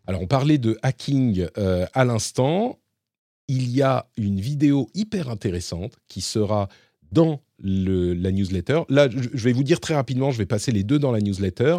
Alors, 0.05 0.21
on 0.21 0.27
parlait 0.27 0.57
de 0.57 0.77
hacking 0.81 1.47
euh, 1.57 1.85
à 1.93 2.03
l'instant 2.03 2.77
il 3.47 3.69
y 3.69 3.81
a 3.81 4.07
une 4.17 4.39
vidéo 4.39 4.89
hyper 4.93 5.29
intéressante 5.29 5.97
qui 6.07 6.21
sera 6.21 6.69
dans 7.11 7.41
la 7.59 8.31
newsletter. 8.31 8.81
Là, 8.89 9.07
je 9.09 9.43
vais 9.43 9.53
vous 9.53 9.63
dire 9.63 9.79
très 9.79 9.93
rapidement, 9.93 10.31
je 10.31 10.37
vais 10.37 10.45
passer 10.45 10.71
les 10.71 10.83
deux 10.83 10.99
dans 10.99 11.11
la 11.11 11.21
newsletter, 11.21 11.77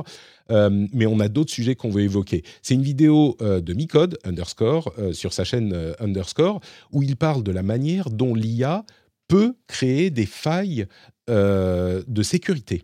euh, 0.51 0.87
mais 0.93 1.07
on 1.07 1.21
a 1.21 1.29
d'autres 1.29 1.53
sujets 1.53 1.75
qu'on 1.75 1.91
veut 1.91 2.03
évoquer. 2.03 2.43
C'est 2.63 2.75
une 2.75 2.83
vidéo 2.83 3.37
euh, 3.43 3.61
de 3.61 3.75
Micode, 3.75 4.19
underscore, 4.25 4.95
euh, 4.99 5.13
sur 5.13 5.33
sa 5.33 5.45
chaîne 5.45 5.95
underscore, 5.99 6.61
où 6.93 7.03
il 7.03 7.17
parle 7.17 7.43
de 7.43 7.53
la 7.53 7.63
manière 7.63 8.11
dont 8.11 8.35
l'IA 8.35 8.85
peut 9.29 9.55
créer 9.67 10.11
des 10.11 10.27
failles 10.27 10.87
de 11.27 12.23
sécurité. 12.23 12.83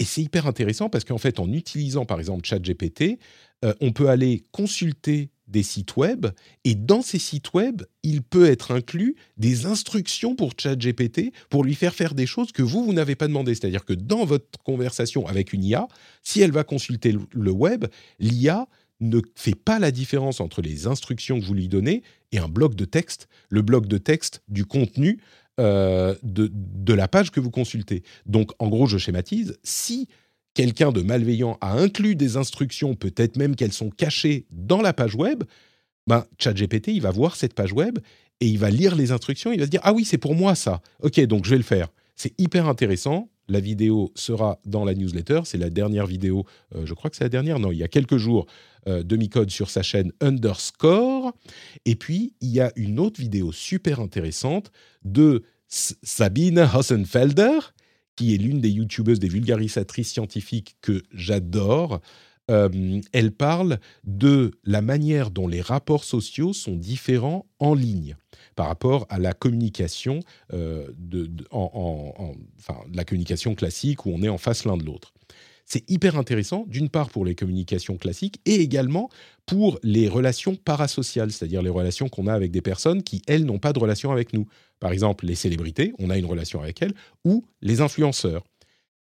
Et 0.00 0.04
c'est 0.04 0.20
hyper 0.20 0.48
intéressant 0.48 0.88
parce 0.88 1.04
qu'en 1.04 1.18
fait, 1.18 1.38
en 1.38 1.52
utilisant 1.52 2.04
par 2.04 2.18
exemple 2.18 2.44
ChatGPT, 2.44 3.20
on 3.80 3.92
peut 3.92 4.08
aller 4.08 4.42
consulter 4.50 5.30
des 5.48 5.62
sites 5.62 5.96
web 5.96 6.26
et 6.64 6.74
dans 6.74 7.02
ces 7.02 7.18
sites 7.18 7.54
web, 7.54 7.82
il 8.02 8.22
peut 8.22 8.46
être 8.46 8.72
inclus 8.72 9.16
des 9.36 9.66
instructions 9.66 10.34
pour 10.34 10.52
ChatGPT 10.56 11.32
pour 11.50 11.64
lui 11.64 11.74
faire 11.74 11.94
faire 11.94 12.14
des 12.14 12.26
choses 12.26 12.52
que 12.52 12.62
vous, 12.62 12.84
vous 12.84 12.92
n'avez 12.92 13.14
pas 13.14 13.28
demandé. 13.28 13.54
C'est-à-dire 13.54 13.84
que 13.84 13.92
dans 13.92 14.24
votre 14.24 14.62
conversation 14.64 15.26
avec 15.26 15.52
une 15.52 15.64
IA, 15.64 15.88
si 16.22 16.40
elle 16.40 16.52
va 16.52 16.64
consulter 16.64 17.14
le 17.30 17.50
web, 17.50 17.86
l'IA 18.18 18.66
ne 19.00 19.20
fait 19.34 19.54
pas 19.54 19.78
la 19.78 19.90
différence 19.90 20.40
entre 20.40 20.62
les 20.62 20.86
instructions 20.86 21.38
que 21.38 21.44
vous 21.44 21.54
lui 21.54 21.68
donnez 21.68 22.02
et 22.32 22.38
un 22.38 22.48
bloc 22.48 22.74
de 22.74 22.84
texte, 22.84 23.28
le 23.48 23.62
bloc 23.62 23.86
de 23.86 23.98
texte 23.98 24.42
du 24.48 24.64
contenu 24.64 25.20
euh, 25.60 26.14
de, 26.22 26.50
de 26.52 26.92
la 26.92 27.08
page 27.08 27.30
que 27.30 27.40
vous 27.40 27.50
consultez. 27.50 28.02
Donc, 28.26 28.50
en 28.58 28.68
gros, 28.68 28.86
je 28.86 28.98
schématise, 28.98 29.58
si 29.62 30.08
quelqu'un 30.56 30.90
de 30.90 31.02
malveillant 31.02 31.58
a 31.60 31.74
inclus 31.74 32.16
des 32.16 32.38
instructions, 32.38 32.94
peut-être 32.94 33.36
même 33.36 33.56
qu'elles 33.56 33.74
sont 33.74 33.90
cachées 33.90 34.46
dans 34.50 34.80
la 34.80 34.94
page 34.94 35.14
web, 35.14 35.44
ben, 36.06 36.24
ChatGPT, 36.38 36.88
il 36.88 37.02
va 37.02 37.10
voir 37.10 37.36
cette 37.36 37.52
page 37.52 37.74
web 37.74 37.98
et 38.40 38.46
il 38.46 38.58
va 38.58 38.70
lire 38.70 38.96
les 38.96 39.12
instructions, 39.12 39.52
il 39.52 39.58
va 39.58 39.66
se 39.66 39.70
dire 39.70 39.82
Ah 39.84 39.92
oui, 39.92 40.06
c'est 40.06 40.16
pour 40.16 40.34
moi 40.34 40.54
ça. 40.54 40.80
Ok, 41.02 41.20
donc 41.26 41.44
je 41.44 41.50
vais 41.50 41.58
le 41.58 41.62
faire. 41.62 41.88
C'est 42.14 42.32
hyper 42.40 42.68
intéressant. 42.68 43.28
La 43.48 43.60
vidéo 43.60 44.10
sera 44.14 44.58
dans 44.64 44.86
la 44.86 44.94
newsletter. 44.94 45.42
C'est 45.44 45.58
la 45.58 45.68
dernière 45.68 46.06
vidéo, 46.06 46.46
euh, 46.74 46.86
je 46.86 46.94
crois 46.94 47.10
que 47.10 47.16
c'est 47.16 47.24
la 47.24 47.28
dernière, 47.28 47.58
non, 47.58 47.70
il 47.70 47.78
y 47.78 47.84
a 47.84 47.88
quelques 47.88 48.16
jours, 48.16 48.46
euh, 48.88 49.02
de 49.02 49.16
Micode 49.16 49.50
sur 49.50 49.68
sa 49.68 49.82
chaîne 49.82 50.10
Underscore. 50.22 51.34
Et 51.84 51.96
puis, 51.96 52.32
il 52.40 52.48
y 52.48 52.60
a 52.60 52.72
une 52.76 52.98
autre 52.98 53.20
vidéo 53.20 53.52
super 53.52 54.00
intéressante 54.00 54.72
de 55.04 55.42
Sabine 55.68 56.60
Hossenfelder, 56.60 57.58
qui 58.16 58.34
est 58.34 58.38
l'une 58.38 58.60
des 58.60 58.70
youtubeuses, 58.70 59.20
des 59.20 59.28
vulgarisatrices 59.28 60.10
scientifiques 60.12 60.76
que 60.80 61.02
j'adore. 61.12 62.00
Euh, 62.50 63.00
elle 63.12 63.32
parle 63.32 63.78
de 64.04 64.52
la 64.64 64.80
manière 64.80 65.30
dont 65.30 65.48
les 65.48 65.60
rapports 65.60 66.04
sociaux 66.04 66.52
sont 66.52 66.76
différents 66.76 67.46
en 67.58 67.74
ligne 67.74 68.16
par 68.54 68.68
rapport 68.68 69.06
à 69.10 69.18
la 69.18 69.32
communication, 69.32 70.20
euh, 70.52 70.88
de, 70.96 71.28
enfin, 71.50 72.76
la 72.92 73.04
communication 73.04 73.54
classique 73.54 74.06
où 74.06 74.12
on 74.14 74.22
est 74.22 74.28
en 74.28 74.38
face 74.38 74.64
l'un 74.64 74.76
de 74.76 74.84
l'autre. 74.84 75.12
C'est 75.66 75.88
hyper 75.90 76.16
intéressant, 76.16 76.64
d'une 76.68 76.88
part 76.88 77.10
pour 77.10 77.24
les 77.24 77.34
communications 77.34 77.96
classiques 77.96 78.40
et 78.44 78.54
également 78.54 79.10
pour 79.46 79.80
les 79.82 80.08
relations 80.08 80.54
parasociales, 80.54 81.32
c'est-à-dire 81.32 81.60
les 81.60 81.70
relations 81.70 82.08
qu'on 82.08 82.28
a 82.28 82.32
avec 82.32 82.52
des 82.52 82.62
personnes 82.62 83.02
qui, 83.02 83.20
elles, 83.26 83.44
n'ont 83.44 83.58
pas 83.58 83.72
de 83.72 83.80
relation 83.80 84.12
avec 84.12 84.32
nous. 84.32 84.46
Par 84.78 84.92
exemple, 84.92 85.26
les 85.26 85.34
célébrités, 85.34 85.92
on 85.98 86.08
a 86.08 86.18
une 86.18 86.24
relation 86.24 86.62
avec 86.62 86.80
elles, 86.82 86.94
ou 87.24 87.44
les 87.62 87.80
influenceurs. 87.80 88.44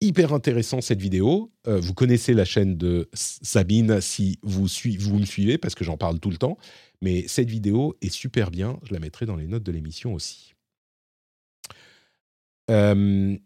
Hyper 0.01 0.33
intéressant 0.33 0.81
cette 0.81 1.01
vidéo. 1.01 1.51
Euh, 1.67 1.81
vous 1.81 1.95
connaissez 1.95 2.33
la 2.33 2.45
chaîne 2.45 2.77
de 2.77 3.09
Sabine 3.13 4.01
si 4.01 4.39
vous, 4.43 4.67
vous 5.01 5.19
me 5.19 5.25
suivez, 5.25 5.59
parce 5.59 5.75
que 5.75 5.85
j'en 5.85 5.97
parle 5.97 6.21
tout 6.21 6.31
le 6.31 6.37
temps. 6.37 6.59
Mais 7.03 7.27
cette 7.27 7.51
vidéo 7.51 7.97
est 8.03 8.11
super 8.11 8.53
bien. 8.53 8.79
Je 8.85 8.93
la 8.93 9.01
mettrai 9.01 9.27
dans 9.27 9.37
les 9.37 9.49
notes 9.49 9.65
de 9.65 9.73
l'émission 9.73 10.15
aussi. 10.15 10.55
Euh, 12.71 13.37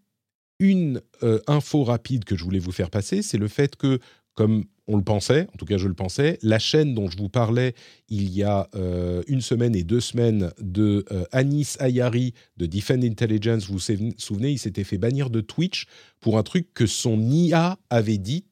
une 0.60 1.00
euh, 1.22 1.40
info 1.48 1.82
rapide 1.82 2.24
que 2.24 2.36
je 2.36 2.44
voulais 2.44 2.58
vous 2.60 2.70
faire 2.70 2.90
passer, 2.90 3.22
c'est 3.22 3.38
le 3.38 3.48
fait 3.48 3.74
que, 3.74 3.98
comme 4.34 4.64
on 4.90 4.96
le 4.96 5.04
pensait, 5.04 5.46
en 5.54 5.56
tout 5.56 5.64
cas 5.64 5.78
je 5.78 5.86
le 5.86 5.94
pensais, 5.94 6.38
la 6.42 6.58
chaîne 6.58 6.94
dont 6.94 7.08
je 7.08 7.16
vous 7.16 7.28
parlais 7.28 7.74
il 8.08 8.28
y 8.34 8.42
a 8.42 8.68
euh, 8.74 9.22
une 9.28 9.40
semaine 9.40 9.76
et 9.76 9.84
deux 9.84 10.00
semaines 10.00 10.50
de 10.58 11.04
euh, 11.12 11.24
Anis 11.30 11.76
Ayari 11.78 12.34
de 12.56 12.66
Defend 12.66 13.02
Intelligence, 13.02 13.66
vous 13.66 13.78
vous 13.78 14.12
souvenez, 14.18 14.50
il 14.50 14.58
s'était 14.58 14.82
fait 14.82 14.98
bannir 14.98 15.30
de 15.30 15.40
Twitch 15.40 15.86
pour 16.18 16.36
un 16.36 16.42
truc 16.42 16.74
que 16.74 16.86
son 16.86 17.20
IA 17.30 17.78
avait 17.88 18.18
dit, 18.18 18.44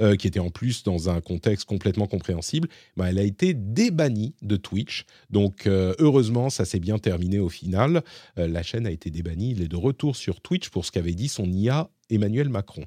euh, 0.00 0.16
qui 0.16 0.26
était 0.26 0.40
en 0.40 0.48
plus 0.48 0.82
dans 0.82 1.10
un 1.10 1.20
contexte 1.20 1.66
complètement 1.66 2.06
compréhensible, 2.06 2.68
ben, 2.96 3.06
elle 3.06 3.18
a 3.18 3.22
été 3.22 3.52
débannie 3.52 4.34
de 4.40 4.56
Twitch. 4.56 5.04
Donc 5.28 5.66
heureusement, 5.66 6.48
ça 6.48 6.64
s'est 6.64 6.80
bien 6.80 6.98
terminé 6.98 7.38
au 7.38 7.50
final. 7.50 8.02
la 8.36 8.62
chaîne 8.62 8.86
a 8.86 8.90
été 8.90 9.10
débannie, 9.10 9.50
il 9.50 9.62
est 9.62 9.68
de 9.68 9.76
retour 9.76 10.16
sur 10.16 10.40
Twitch 10.40 10.70
pour 10.70 10.86
ce 10.86 10.90
qu'avait 10.90 11.14
dit 11.14 11.28
son 11.28 11.46
IA 11.52 11.90
Emmanuel 12.08 12.48
Macron 12.48 12.84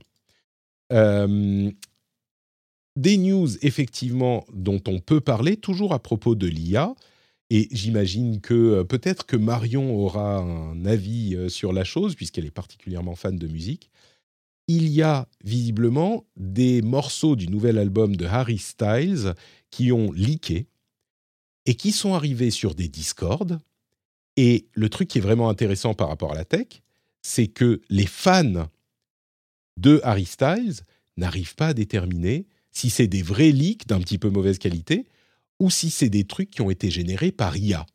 des 2.95 3.17
news 3.17 3.47
effectivement 3.61 4.45
dont 4.53 4.81
on 4.87 4.99
peut 4.99 5.21
parler, 5.21 5.57
toujours 5.57 5.93
à 5.93 5.99
propos 5.99 6.35
de 6.35 6.47
l'IA. 6.47 6.95
Et 7.49 7.67
j'imagine 7.71 8.41
que 8.41 8.83
peut-être 8.83 9.25
que 9.25 9.35
Marion 9.37 9.95
aura 9.95 10.37
un 10.37 10.85
avis 10.85 11.49
sur 11.49 11.73
la 11.73 11.83
chose, 11.83 12.15
puisqu'elle 12.15 12.45
est 12.45 12.51
particulièrement 12.51 13.15
fan 13.15 13.37
de 13.37 13.47
musique. 13.47 13.91
Il 14.67 14.87
y 14.87 15.03
a 15.03 15.27
visiblement 15.43 16.25
des 16.37 16.81
morceaux 16.81 17.35
du 17.35 17.47
nouvel 17.47 17.77
album 17.77 18.15
de 18.15 18.25
Harry 18.25 18.57
Styles 18.57 19.35
qui 19.69 19.91
ont 19.91 20.11
leaké 20.11 20.65
et 21.67 21.75
qui 21.75 21.91
sont 21.91 22.15
arrivés 22.15 22.49
sur 22.49 22.73
des 22.73 22.87
Discord. 22.87 23.59
Et 24.37 24.67
le 24.73 24.89
truc 24.89 25.07
qui 25.07 25.19
est 25.19 25.21
vraiment 25.21 25.49
intéressant 25.49 25.93
par 25.93 26.09
rapport 26.09 26.31
à 26.31 26.35
la 26.35 26.45
tech, 26.45 26.81
c'est 27.21 27.47
que 27.47 27.81
les 27.89 28.07
fans 28.07 28.69
de 29.77 30.01
Harry 30.03 30.25
Styles 30.25 30.81
n'arrivent 31.17 31.55
pas 31.55 31.67
à 31.67 31.73
déterminer 31.73 32.47
si 32.75 32.89
c'est 32.89 33.07
des 33.07 33.23
vrais 33.23 33.51
leaks 33.51 33.87
d'un 33.87 33.99
petit 33.99 34.19
peu 34.19 34.29
mauvaise 34.29 34.59
qualité 34.59 35.07
ou 35.59 35.69
si 35.69 35.89
c'est 35.89 36.09
des 36.09 36.25
trucs 36.25 36.51
qui 36.51 36.61
ont 36.61 36.69
été 36.69 36.91
générés 36.91 37.31
par 37.31 37.55
IA. 37.55 37.85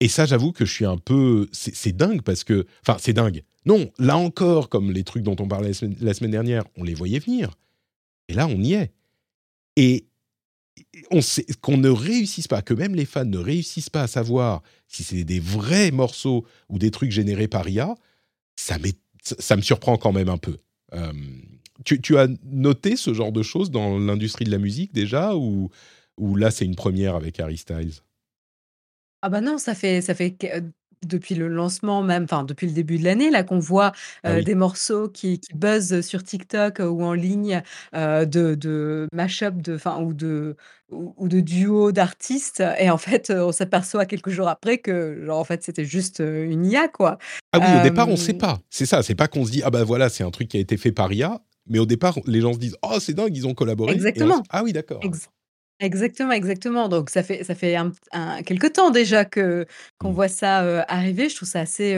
Et 0.00 0.08
ça, 0.08 0.26
j'avoue 0.26 0.52
que 0.52 0.66
je 0.66 0.72
suis 0.72 0.84
un 0.84 0.98
peu... 0.98 1.48
C'est 1.52 1.96
dingue 1.96 2.22
parce 2.22 2.44
que... 2.44 2.66
Enfin, 2.86 2.98
c'est 3.00 3.14
dingue. 3.14 3.42
Non, 3.64 3.90
là 3.98 4.18
encore, 4.18 4.68
comme 4.68 4.92
les 4.92 5.04
trucs 5.04 5.22
dont 5.22 5.36
on 5.38 5.48
parlait 5.48 5.72
la 6.00 6.14
semaine, 6.14 6.30
dernière, 6.30 6.64
on 6.76 6.84
les 6.84 6.94
voyait 6.94 7.20
venir. 7.20 7.56
Et 8.28 8.34
là, 8.34 8.46
on 8.46 8.60
y 8.60 8.74
est. 8.74 8.92
Et 9.76 10.06
on 11.10 11.22
sait 11.22 11.46
qu'on 11.62 11.78
ne 11.78 11.88
réussisse 11.88 12.48
pas, 12.48 12.60
que 12.60 12.74
même 12.74 12.94
les 12.94 13.06
fans 13.06 13.24
ne 13.24 13.38
réussissent 13.38 13.90
pas 13.90 14.02
à 14.02 14.08
savoir 14.08 14.62
si 14.88 15.04
c'est 15.04 15.24
des 15.24 15.40
vrais 15.40 15.90
morceaux 15.90 16.44
ou 16.68 16.78
des 16.78 16.90
trucs 16.90 17.12
générés 17.12 17.48
par 17.48 17.66
IA, 17.68 17.94
ça, 18.56 18.76
ça 19.22 19.56
me 19.56 19.62
surprend 19.62 19.96
quand 19.96 20.12
même 20.12 20.28
un 20.28 20.38
peu. 20.38 20.58
Euh, 20.94 21.12
tu, 21.84 22.18
as 22.18 22.28
noté 22.44 22.96
ce 22.96 23.14
genre 23.14 23.32
de 23.32 23.42
choses 23.42 23.70
dans 23.70 23.98
l'industrie 23.98 24.44
de 24.44 24.50
la 24.50 24.58
musique 24.58 24.92
déjà 24.92 25.34
ou, 25.34 25.70
ou 26.18 26.36
là 26.36 26.50
c'est 26.50 26.64
une 26.64 26.76
première 26.76 27.14
avec 27.14 27.40
Harry 27.40 27.56
Styles? 27.56 27.94
Ah 29.22 29.28
bah 29.28 29.40
non, 29.40 29.56
ça 29.58 29.74
fait 29.74 30.00
ça 30.00 30.14
fait 30.14 30.36
euh, 30.44 30.60
depuis 31.06 31.34
le 31.34 31.48
lancement 31.48 32.02
même, 32.02 32.24
enfin 32.24 32.44
depuis 32.44 32.66
le 32.66 32.72
début 32.72 32.98
de 32.98 33.04
l'année 33.04 33.30
là 33.30 33.42
qu'on 33.42 33.58
voit 33.58 33.92
ah 34.22 34.40
des 34.40 34.54
morceaux 34.54 35.08
qui, 35.08 35.40
qui 35.40 35.52
buzzent 35.54 36.00
sur 36.00 36.22
TikTok 36.22 36.78
ou 36.80 37.02
en 37.02 37.12
ligne 37.12 37.62
de, 37.92 38.24
de 38.24 39.08
mash-up 39.12 39.56
de, 39.56 39.78
ou 40.00 40.14
de 40.14 40.56
ou, 40.90 41.28
de 41.28 41.40
duo 41.40 41.90
d'artistes 41.90 42.62
et 42.78 42.90
en 42.90 42.98
fait 42.98 43.30
on 43.30 43.50
s'aperçoit 43.50 44.06
quelques 44.06 44.30
jours 44.30 44.48
après 44.48 44.78
que 44.78 45.24
genre 45.24 45.38
en 45.38 45.44
fait 45.44 45.62
c'était 45.62 45.84
juste 45.84 46.20
une 46.20 46.64
IA 46.64 46.88
quoi. 46.88 47.18
Ah 47.52 47.58
oui, 47.58 47.80
au 47.80 47.82
départ 47.82 48.08
on 48.08 48.16
sait 48.16 48.34
pas. 48.34 48.60
C'est 48.70 48.86
ça, 48.86 49.02
c'est 49.02 49.14
pas 49.14 49.28
qu'on 49.28 49.44
se 49.44 49.50
dit 49.50 49.62
ah 49.64 49.70
bah 49.70 49.84
voilà 49.84 50.08
c'est 50.08 50.24
un 50.24 50.30
truc 50.30 50.48
qui 50.48 50.56
a 50.56 50.60
été 50.60 50.76
fait 50.76 50.92
par 50.92 51.12
IA, 51.12 51.40
mais 51.68 51.78
au 51.78 51.86
départ 51.86 52.18
les 52.26 52.40
gens 52.40 52.52
se 52.52 52.58
disent 52.58 52.76
oh 52.82 52.98
c'est 53.00 53.14
dingue 53.14 53.36
ils 53.36 53.46
ont 53.46 53.54
collaboré. 53.54 53.92
Exactement. 53.92 54.42
ah 54.50 54.62
oui 54.62 54.72
d'accord. 54.72 55.00
Exactement, 55.80 56.32
exactement. 56.32 56.88
Donc 56.88 57.10
ça 57.10 57.22
fait 57.22 57.44
ça 57.44 57.54
fait 57.54 57.76
un 57.76 57.92
quelque 58.42 58.68
temps 58.68 58.90
déjà 58.90 59.24
que 59.24 59.66
qu'on 59.98 60.10
mmh. 60.10 60.14
voit 60.14 60.28
ça, 60.28 60.82
arriver. 60.82 61.28
Je 61.28 61.36
trouve 61.36 61.48
ça 61.48 61.60
assez, 61.60 61.96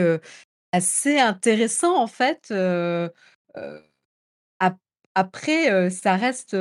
assez 0.71 1.19
intéressant 1.19 1.95
en 1.95 2.07
fait, 2.07 2.53
après, 5.17 5.89
ça 5.89 6.15
reste, 6.17 6.51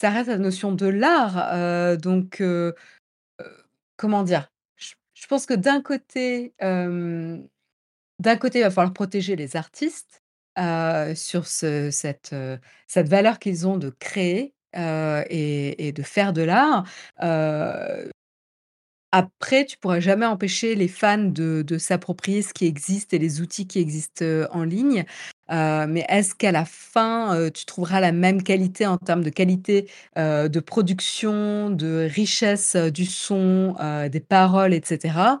ça 0.00 0.10
reste 0.10 0.28
la 0.28 0.38
notion 0.38 0.72
de 0.72 0.86
l'art, 0.86 1.98
donc 1.98 2.42
comment 3.96 4.22
dire? 4.22 4.50
Je 4.76 5.26
pense 5.26 5.46
que 5.46 5.54
d'un 5.54 5.82
côté, 5.82 6.54
d'un 6.60 8.36
côté, 8.38 8.60
il 8.60 8.62
va 8.62 8.70
falloir 8.70 8.94
protéger 8.94 9.36
les 9.36 9.56
artistes, 9.56 10.23
sur 10.56 11.46
ce 11.46 11.90
cette, 11.90 12.34
cette 12.86 13.08
valeur 13.08 13.38
qu'ils 13.38 13.66
ont 13.66 13.76
de 13.76 13.90
créer, 13.90 14.54
et, 14.76 15.92
de 15.94 16.02
faire 16.02 16.32
de 16.32 16.42
l'art. 16.42 16.84
après, 19.12 19.64
tu 19.64 19.76
pourras 19.78 20.00
jamais 20.00 20.26
empêcher 20.26 20.74
les 20.74 20.88
fans 20.88 21.18
de, 21.18 21.78
s'approprier 21.78 22.42
ce 22.42 22.52
qui 22.52 22.66
existe 22.66 23.14
et 23.14 23.18
les 23.18 23.40
outils 23.40 23.66
qui 23.68 23.78
existent 23.78 24.24
en 24.50 24.64
ligne. 24.64 25.04
mais 25.48 26.04
est-ce 26.08 26.34
qu'à 26.34 26.52
la 26.52 26.64
fin, 26.64 27.50
tu 27.50 27.64
trouveras 27.66 28.00
la 28.00 28.12
même 28.12 28.42
qualité 28.42 28.86
en 28.86 28.98
termes 28.98 29.22
de 29.22 29.30
qualité 29.30 29.88
de 30.16 30.60
production, 30.60 31.70
de 31.70 32.08
richesse 32.10 32.74
du 32.76 33.06
son, 33.06 33.76
des 34.10 34.20
paroles, 34.20 34.74
etc. 34.74 35.38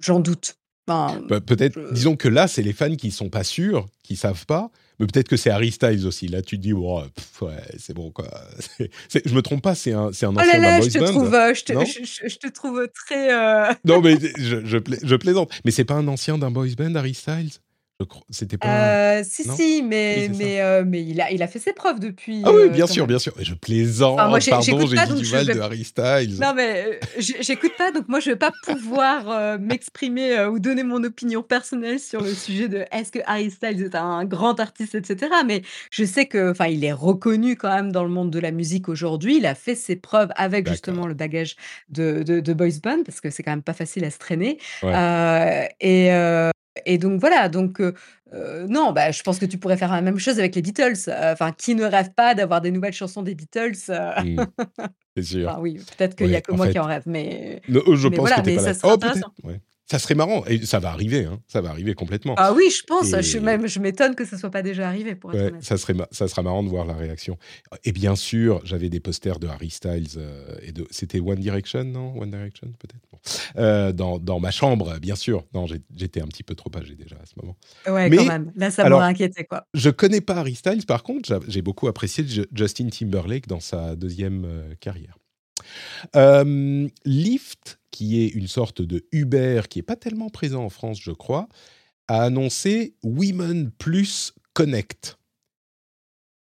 J'en 0.00 0.20
doute. 0.20 0.56
Peut-être, 0.86 1.92
disons 1.92 2.16
que 2.16 2.28
là, 2.28 2.46
c'est 2.46 2.62
les 2.62 2.72
fans 2.72 2.94
qui 2.94 3.10
sont 3.10 3.30
pas 3.30 3.44
sûrs, 3.44 3.86
qui 4.02 4.16
savent 4.16 4.46
pas, 4.46 4.70
mais 4.98 5.06
peut-être 5.06 5.28
que 5.28 5.36
c'est 5.36 5.50
Harry 5.50 5.72
Styles 5.72 6.06
aussi. 6.06 6.28
Là, 6.28 6.42
tu 6.42 6.56
te 6.56 6.62
dis, 6.62 6.72
oh, 6.72 7.02
ouais, 7.42 7.50
c'est 7.78 7.94
bon, 7.94 8.10
quoi. 8.10 8.28
je 8.78 9.34
me 9.34 9.42
trompe 9.42 9.62
pas, 9.62 9.74
c'est 9.74 9.92
un, 9.92 10.12
c'est 10.12 10.26
un 10.26 10.34
oh 10.34 10.38
ancien 10.38 10.60
d'un 10.60 10.78
boys 10.78 10.88
je 10.88 10.98
te 10.98 11.04
Trouve, 11.04 11.34
euh, 11.34 11.54
je, 11.54 11.64
te, 11.64 12.28
je, 12.28 12.36
te 12.36 12.48
trouve 12.48 12.88
très. 12.94 13.32
Euh, 13.32 13.72
non, 13.84 14.00
mais 14.00 14.16
je, 14.38 14.64
je, 14.64 15.16
plaisante. 15.16 15.50
Mais 15.64 15.70
c'est 15.70 15.84
pas 15.84 15.94
un 15.94 16.06
ancien 16.06 16.38
d'un 16.38 16.50
boys 16.50 16.74
band, 16.76 16.94
Harry 16.94 17.14
Styles? 17.14 17.50
C'était 18.30 18.58
pas. 18.58 19.18
Euh, 19.18 19.22
si, 19.24 19.44
si, 19.44 19.82
mais, 19.82 20.28
mais, 20.36 20.60
euh, 20.60 20.82
mais 20.84 21.02
il, 21.02 21.20
a, 21.20 21.30
il 21.30 21.42
a 21.42 21.46
fait 21.46 21.60
ses 21.60 21.72
preuves 21.72 22.00
depuis. 22.00 22.42
Ah 22.44 22.52
oui, 22.52 22.62
euh, 22.62 22.68
bien 22.68 22.88
sûr, 22.88 23.06
bien 23.06 23.20
sûr. 23.20 23.32
Je 23.38 23.54
plaisante. 23.54 24.16
Pardon, 24.16 24.38
j'ai 24.40 24.50
dit 24.50 25.22
du 25.22 25.30
mal 25.30 25.46
de 25.46 25.60
Harry 25.60 25.84
Styles. 25.84 26.38
Non, 26.40 26.54
mais 26.54 26.98
j'écoute 27.18 27.72
pas, 27.78 27.92
donc 27.92 28.08
moi, 28.08 28.18
je 28.18 28.30
vais 28.30 28.36
pas 28.36 28.52
pouvoir 28.66 29.58
m'exprimer 29.60 30.44
ou 30.46 30.58
donner 30.58 30.82
mon 30.82 31.02
opinion 31.04 31.42
personnelle 31.42 32.00
sur 32.00 32.20
le 32.20 32.34
sujet 32.34 32.68
de 32.68 32.84
est-ce 32.90 33.12
que 33.12 33.20
Harry 33.26 33.50
Styles 33.50 33.82
est 33.82 33.94
un 33.94 34.24
grand 34.24 34.58
artiste, 34.58 34.96
etc. 34.96 35.30
Mais 35.46 35.62
je 35.90 36.04
sais 36.04 36.26
que, 36.26 36.50
enfin, 36.50 36.66
il 36.66 36.84
est 36.84 36.92
reconnu 36.92 37.56
quand 37.56 37.72
même 37.72 37.92
dans 37.92 38.02
le 38.02 38.10
monde 38.10 38.30
de 38.30 38.40
la 38.40 38.50
musique 38.50 38.88
aujourd'hui. 38.88 39.36
Il 39.36 39.46
a 39.46 39.54
fait 39.54 39.76
ses 39.76 39.96
preuves 39.96 40.30
avec 40.36 40.68
justement 40.68 41.06
le 41.06 41.14
bagage 41.14 41.54
de, 41.90 42.22
de, 42.24 42.40
de 42.40 42.52
boys 42.52 42.80
band 42.82 43.04
parce 43.04 43.20
que 43.20 43.30
c'est 43.30 43.42
quand 43.42 43.52
même 43.52 43.62
pas 43.62 43.72
facile 43.72 44.04
à 44.04 44.10
se 44.10 44.18
traîner. 44.18 44.58
et 45.80 46.10
et 46.86 46.98
donc 46.98 47.20
voilà, 47.20 47.48
donc 47.48 47.80
non, 48.68 48.90
bah, 48.92 49.12
je 49.12 49.22
pense 49.22 49.38
que 49.38 49.46
tu 49.46 49.58
pourrais 49.58 49.76
faire 49.76 49.92
la 49.92 50.00
même 50.00 50.18
chose 50.18 50.40
avec 50.40 50.56
les 50.56 50.62
Beatles. 50.62 51.08
Enfin, 51.08 51.52
qui 51.52 51.76
ne 51.76 51.84
rêve 51.84 52.10
pas 52.14 52.34
d'avoir 52.34 52.60
des 52.60 52.72
nouvelles 52.72 52.92
chansons 52.92 53.22
des 53.22 53.36
Beatles 53.36 53.76
mmh. 53.88 54.44
C'est 55.16 55.22
sûr. 55.22 55.56
oui, 55.60 55.80
peut-être 55.96 56.16
qu'il 56.16 56.30
y 56.30 56.36
a 56.36 56.40
que 56.40 56.52
moi 56.52 56.68
qui 56.68 56.78
en 56.78 56.86
rêve, 56.86 57.04
mais, 57.06 57.62
je 57.68 58.08
pense 58.08 58.30
que 58.30 58.46
mais 58.46 58.56
pas 58.56 58.62
ça 58.62 58.74
serait 58.74 58.92
intéressant. 58.92 59.32
Ça 59.90 59.98
serait 59.98 60.14
marrant 60.14 60.44
et 60.46 60.64
ça 60.64 60.78
va 60.78 60.90
arriver, 60.90 61.26
hein. 61.26 61.40
ça 61.46 61.60
va 61.60 61.68
arriver 61.68 61.92
complètement. 61.92 62.34
Ah 62.38 62.54
oui, 62.54 62.70
je 62.70 62.82
pense. 62.84 63.08
Je, 63.20 63.38
même, 63.38 63.66
je 63.66 63.80
m'étonne 63.80 64.14
que 64.14 64.24
ce 64.24 64.38
soit 64.38 64.50
pas 64.50 64.62
déjà 64.62 64.88
arrivé. 64.88 65.14
Pour 65.14 65.32
ça 65.60 65.76
serait, 65.76 65.94
ça 66.10 66.26
sera 66.26 66.42
marrant 66.42 66.62
de 66.62 66.70
voir 66.70 66.86
la 66.86 66.94
réaction. 66.94 67.36
Et 67.84 67.92
bien 67.92 68.16
sûr, 68.16 68.62
j'avais 68.64 68.88
des 68.88 69.00
posters 69.00 69.38
de 69.38 69.46
Harry 69.46 69.68
Styles 69.68 70.08
euh, 70.16 70.56
et 70.62 70.72
de, 70.72 70.86
c'était 70.90 71.20
One 71.20 71.38
Direction, 71.38 71.84
non? 71.84 72.18
One 72.18 72.30
Direction 72.30 72.72
peut-être? 72.78 73.54
Euh, 73.58 73.92
dans, 73.92 74.18
dans, 74.18 74.40
ma 74.40 74.50
chambre, 74.50 74.98
bien 75.00 75.16
sûr. 75.16 75.44
Non, 75.52 75.66
j'étais 75.94 76.22
un 76.22 76.28
petit 76.28 76.44
peu 76.44 76.54
trop 76.54 76.70
âgé 76.76 76.94
déjà 76.94 77.16
à 77.16 77.26
ce 77.26 77.34
moment. 77.40 77.56
Ouais, 77.86 78.08
Mais, 78.08 78.16
quand 78.16 78.24
même. 78.24 78.52
Là, 78.56 78.70
ça 78.70 78.88
m'aurait 78.88 79.04
inquiété 79.04 79.44
quoi. 79.44 79.66
Je 79.74 79.90
connais 79.90 80.22
pas 80.22 80.36
Harry 80.36 80.54
Styles. 80.54 80.86
Par 80.86 81.02
contre, 81.02 81.40
j'ai 81.46 81.60
beaucoup 81.60 81.88
apprécié 81.88 82.24
Justin 82.54 82.88
Timberlake 82.88 83.48
dans 83.48 83.60
sa 83.60 83.96
deuxième 83.96 84.46
euh, 84.46 84.74
carrière. 84.80 85.18
Lyft, 87.04 87.78
qui 87.94 88.20
est 88.20 88.26
une 88.26 88.48
sorte 88.48 88.82
de 88.82 89.06
Uber 89.12 89.62
qui 89.70 89.78
n'est 89.78 89.84
pas 89.84 89.94
tellement 89.94 90.28
présent 90.28 90.64
en 90.64 90.68
France, 90.68 91.00
je 91.00 91.12
crois, 91.12 91.48
a 92.08 92.24
annoncé 92.24 92.96
Women 93.04 93.70
Plus 93.70 94.34
Connect. 94.52 95.16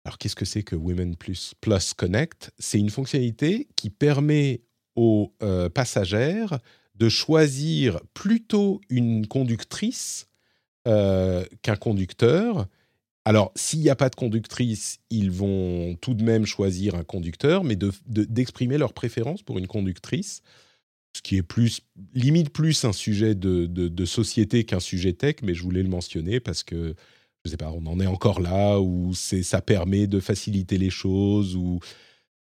Alors, 0.05 0.19
qu'est-ce 0.19 0.37
que 0.37 0.45
c'est 0.45 0.63
que 0.63 0.77
Women 0.77 1.17
Plus, 1.17 1.55
Plus 1.61 1.95
Connect? 1.95 2.53
C'est 2.61 2.79
une 2.79 2.91
fonctionnalité 2.91 3.67
qui 3.75 3.91
permet 3.91 4.63
aux 4.95 5.35
euh, 5.43 5.69
passagères 5.69 6.61
de 6.95 7.09
choisir 7.09 8.01
plutôt 8.15 8.81
une 8.89 9.27
conductrice 9.27 10.29
euh, 10.87 11.45
qu'un 11.63 11.77
conducteur. 11.77 12.69
Alors, 13.25 13.51
s'il 13.57 13.81
n'y 13.81 13.91
a 13.91 13.97
pas 13.97 14.11
de 14.11 14.15
conductrice, 14.15 15.01
ils 15.11 15.33
vont 15.33 15.97
tout 16.01 16.15
de 16.15 16.23
même 16.23 16.47
choisir 16.47 16.95
un 16.95 17.03
conducteur, 17.03 17.65
mais 17.65 17.77
d'exprimer 18.07 18.79
leur 18.79 18.93
préférence 18.93 19.43
pour 19.43 19.59
une 19.59 19.67
conductrice, 19.67 20.41
ce 21.15 21.23
qui 21.23 21.37
est 21.37 21.43
plus, 21.43 21.83
limite 22.15 22.51
plus 22.51 22.85
un 22.85 22.93
sujet 22.93 23.35
de, 23.35 24.05
société 24.05 24.65
qu'un 24.65 24.81
sujet 24.81 25.13
tech, 25.13 25.37
mais 25.43 25.55
je 25.55 25.63
voulais 25.63 25.83
le 25.83 25.89
mentionner 25.89 26.41
parce 26.41 26.63
que, 26.63 26.95
je 27.45 27.49
ne 27.49 27.51
sais 27.51 27.57
pas, 27.57 27.71
on 27.71 27.87
en 27.87 28.01
est 28.01 28.07
encore 28.07 28.41
là, 28.41 28.81
où 28.81 29.13
ça 29.15 29.61
permet 29.61 30.07
de 30.07 30.21
faciliter 30.21 30.79
les 30.79 30.91
choses, 30.91 31.57
ou... 31.57 31.81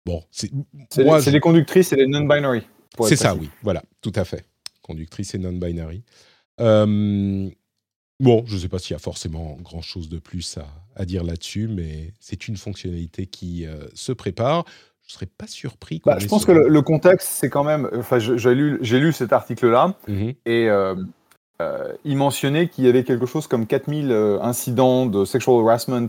Bon, 0.04 0.22
c'est... 0.30 0.50
C'est 0.90 1.30
les, 1.30 1.40
conductrices 1.40 1.92
et 1.92 1.96
les 1.96 2.06
non-binary. 2.06 2.62
C'est 3.02 3.16
ça, 3.16 3.34
oui, 3.34 3.50
voilà, 3.62 3.82
tout 4.00 4.12
à 4.14 4.24
fait. 4.24 4.46
Conductrices 4.82 5.34
et 5.34 5.38
non-binary. 5.38 6.02
Euh, 6.60 7.50
Bon, 8.18 8.44
je 8.46 8.54
ne 8.54 8.60
sais 8.60 8.68
pas 8.68 8.78
s'il 8.78 8.92
y 8.92 8.96
a 8.96 8.98
forcément 8.98 9.58
grand-chose 9.60 10.08
de 10.08 10.18
plus 10.18 10.58
à, 10.94 11.04
dire 11.04 11.22
là-dessus, 11.22 11.68
mais 11.68 12.14
c'est 12.18 12.48
une 12.48 12.56
fonctionnalité 12.56 13.26
qui 13.26 13.66
euh, 13.66 13.86
se 13.92 14.12
prépare. 14.12 14.64
Je 15.06 15.12
ne 15.12 15.14
serais 15.14 15.26
pas 15.26 15.46
surpris. 15.46 16.02
Bah, 16.04 16.18
je 16.18 16.26
pense 16.26 16.44
que 16.44 16.52
le, 16.52 16.82
contexte, 16.82 17.28
c'est 17.28 17.48
quand 17.48 17.64
même. 17.64 17.88
Enfin, 17.96 18.18
j'ai 18.18 18.54
lu, 18.54 18.78
lu, 18.78 19.12
cet 19.12 19.32
article-là 19.32 19.94
mmh 20.08 20.30
et 20.46 20.68
euh, 20.68 20.96
euh, 21.62 21.92
il 22.04 22.16
mentionnait 22.16 22.68
qu'il 22.68 22.84
y 22.84 22.88
avait 22.88 23.04
quelque 23.04 23.24
chose 23.24 23.46
comme 23.46 23.66
4000 23.66 24.10
incidents 24.42 25.06
de 25.06 25.24
sexual 25.24 25.60
harassment 25.60 26.08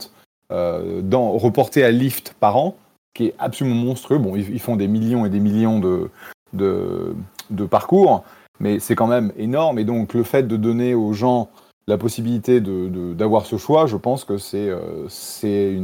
dans, 0.49 1.31
reportés 1.37 1.83
à 1.83 1.91
Lyft 1.91 2.35
par 2.39 2.57
an. 2.57 2.75
qui 3.13 3.27
est 3.27 3.35
absolument 3.37 3.75
monstrueux. 3.75 4.17
Bon, 4.17 4.35
ils, 4.35 4.59
font 4.59 4.75
des 4.75 4.87
millions 4.87 5.25
et 5.25 5.29
des 5.29 5.39
millions 5.39 5.79
de, 5.79 6.09
de, 6.53 7.65
parcours, 7.69 8.23
mais 8.59 8.79
c'est 8.79 8.95
quand 8.95 9.07
même 9.07 9.31
énorme. 9.37 9.79
Et 9.79 9.83
donc, 9.83 10.13
le 10.13 10.23
fait 10.23 10.47
de 10.47 10.57
donner 10.57 10.93
aux 10.93 11.13
gens 11.13 11.49
la 11.87 11.97
possibilité 11.97 12.59
d'avoir 12.59 13.43
de, 13.43 13.47
ce 13.47 13.57
choix, 13.57 13.85
je 13.85 13.95
pense 13.95 14.25
que 14.25 14.37
c'est 14.37 14.69
euh, 14.69 15.07
c'est 15.07 15.79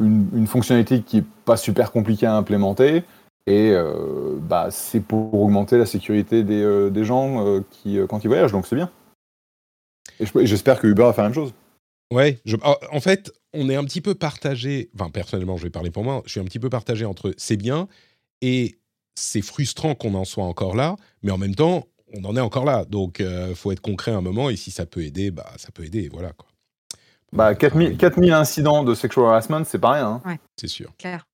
une, 0.00 0.46
fonctionnalité 0.46 1.02
qui 1.02 1.18
n'est 1.18 1.24
pas 1.44 1.56
super 1.56 1.92
compliquée 1.92 2.26
à 2.26 2.36
implémenter. 2.36 3.04
Et 3.46 3.70
euh, 3.72 4.36
bah, 4.40 4.68
c'est 4.70 5.00
pour 5.00 5.34
augmenter 5.34 5.78
la 5.78 5.86
sécurité 5.86 6.44
des, 6.44 6.62
euh, 6.62 6.90
des 6.90 7.04
gens 7.04 7.62
qui, 7.70 7.98
quand 8.08 8.22
ils 8.24 8.28
voyagent, 8.28 8.52
donc 8.52 8.66
c'est 8.66 8.76
bien. 8.76 8.90
Et 10.18 10.26
j'espère 10.46 10.78
que 10.78 10.86
Uber 10.86 11.04
va 11.04 11.12
faire 11.12 11.24
la 11.24 11.30
même 11.30 11.34
chose. 11.34 11.52
Ouais, 12.12 12.40
ah, 12.62 12.76
en 12.92 13.00
fait, 13.00 13.32
on 13.54 13.68
est 13.70 13.76
un 13.76 13.84
petit 13.84 14.00
peu 14.00 14.14
partagé. 14.14 14.90
Enfin, 14.94 15.10
personnellement, 15.10 15.56
je 15.56 15.64
vais 15.64 15.70
parler 15.70 15.90
pour 15.90 16.04
moi. 16.04 16.22
Je 16.26 16.32
suis 16.32 16.40
un 16.40 16.44
petit 16.44 16.58
peu 16.58 16.68
partagé 16.68 17.04
entre 17.04 17.32
c'est 17.36 17.56
bien 17.56 17.88
et 18.42 18.78
c'est 19.14 19.42
frustrant 19.42 19.94
qu'on 19.94 20.14
en 20.14 20.24
soit 20.24 20.44
encore 20.44 20.74
là, 20.74 20.96
mais 21.22 21.30
en 21.30 21.38
même 21.38 21.54
temps, 21.54 21.86
on 22.12 22.24
en 22.24 22.36
est 22.36 22.40
encore 22.40 22.64
là. 22.64 22.84
Donc, 22.84 23.18
il 23.20 23.26
euh, 23.26 23.54
faut 23.54 23.70
être 23.70 23.80
concret 23.80 24.10
à 24.10 24.16
un 24.16 24.22
moment 24.22 24.50
et 24.50 24.56
si 24.56 24.70
ça 24.70 24.86
peut 24.86 25.04
aider, 25.04 25.30
bah, 25.30 25.52
ça 25.56 25.70
peut 25.70 25.84
aider. 25.84 26.08
Voilà 26.08 26.32
quoi. 26.32 26.49
Bah, 27.32 27.54
4000, 27.54 27.96
4000 27.96 28.32
incidents 28.32 28.84
de 28.84 28.94
sexual 28.94 29.26
harassment, 29.26 29.64
c'est 29.64 29.78
pas 29.78 29.92
rien. 29.92 30.22
Hein. 30.24 30.36
C'est 30.56 30.68
sûr. 30.68 30.92
Claire. 30.98 31.26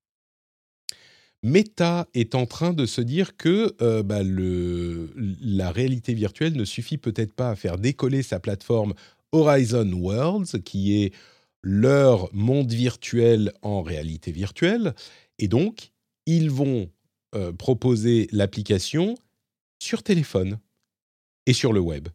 Meta 1.42 2.07
est 2.14 2.34
en 2.34 2.47
train 2.47 2.72
de 2.72 2.86
se 2.86 3.01
dire 3.01 3.36
que 3.36 3.74
euh, 3.80 4.03
bah, 4.03 4.22
le, 4.22 5.12
la 5.16 5.70
réalité 5.70 6.12
virtuelle 6.12 6.55
ne 6.55 6.64
suffit 6.64 6.99
peut-être 6.99 7.34
pas 7.34 7.51
à 7.51 7.57
faire 7.57 7.78
décoller 7.78 8.22
sa 8.22 8.40
plateforme 8.40 8.94
Horizon 9.32 9.90
Worlds, 9.92 10.62
qui 10.64 11.03
est 11.03 11.14
leur 11.62 12.28
monde 12.32 12.72
virtuel 12.72 13.53
en 13.62 13.82
réalité 13.82 14.32
virtuelle. 14.32 14.94
Et 15.38 15.49
donc, 15.49 15.92
ils 16.26 16.51
vont 16.51 16.90
euh, 17.34 17.53
proposer 17.53 18.28
l'application 18.32 19.16
sur 19.78 20.03
téléphone 20.03 20.59
et 21.47 21.53
sur 21.53 21.72
le 21.72 21.80
web. 21.80 22.09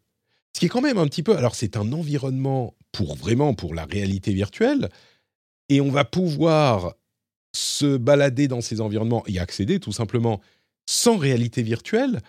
Ce 0.54 0.60
qui 0.60 0.66
est 0.66 0.68
quand 0.68 0.80
même 0.82 0.98
un 0.98 1.06
petit 1.06 1.22
peu... 1.22 1.36
Alors, 1.36 1.54
c'est 1.54 1.76
un 1.76 1.92
environnement 1.92 2.74
pour 2.92 3.16
vraiment 3.16 3.54
pour 3.54 3.74
la 3.74 3.84
réalité 3.84 4.32
virtuelle. 4.32 4.88
Et 5.68 5.80
on 5.80 5.90
va 5.90 6.04
pouvoir 6.04 6.94
se 7.54 7.96
balader 7.96 8.48
dans 8.48 8.60
ces 8.60 8.80
environnements 8.80 9.24
et 9.26 9.38
accéder 9.38 9.80
tout 9.80 9.92
simplement 9.92 10.40
sans 10.86 11.16
réalité 11.16 11.62
virtuelle 11.62 12.20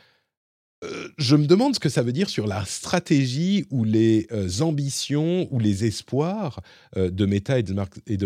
euh, 0.84 1.07
je 1.18 1.36
me 1.36 1.45
demande 1.45 1.76
ce 1.76 1.80
que 1.80 1.89
ça 1.89 2.01
veut 2.01 2.11
dire 2.11 2.30
sur 2.30 2.47
la 2.47 2.66
stratégie 2.66 3.66
ou 3.70 3.84
les 3.84 4.28
euh, 4.32 4.61
ambitions 4.61 5.47
ou 5.51 5.59
les 5.59 5.86
espoirs 5.86 6.61
euh, 6.97 7.09
de 7.09 7.26
Meta 7.26 7.59
et 7.59 7.64
de, 7.64 7.74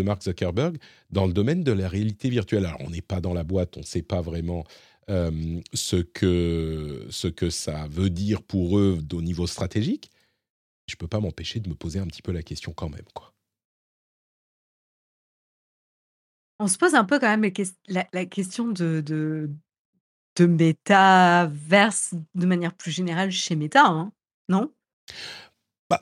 Mark, 0.02 0.22
Zuckerberg 0.22 0.78
dans 1.10 1.26
le 1.26 1.32
domaine 1.32 1.62
de 1.62 1.72
la 1.72 1.88
réalité 1.88 2.28
virtuelle. 2.30 2.66
Alors, 2.66 2.80
on 2.80 2.90
n'est 2.90 3.02
pas 3.02 3.20
dans 3.20 3.34
la 3.34 3.44
boîte, 3.44 3.76
on 3.76 3.80
ne 3.80 3.86
sait 3.86 4.02
pas 4.02 4.20
vraiment 4.20 4.64
ce, 5.72 5.96
que, 5.96 7.06
ce 7.08 7.28
que 7.28 7.48
ça 7.48 7.88
veut 7.90 8.10
dire 8.10 8.42
pour 8.42 8.78
eux 8.78 8.98
au 9.10 9.22
niveau 9.22 9.46
stratégique. 9.46 10.10
Je 10.88 10.94
ne 10.94 10.98
peux 10.98 11.06
pas 11.06 11.20
m'empêcher 11.20 11.60
de 11.60 11.68
me 11.68 11.74
poser 11.74 12.00
un 12.00 12.06
petit 12.06 12.22
peu 12.22 12.32
la 12.32 12.42
question 12.42 12.72
quand 12.72 12.88
même. 12.88 13.06
Quoi. 13.14 13.32
On 16.58 16.66
se 16.66 16.78
pose 16.78 16.94
un 16.94 17.04
peu 17.04 17.20
quand 17.20 17.36
même 17.36 17.52
la, 17.86 18.26
question 18.26 18.68
de 18.68 19.00
de 20.38 20.46
métaverse 20.46 22.14
de 22.34 22.46
manière 22.46 22.74
plus 22.74 22.90
générale 22.90 23.30
chez 23.30 23.56
Meta, 23.56 23.86
hein, 23.86 24.12
non? 24.48 24.72
Bah, 25.90 26.00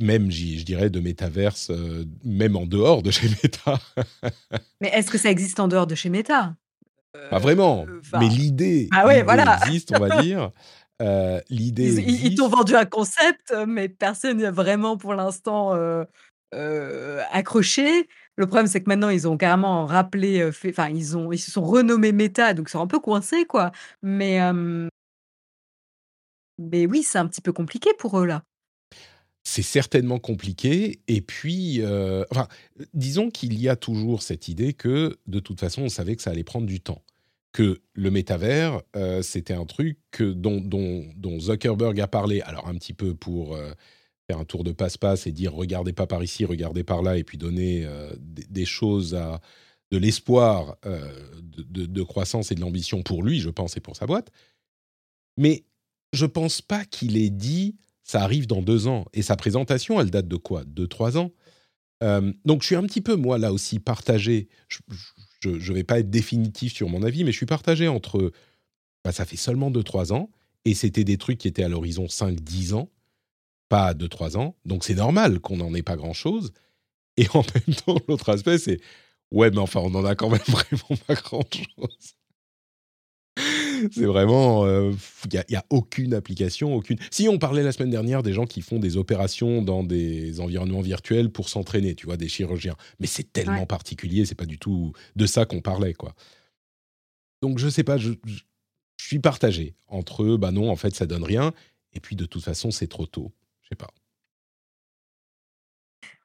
même, 0.00 0.30
je 0.30 0.62
dirais, 0.62 0.90
de 0.90 1.00
métaverse, 1.00 1.70
euh, 1.70 2.04
même 2.24 2.56
en 2.56 2.66
dehors 2.66 3.02
de 3.02 3.10
chez 3.10 3.28
Meta. 3.28 3.80
mais 4.80 4.88
est-ce 4.88 5.10
que 5.10 5.18
ça 5.18 5.30
existe 5.30 5.58
en 5.58 5.68
dehors 5.68 5.86
de 5.86 5.94
chez 5.94 6.08
Meta? 6.08 6.54
Pas 7.30 7.38
vraiment, 7.38 7.86
euh, 7.88 8.00
mais 8.18 8.28
l'idée 8.28 8.88
ah 8.92 9.04
voilà. 9.04 9.58
existe, 9.66 9.92
on 9.94 10.00
va 10.00 10.20
dire. 10.20 10.50
Euh, 11.02 11.40
l'idée 11.50 11.92
ils, 11.94 12.26
ils 12.26 12.34
t'ont 12.36 12.48
vendu 12.48 12.76
un 12.76 12.84
concept, 12.84 13.52
mais 13.66 13.88
personne 13.88 14.38
n'a 14.38 14.50
vraiment 14.50 14.96
pour 14.96 15.14
l'instant 15.14 15.72
accroché. 17.30 18.08
Le 18.36 18.46
problème, 18.46 18.66
c'est 18.66 18.82
que 18.82 18.88
maintenant, 18.88 19.10
ils 19.10 19.28
ont 19.28 19.36
carrément 19.36 19.86
rappelé, 19.86 20.44
enfin, 20.44 20.88
ils, 20.88 21.16
ont, 21.16 21.30
ils 21.30 21.38
se 21.38 21.52
sont 21.52 21.64
renommés 21.64 22.10
Meta, 22.10 22.52
donc 22.52 22.68
ils 22.68 22.72
sont 22.72 22.80
un 22.80 22.88
peu 22.88 22.98
coincés, 22.98 23.44
quoi. 23.44 23.70
Mais, 24.02 24.40
mais 26.58 26.86
oui, 26.86 27.02
c'est 27.02 27.18
un 27.18 27.26
petit 27.26 27.40
peu 27.40 27.52
compliqué 27.52 27.90
pour 27.96 28.18
eux, 28.18 28.26
là. 28.26 28.42
C'est 29.44 29.62
certainement 29.62 30.18
compliqué. 30.18 31.00
Et 31.06 31.20
puis, 31.20 31.82
enfin, 32.30 32.48
disons 32.92 33.30
qu'il 33.30 33.60
y 33.60 33.68
a 33.68 33.76
toujours 33.76 34.22
cette 34.22 34.48
idée 34.48 34.72
que, 34.72 35.16
de 35.26 35.38
toute 35.38 35.60
façon, 35.60 35.82
on 35.82 35.88
savait 35.88 36.16
que 36.16 36.22
ça 36.22 36.30
allait 36.30 36.44
prendre 36.44 36.66
du 36.66 36.80
temps. 36.80 37.03
Que 37.54 37.80
le 37.92 38.10
métavers, 38.10 38.82
c'était 39.22 39.54
un 39.54 39.64
truc 39.64 39.98
dont, 40.18 41.38
Zuckerberg 41.38 42.00
a 42.00 42.08
parlé, 42.08 42.40
alors 42.40 42.66
un 42.66 42.74
petit 42.74 42.92
peu 42.92 43.14
pour 43.14 43.56
faire 44.26 44.38
un 44.38 44.44
tour 44.44 44.64
de 44.64 44.72
passe-passe 44.72 45.26
et 45.26 45.32
dire 45.32 45.52
regardez 45.52 45.92
pas 45.92 46.06
par 46.06 46.22
ici, 46.22 46.44
regardez 46.44 46.84
par 46.84 47.02
là, 47.02 47.16
et 47.16 47.24
puis 47.24 47.38
donner 47.38 47.84
euh, 47.84 48.10
des, 48.18 48.64
choses 48.64 49.14
à 49.14 49.40
de 49.90 49.98
l'espoir 49.98 50.76
euh, 50.86 51.12
de, 51.42 52.02
croissance 52.02 52.50
et 52.50 52.54
de 52.54 52.60
l'ambition 52.60 53.02
pour 53.02 53.22
lui, 53.22 53.40
je 53.40 53.50
pense, 53.50 53.76
et 53.76 53.80
pour 53.80 53.96
sa 53.96 54.06
boîte. 54.06 54.30
Mais 55.36 55.64
je 56.12 56.26
pense 56.26 56.62
pas 56.62 56.84
qu'il 56.84 57.16
ait 57.16 57.30
dit 57.30 57.76
ça 58.02 58.22
arrive 58.22 58.46
dans 58.46 58.62
deux 58.62 58.86
ans. 58.86 59.06
Et 59.14 59.22
sa 59.22 59.36
présentation, 59.36 60.00
elle 60.00 60.10
date 60.10 60.28
de 60.28 60.36
quoi? 60.36 60.64
Deux, 60.64 60.86
trois 60.86 61.16
ans? 61.16 61.32
Euh, 62.02 62.32
Donc 62.44 62.62
je 62.62 62.66
suis 62.66 62.76
un 62.76 62.82
petit 62.82 63.00
peu, 63.00 63.16
moi, 63.16 63.38
là 63.38 63.52
aussi, 63.52 63.78
partagé. 63.78 64.48
Ne 65.50 65.74
vais 65.74 65.84
pas 65.84 66.00
être 66.00 66.10
définitif 66.10 66.74
sur 66.74 66.88
mon 66.88 67.02
avis, 67.02 67.24
mais 67.24 67.32
je 67.32 67.36
suis 67.36 67.46
partagé 67.46 67.88
entre 67.88 68.32
bah, 69.04 69.12
ça 69.12 69.24
fait 69.24 69.36
seulement 69.36 69.70
deux, 69.70 69.82
trois 69.82 70.12
ans, 70.12 70.30
et 70.64 70.74
c'était 70.74 71.04
des 71.04 71.18
trucs 71.18 71.38
qui 71.38 71.48
étaient 71.48 71.64
à 71.64 71.68
l'horizon 71.68 72.06
5-10 72.06 72.74
ans 72.74 72.88
pas 73.68 73.94
2-3 73.94 74.36
ans. 74.36 74.56
Donc 74.64 74.84
c'est 74.84 74.94
normal 74.94 75.40
qu'on 75.40 75.56
n'en 75.56 75.74
ait 75.74 75.82
pas 75.82 75.96
grand-chose. 75.96 76.52
Et 77.16 77.26
en 77.34 77.42
même 77.54 77.76
temps, 77.76 77.98
l'autre 78.08 78.28
aspect, 78.30 78.58
c'est 78.58 78.80
ouais, 79.30 79.50
mais 79.50 79.58
enfin, 79.58 79.80
on 79.80 79.90
n'en 79.90 80.04
a 80.04 80.14
quand 80.14 80.30
même 80.30 80.40
vraiment 80.48 81.00
pas 81.06 81.14
grand-chose. 81.14 82.14
C'est 83.92 84.04
vraiment, 84.04 84.66
il 84.66 84.70
euh, 84.70 84.92
n'y 85.48 85.56
a, 85.56 85.64
aucune 85.70 86.14
application, 86.14 86.74
aucune. 86.74 86.98
Si 87.10 87.28
on 87.28 87.38
parlait 87.38 87.62
la 87.62 87.72
semaine 87.72 87.90
dernière 87.90 88.22
des 88.22 88.32
gens 88.32 88.46
qui 88.46 88.62
font 88.62 88.78
des 88.78 88.96
opérations 88.96 89.62
dans 89.62 89.82
des 89.82 90.40
environnements 90.40 90.80
virtuels 90.80 91.30
pour 91.30 91.48
s'entraîner, 91.48 91.94
tu 91.94 92.06
vois, 92.06 92.16
des 92.16 92.28
chirurgiens, 92.28 92.76
mais 93.00 93.06
c'est 93.06 93.32
tellement 93.32 93.66
particulier, 93.66 94.24
c'est 94.24 94.34
pas 94.34 94.46
du 94.46 94.58
tout 94.58 94.92
de 95.16 95.26
ça 95.26 95.46
qu'on 95.46 95.60
parlait, 95.60 95.94
quoi. 95.94 96.14
Donc 97.42 97.58
je 97.58 97.68
sais 97.68 97.84
pas, 97.84 97.98
je, 97.98 98.12
je, 98.24 98.42
suis 98.96 99.18
partagé 99.18 99.74
entre, 99.86 100.36
bah 100.36 100.50
non, 100.50 100.70
en 100.70 100.76
fait, 100.76 100.94
ça 100.94 101.04
donne 101.04 101.24
rien, 101.24 101.52
et 101.92 102.00
puis 102.00 102.16
de 102.16 102.24
toute 102.24 102.42
façon, 102.42 102.70
c'est 102.70 102.86
trop 102.86 103.06
tôt. 103.06 103.32
Je 103.62 103.68
sais 103.68 103.76
pas. 103.76 103.90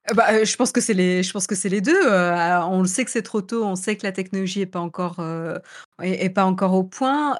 Euh, 0.09 0.13
bah, 0.13 0.27
euh, 0.31 0.45
je 0.45 0.55
pense 0.55 0.71
que 0.71 0.81
c'est 0.81 0.93
les, 0.93 1.23
je 1.23 1.31
pense 1.31 1.47
que 1.47 1.55
c'est 1.55 1.69
les 1.69 1.81
deux. 1.81 2.05
Euh, 2.05 2.61
on 2.63 2.81
le 2.81 2.87
sait 2.87 3.05
que 3.05 3.11
c'est 3.11 3.21
trop 3.21 3.41
tôt. 3.41 3.63
On 3.63 3.75
sait 3.75 3.95
que 3.95 4.05
la 4.05 4.11
technologie 4.11 4.61
est 4.61 4.65
pas 4.65 4.79
encore, 4.79 5.21
est, 6.01 6.29
pas 6.29 6.45
encore 6.45 6.73
au 6.73 6.83
point. 6.83 7.35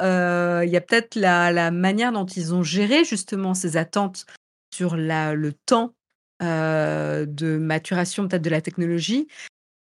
Il 0.64 0.70
y 0.70 0.78
a 0.78 0.82
peut-être 0.82 1.16
la, 1.16 1.52
la, 1.52 1.72
manière 1.72 2.12
dont 2.12 2.26
ils 2.26 2.54
ont 2.54 2.64
géré 2.64 3.04
justement 3.04 3.54
ces 3.54 3.78
attentes 3.78 4.26
sur 4.74 4.96
la, 4.96 5.34
le 5.34 5.54
temps 5.54 5.94
de 6.42 7.58
maturation 7.58 8.28
peut-être 8.28 8.42
de 8.42 8.50
la 8.50 8.62
technologie. 8.62 9.28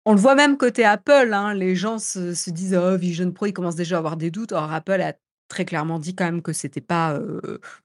On 0.06 0.14
le 0.14 0.20
voit 0.20 0.34
même 0.34 0.56
côté 0.56 0.84
Apple. 0.84 1.30
Hein, 1.34 1.52
les 1.52 1.76
gens 1.76 1.98
se, 1.98 2.32
se, 2.32 2.50
disent 2.50 2.74
oh 2.74 2.96
Vision 2.96 3.30
Pro, 3.30 3.46
ils 3.46 3.52
commencent 3.52 3.76
déjà 3.76 3.96
à 3.96 3.98
avoir 3.98 4.16
des 4.16 4.30
doutes. 4.30 4.52
Or 4.52 4.72
Apple 4.72 5.00
a 5.02 5.14
très 5.48 5.64
clairement 5.64 5.98
dit 5.98 6.14
quand 6.14 6.24
même 6.24 6.42
que 6.42 6.52
c'était 6.52 6.80
pas 6.80 7.18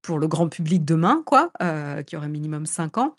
pour 0.01 0.19
le 0.19 0.27
grand 0.27 0.47
public 0.47 0.85
demain, 0.85 1.23
quoi, 1.25 1.51
qui 2.05 2.15
aurait 2.15 2.29
minimum 2.29 2.65
5 2.65 2.97
ans. 2.97 3.15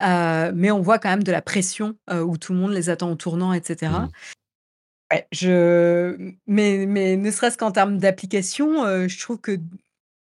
Mais 0.00 0.70
on 0.70 0.80
voit 0.80 0.98
quand 0.98 1.10
même 1.10 1.22
de 1.22 1.32
la 1.32 1.42
pression 1.42 1.96
où 2.10 2.36
tout 2.36 2.52
le 2.52 2.58
monde 2.58 2.72
les 2.72 2.90
attend 2.90 3.10
au 3.10 3.14
tournant, 3.14 3.52
etc. 3.52 3.92
Mmh. 3.92 5.16
je... 5.32 6.32
mais, 6.46 6.86
mais 6.86 7.16
ne 7.16 7.30
serait-ce 7.30 7.58
qu'en 7.58 7.72
termes 7.72 7.98
d'application, 7.98 9.08
je 9.08 9.20
trouve 9.20 9.40
que 9.40 9.58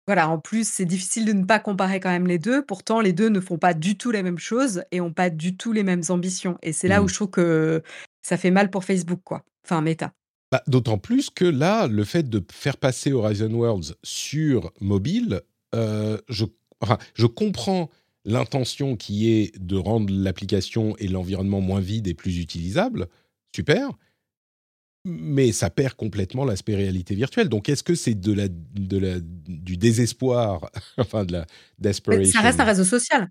voilà, 0.05 0.27
en 0.29 0.37
plus, 0.37 0.67
c'est 0.67 0.85
difficile 0.85 1.25
de 1.25 1.31
ne 1.31 1.45
pas 1.45 1.59
comparer 1.59 2.01
quand 2.01 2.09
même 2.09 2.27
les 2.27 2.39
deux. 2.39 2.61
Pourtant, 2.65 2.99
les 2.99 3.13
deux 3.13 3.29
ne 3.29 3.39
font 3.39 3.57
pas 3.57 3.73
du 3.73 3.97
tout 3.97 4.11
la 4.11 4.21
même 4.21 4.37
chose 4.37 4.83
et 4.91 4.99
ont 4.99 5.13
pas 5.13 5.29
du 5.29 5.55
tout 5.55 5.71
les 5.71 5.83
mêmes 5.83 6.03
ambitions. 6.09 6.57
Et 6.61 6.73
c'est 6.73 6.89
là 6.89 7.01
où 7.01 7.05
mmh. 7.05 7.09
je 7.09 7.13
trouve 7.13 7.29
que 7.29 7.83
ça 8.21 8.35
fait 8.35 8.51
mal 8.51 8.69
pour 8.69 8.83
Facebook, 8.83 9.21
quoi. 9.23 9.45
Enfin, 9.65 9.79
Meta. 9.81 10.11
Bah, 10.51 10.61
d'autant 10.67 10.97
plus 10.97 11.29
que 11.29 11.45
là, 11.45 11.87
le 11.87 12.03
fait 12.03 12.29
de 12.29 12.43
faire 12.51 12.75
passer 12.75 13.13
Horizon 13.13 13.53
Worlds 13.53 13.95
sur 14.03 14.73
mobile, 14.81 15.41
je, 15.73 16.45
je 17.15 17.25
comprends 17.25 17.89
l'intention 18.25 18.95
qui 18.95 19.31
est 19.31 19.57
de 19.59 19.75
rendre 19.75 20.13
l'application 20.13 20.95
et 20.97 21.07
l'environnement 21.07 21.61
moins 21.61 21.81
vide 21.81 22.07
et 22.07 22.13
plus 22.13 22.39
utilisable. 22.39 23.07
Super. 23.55 23.89
Mais 25.05 25.51
ça 25.51 25.69
perd 25.69 25.95
complètement 25.95 26.45
l'aspect 26.45 26.75
réalité 26.75 27.13
virtuelle. 27.13 27.49
Donc, 27.49 27.67
est-ce 27.67 27.83
que 27.83 27.95
c'est 27.95 28.15
de 28.15 28.31
la, 28.31 28.47
de 28.47 28.97
la, 28.97 29.19
du 29.19 29.75
désespoir, 29.75 30.69
enfin 30.97 31.25
de 31.25 31.33
la 31.33 31.45
desperation 31.77 32.31
Ça 32.31 32.39
reste 32.39 32.59
un 32.59 32.65
réseau 32.65 32.85
social. 32.85 33.27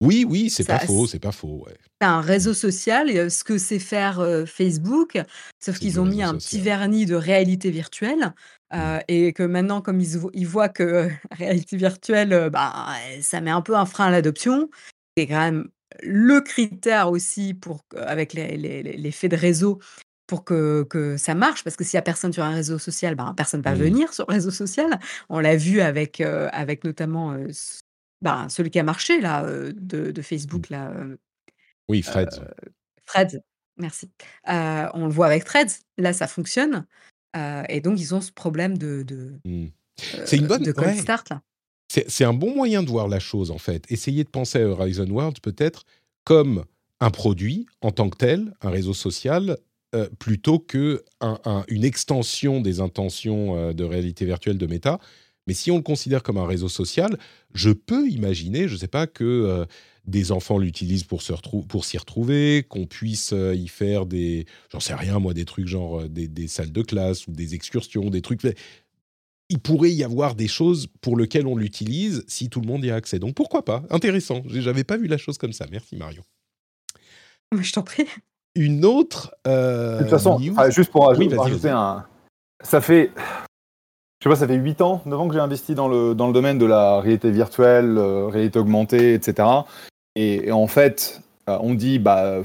Oui, 0.00 0.26
oui, 0.28 0.50
c'est 0.50 0.64
pas 0.64 0.80
faux, 0.80 1.06
c'est 1.06 1.20
pas 1.20 1.32
faux. 1.32 1.64
Ouais. 1.64 1.76
un 2.00 2.20
réseau 2.20 2.52
social, 2.52 3.30
ce 3.30 3.44
que 3.44 3.56
c'est 3.56 3.78
faire 3.78 4.44
Facebook, 4.44 5.18
sauf 5.60 5.78
qu'ils 5.78 6.00
ont 6.00 6.04
mis 6.04 6.22
un 6.22 6.34
petit 6.34 6.60
vernis 6.60 7.06
de 7.06 7.14
réalité 7.14 7.70
virtuelle. 7.70 8.34
Mmh. 8.74 8.98
et 9.08 9.32
que 9.32 9.42
maintenant, 9.42 9.80
comme 9.80 10.00
ils, 10.00 10.46
voient 10.46 10.68
que 10.68 11.08
réalité 11.30 11.76
virtuelle, 11.76 12.50
bah, 12.50 12.94
ça 13.20 13.40
met 13.40 13.50
un 13.50 13.62
peu 13.62 13.76
un 13.76 13.86
frein 13.86 14.06
à 14.06 14.10
l'adoption. 14.10 14.68
C'est 15.16 15.26
quand 15.26 15.38
même 15.38 15.68
le 16.02 16.40
critère 16.40 17.10
aussi 17.10 17.54
pour, 17.54 17.84
avec 17.96 18.32
les, 18.32 18.56
les, 18.56 19.10
faits 19.12 19.30
de 19.30 19.36
réseau 19.36 19.78
pour 20.26 20.44
que, 20.44 20.82
que, 20.84 21.16
ça 21.16 21.34
marche, 21.34 21.62
parce 21.62 21.76
que 21.76 21.84
s'il 21.84 21.96
n'y 21.96 22.00
a 22.00 22.02
personne 22.02 22.32
sur 22.32 22.42
un 22.42 22.54
réseau 22.54 22.78
social, 22.78 23.14
ben, 23.14 23.32
personne 23.36 23.60
ne 23.60 23.64
va 23.64 23.74
venir 23.74 24.12
sur 24.12 24.24
le 24.28 24.34
réseau 24.34 24.50
social. 24.50 24.98
On 25.28 25.38
l'a 25.38 25.56
vu 25.56 25.80
avec, 25.80 26.20
avec 26.20 26.82
notamment 26.82 27.36
bah, 28.22 28.46
celui 28.48 28.70
qui 28.70 28.80
a 28.80 28.82
marché 28.82 29.20
là, 29.20 29.44
de, 29.44 30.10
de, 30.10 30.22
Facebook. 30.22 30.70
Mmh. 30.70 30.72
Là, 30.72 30.92
oui, 31.88 32.02
Fred. 32.02 32.30
Fred, 33.04 33.40
merci. 33.76 34.10
on 34.46 35.06
le 35.06 35.12
voit 35.12 35.26
avec 35.26 35.44
Threads, 35.44 35.78
là 35.96 36.12
ça 36.12 36.26
fonctionne. 36.26 36.86
Et 37.68 37.80
donc 37.80 38.00
ils 38.00 38.14
ont 38.14 38.20
ce 38.20 38.32
problème 38.32 38.78
de, 38.78 39.02
de, 39.02 39.32
mmh. 39.44 39.66
C'est 40.24 40.36
une 40.36 40.46
bonne 40.46 40.62
de 40.62 40.72
cold 40.72 40.96
start 40.96 41.30
là. 41.30 41.42
C'est 41.88 42.24
un 42.24 42.32
bon 42.32 42.54
moyen 42.54 42.82
de 42.82 42.88
voir 42.88 43.08
la 43.08 43.20
chose 43.20 43.50
en 43.50 43.58
fait. 43.58 43.84
Essayez 43.90 44.24
de 44.24 44.28
penser 44.28 44.60
à 44.60 44.66
Horizon 44.66 45.08
World 45.08 45.40
peut-être 45.40 45.84
comme 46.24 46.64
un 47.00 47.10
produit 47.10 47.66
en 47.82 47.92
tant 47.92 48.08
que 48.08 48.16
tel, 48.16 48.54
un 48.62 48.70
réseau 48.70 48.94
social, 48.94 49.58
plutôt 50.18 50.58
que 50.58 51.04
une 51.68 51.84
extension 51.84 52.60
des 52.60 52.80
intentions 52.80 53.72
de 53.72 53.84
réalité 53.84 54.24
virtuelle 54.24 54.58
de 54.58 54.66
Meta. 54.66 54.98
Mais 55.46 55.54
si 55.54 55.70
on 55.70 55.76
le 55.76 55.82
considère 55.82 56.22
comme 56.22 56.38
un 56.38 56.46
réseau 56.46 56.68
social, 56.68 57.18
je 57.52 57.70
peux 57.70 58.08
imaginer, 58.08 58.68
je 58.68 58.74
ne 58.74 58.78
sais 58.78 58.88
pas, 58.88 59.06
que 59.06 59.24
euh, 59.24 59.64
des 60.06 60.32
enfants 60.32 60.58
l'utilisent 60.58 61.04
pour, 61.04 61.22
pour 61.68 61.84
s'y 61.84 61.98
retrouver, 61.98 62.64
qu'on 62.68 62.86
puisse 62.86 63.32
euh, 63.32 63.54
y 63.54 63.68
faire 63.68 64.06
des, 64.06 64.46
j'en 64.70 64.80
sais 64.80 64.94
rien 64.94 65.18
moi, 65.18 65.34
des 65.34 65.44
trucs 65.44 65.66
genre 65.66 66.00
euh, 66.00 66.08
des, 66.08 66.48
salles 66.48 66.72
de 66.72 66.82
classe 66.82 67.26
ou 67.26 67.32
des 67.32 67.54
excursions, 67.54 68.10
des 68.10 68.22
trucs. 68.22 68.42
Il 69.48 69.58
pourrait 69.60 69.92
y 69.92 70.04
avoir 70.04 70.34
des 70.34 70.48
choses 70.48 70.88
pour 71.00 71.16
lesquelles 71.16 71.46
on 71.46 71.56
l'utilise 71.56 72.24
si 72.26 72.48
tout 72.48 72.60
le 72.60 72.66
monde 72.66 72.84
y 72.84 72.90
a 72.90 72.94
accès. 72.94 73.18
Donc 73.18 73.34
pourquoi 73.34 73.64
pas? 73.64 73.82
Intéressant. 73.90 74.42
J'avais 74.46 74.84
pas 74.84 74.96
vu 74.96 75.06
la 75.06 75.18
chose 75.18 75.38
comme 75.38 75.52
ça. 75.52 75.66
Merci 75.70 75.96
Marion. 75.96 76.22
Je 77.58 77.72
t'en 77.72 77.82
prie. 77.82 78.06
Une 78.54 78.84
autre. 78.84 79.34
de 79.44 79.98
toute 80.00 80.10
façon, 80.10 80.38
juste 80.70 80.90
pour 80.90 81.10
ajouter 81.10 81.70
un. 81.70 82.06
Ça 82.62 82.80
fait 82.80 83.10
je 84.24 84.30
sais 84.30 84.36
pas, 84.36 84.40
ça 84.40 84.48
fait 84.48 84.54
8 84.54 84.80
ans, 84.80 85.02
9 85.04 85.20
ans 85.20 85.28
que 85.28 85.34
j'ai 85.34 85.40
investi 85.40 85.74
dans 85.74 85.86
le, 85.86 86.14
dans 86.14 86.26
le 86.26 86.32
domaine 86.32 86.56
de 86.56 86.64
la 86.64 86.98
réalité 87.00 87.30
virtuelle, 87.30 87.98
euh, 87.98 88.26
réalité 88.28 88.58
augmentée, 88.58 89.12
etc. 89.12 89.46
Et, 90.16 90.52
en 90.52 90.66
fait, 90.66 91.20
euh, 91.48 91.58
on 91.60 91.74
dit, 91.74 91.98
bah, 91.98 92.40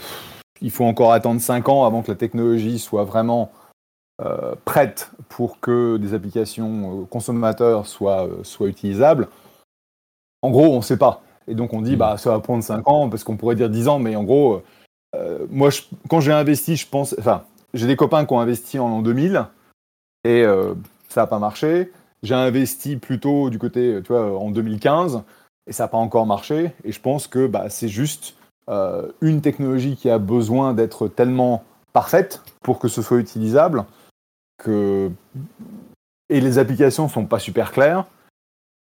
il 0.62 0.72
faut 0.72 0.86
encore 0.86 1.14
attendre 1.14 1.40
5 1.40 1.70
ans 1.70 1.86
avant 1.86 2.02
que 2.02 2.12
la 2.12 2.18
technologie 2.18 2.80
soit 2.80 3.04
vraiment 3.04 3.52
euh, 4.22 4.56
prête 4.66 5.12
pour 5.30 5.60
que 5.60 5.98
des 5.98 6.14
applications 6.14 7.06
consommateurs 7.10 7.88
soient, 7.88 8.28
soient 8.44 8.68
utilisables. 8.68 9.28
En 10.42 10.52
gros, 10.52 10.74
on 10.74 10.78
ne 10.78 10.82
sait 10.84 10.98
pas. 10.98 11.22
Et 11.48 11.56
donc 11.56 11.74
on 11.74 11.82
dit, 11.82 11.96
bah, 11.96 12.18
ça 12.18 12.32
va 12.32 12.40
prendre 12.40 12.64
5 12.64 12.88
ans, 12.88 13.10
parce 13.10 13.24
qu'on 13.24 13.38
pourrait 13.38 13.56
dire 13.56 13.70
10 13.70 13.88
ans, 13.88 14.00
mais 14.00 14.16
en 14.16 14.24
gros, 14.24 14.62
moi, 15.50 15.70
quand 16.10 16.20
j'ai 16.20 16.32
investi, 16.32 16.76
je 16.76 16.88
pense, 16.88 17.16
enfin, 17.18 17.44
j'ai 17.74 17.88
des 17.88 17.96
copains 17.96 18.26
qui 18.26 18.34
ont 18.34 18.40
investi 18.40 18.78
en 18.78 18.90
l'an 18.90 19.02
2000, 19.02 19.46
et 20.26 20.44
ça 21.08 21.22
n'a 21.22 21.28
pas 21.28 21.40
marché. 21.40 21.92
J'ai 22.22 22.36
investi 22.36 22.98
plutôt 22.98 23.50
du 23.50 23.58
côté, 23.58 24.00
tu 24.04 24.14
vois, 24.14 24.38
en 24.38 24.52
2015, 24.52 25.24
et 25.70 25.72
ça 25.72 25.84
n'a 25.84 25.88
pas 25.88 25.98
encore 25.98 26.26
marché. 26.26 26.74
Et 26.84 26.92
je 26.92 27.00
pense 27.00 27.28
que 27.28 27.48
bah, 27.48 27.70
c'est 27.70 27.88
juste 27.88 28.36
euh, 28.70 29.08
une 29.22 29.42
technologie 29.42 29.96
qui 29.96 30.10
a 30.10 30.18
besoin 30.18 30.74
d'être 30.74 31.08
tellement 31.08 31.64
parfaite 31.94 32.42
pour 32.62 32.80
que 32.80 32.88
ce 32.88 33.02
soit 33.02 33.20
utilisable 33.20 33.86
que 34.58 35.10
et 36.30 36.42
les 36.42 36.60
applications 36.60 37.08
sont 37.08 37.26
pas 37.26 37.40
super 37.40 37.72
claires. 37.72 38.06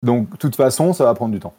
Donc, 0.03 0.30
de 0.30 0.37
toute 0.37 0.57
façon, 0.57 0.93
ça 0.93 1.05
va 1.05 1.14
prendre 1.14 1.32
du 1.32 1.41
temps. 1.41 1.55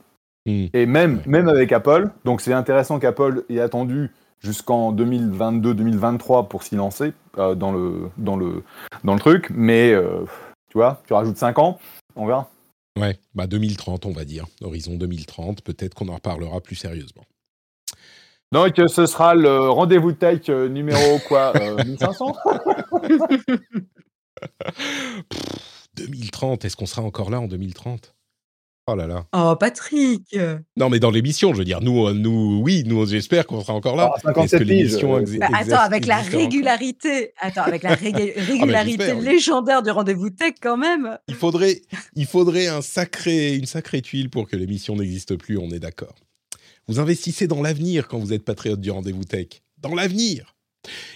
Hmm. 0.46 0.68
Et 0.74 0.86
même, 0.86 1.22
même 1.26 1.48
avec 1.48 1.72
Apple, 1.72 2.10
donc 2.24 2.42
c'est 2.42 2.54
intéressant 2.54 3.00
qu'Apple 3.00 3.44
ait 3.50 3.60
attendu 3.60 4.12
jusqu'en 4.40 4.94
2022-2023 4.94 6.48
pour 6.48 6.64
s'y 6.64 6.76
lancer 6.76 7.14
euh, 7.38 7.56
dans, 7.56 7.72
le, 7.72 8.10
dans, 8.18 8.36
le, 8.36 8.64
dans 9.04 9.14
le 9.14 9.20
truc, 9.20 9.50
mais 9.54 9.92
euh, 9.92 10.26
tu 10.70 10.78
vois, 10.78 11.02
tu 11.08 11.14
rajoutes 11.14 11.38
5 11.38 11.58
ans, 11.60 11.80
on 12.16 12.26
verra. 12.28 12.50
Ouais, 12.98 13.20
bah 13.34 13.46
2030, 13.46 14.06
on 14.06 14.12
va 14.12 14.24
dire. 14.24 14.46
Horizon 14.62 14.96
2030, 14.96 15.62
peut-être 15.62 15.94
qu'on 15.94 16.08
en 16.08 16.16
reparlera 16.16 16.62
plus 16.62 16.76
sérieusement. 16.76 17.26
Donc, 18.52 18.76
ce 18.88 19.06
sera 19.06 19.36
le 19.36 19.70
rendez-vous 19.70 20.14
tech 20.14 20.50
euh, 20.50 20.70
numéro 20.70 21.20
quoi 21.28 21.52
1500 21.84 22.36
2030, 25.96 26.66
est-ce 26.66 26.78
qu'on 26.78 26.86
sera 26.86 27.02
encore 27.02 27.30
là 27.30 27.42
en 27.42 27.48
2030 27.48 28.15
Oh 28.88 28.94
là 28.94 29.08
là. 29.08 29.26
Oh, 29.34 29.56
Patrick 29.56 30.38
Non, 30.78 30.90
mais 30.90 31.00
dans 31.00 31.10
l'émission, 31.10 31.54
je 31.54 31.58
veux 31.58 31.66
dire, 31.66 31.82
nous, 31.82 32.14
nous 32.14 32.62
oui, 32.62 32.84
nous, 32.86 33.04
j'espère 33.08 33.48
qu'on 33.48 33.62
sera 33.62 33.74
encore 33.74 33.96
là. 33.96 34.12
Ah, 34.24 34.44
Est-ce 34.44 34.58
que 34.58 34.64
l'émission 34.64 35.18
euh, 35.18 35.26
bah, 35.40 35.48
Attends, 35.54 35.80
avec 35.80 36.06
la 36.06 36.18
régularité, 36.18 37.34
attends, 37.40 37.64
avec 37.64 37.82
la 37.82 37.96
régularité 37.96 39.10
ah, 39.10 39.14
légendaire 39.16 39.82
du 39.82 39.90
rendez-vous 39.90 40.30
tech, 40.30 40.54
quand 40.62 40.78
même. 40.78 41.18
Il 41.28 41.34
faudrait, 41.34 41.82
il 42.16 42.28
faudrait 42.28 42.68
un 42.68 42.84
sacré, 42.84 43.56
une 43.56 43.66
sacrée 43.66 44.04
tuile 44.04 44.30
pour 44.30 44.48
que 44.48 44.56
l'émission 44.56 44.96
n'existe 44.96 45.36
plus, 45.36 45.58
on 45.58 45.72
est 45.72 45.80
d'accord. 45.80 46.14
Vous 46.88 47.00
investissez 47.00 47.48
dans 47.48 47.64
l'avenir 47.64 48.08
quand 48.08 48.20
vous 48.20 48.34
êtes 48.34 48.46
patriote 48.46 48.82
du 48.82 48.92
rendez-vous 48.92 49.24
tech. 49.24 49.48
Dans 49.80 49.96
l'avenir 49.96 50.55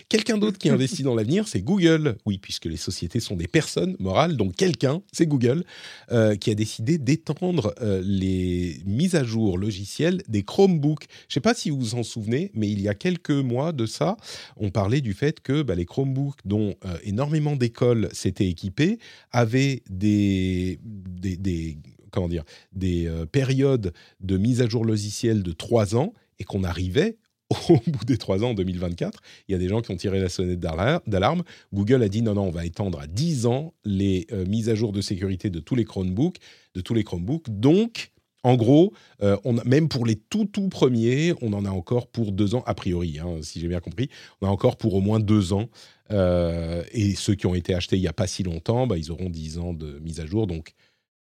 Quelqu'un 0.10 0.38
d'autre 0.38 0.58
qui 0.58 0.70
investit 0.70 1.04
dans 1.04 1.16
l'avenir, 1.16 1.48
c'est 1.48 1.62
Google. 1.62 2.18
Oui, 2.26 2.38
puisque 2.38 2.66
les 2.66 2.78
sociétés 2.78 3.20
sont 3.20 3.36
des 3.36 3.48
personnes 3.48 3.96
morales, 4.00 4.38
donc 4.38 4.56
quelqu'un, 4.56 5.02
c'est 5.12 5.28
Google, 5.28 5.64
euh, 6.12 6.36
qui 6.36 6.52
a 6.52 6.56
décidé 6.56 6.98
d'étendre 6.98 7.74
euh, 7.82 8.02
les 8.04 8.82
mises 8.86 9.16
à 9.16 9.24
jour 9.24 9.58
logicielles 9.58 10.22
des 10.28 10.44
Chromebooks. 10.44 11.04
Je 11.04 11.32
ne 11.32 11.34
sais 11.34 11.40
pas 11.42 11.54
si 11.54 11.70
vous 11.70 11.80
vous 11.80 11.96
en 11.96 12.04
souvenez, 12.04 12.52
mais 12.54 12.70
il 12.70 12.82
y 12.82 12.88
a 12.88 12.96
quelques 12.96 13.30
mois 13.32 13.72
de 13.72 13.86
ça, 13.86 14.18
on 14.58 14.70
parlait 14.70 15.02
du 15.02 15.14
fait 15.14 15.40
que 15.40 15.62
bah, 15.62 15.76
les 15.76 15.86
Chromebooks, 15.86 16.40
dont 16.46 16.76
euh, 16.86 16.98
énormément 17.04 17.56
d'écoles 17.56 18.10
s'étaient 18.12 18.48
équipées, 18.48 19.00
avaient 19.32 19.84
des, 19.90 20.80
des, 20.84 21.78
comment 22.12 22.28
dire, 22.28 22.44
des 22.74 23.10
périodes 23.32 23.94
de 24.20 24.38
mise 24.38 24.62
à 24.62 24.68
jour 24.68 24.86
logicielle 24.86 25.44
de 25.44 25.52
trois 25.52 25.96
ans 25.96 26.14
et 26.40 26.44
qu'on 26.44 26.64
arrivait 26.64 27.18
au 27.50 27.78
bout 27.88 28.06
des 28.06 28.18
trois 28.18 28.44
ans, 28.44 28.52
en 28.52 28.54
2024, 28.54 29.22
il 29.48 29.52
y 29.54 29.56
a 29.56 29.58
des 29.58 29.68
gens 29.68 29.82
qui 29.82 29.92
ont 29.92 29.98
tiré 29.98 30.20
la 30.20 30.30
sonnette 30.30 30.60
d'alarme. 30.60 31.44
Google 31.74 32.04
a 32.04 32.10
dit 32.10 32.22
non, 32.22 32.34
non, 32.36 32.44
on 32.44 32.52
va 32.52 32.66
étendre 32.66 33.00
à 33.00 33.08
10 33.08 33.46
ans 33.46 33.74
les 33.86 34.28
euh, 34.32 34.46
mises 34.46 34.70
à 34.70 34.76
jour 34.76 34.92
de 34.92 35.02
sécurité 35.02 35.50
de 35.50 35.60
tous 35.60 35.76
les 35.76 35.86
Chromebooks, 35.86 36.38
de 36.76 36.82
tous 36.82 36.94
les 36.94 37.04
Chromebooks. 37.04 37.50
Donc, 37.50 38.12
en 38.44 38.56
gros, 38.56 38.94
euh, 39.22 39.38
même 39.66 39.90
pour 39.90 40.06
les 40.06 40.16
tout 40.16 40.46
tout 40.46 40.70
premiers, 40.70 41.34
on 41.42 41.52
en 41.54 41.66
a 41.66 41.70
encore 41.70 42.08
pour 42.08 42.32
deux 42.32 42.56
ans, 42.56 42.64
a 42.66 42.74
priori, 42.74 43.20
hein, 43.20 43.40
si 43.42 43.60
j'ai 43.60 43.68
bien 43.68 43.82
compris, 43.82 44.10
on 44.42 44.48
a 44.48 44.50
encore 44.50 44.78
pour 44.78 44.94
au 44.94 45.02
moins 45.02 45.20
deux 45.20 45.52
ans. 45.52 45.70
Euh, 46.12 46.84
et 46.92 47.16
ceux 47.16 47.36
qui 47.36 47.46
ont 47.46 47.54
été 47.54 47.76
achetés 47.76 47.98
il 47.98 48.02
n'y 48.02 48.08
a 48.08 48.14
pas 48.14 48.28
si 48.28 48.44
longtemps, 48.44 48.88
bah, 48.88 48.98
ils 48.98 49.12
auront 49.12 49.30
10 49.30 49.60
ans 49.60 49.74
de 49.74 50.00
mise 50.00 50.20
à 50.20 50.26
jour. 50.26 50.48
Donc, 50.48 50.74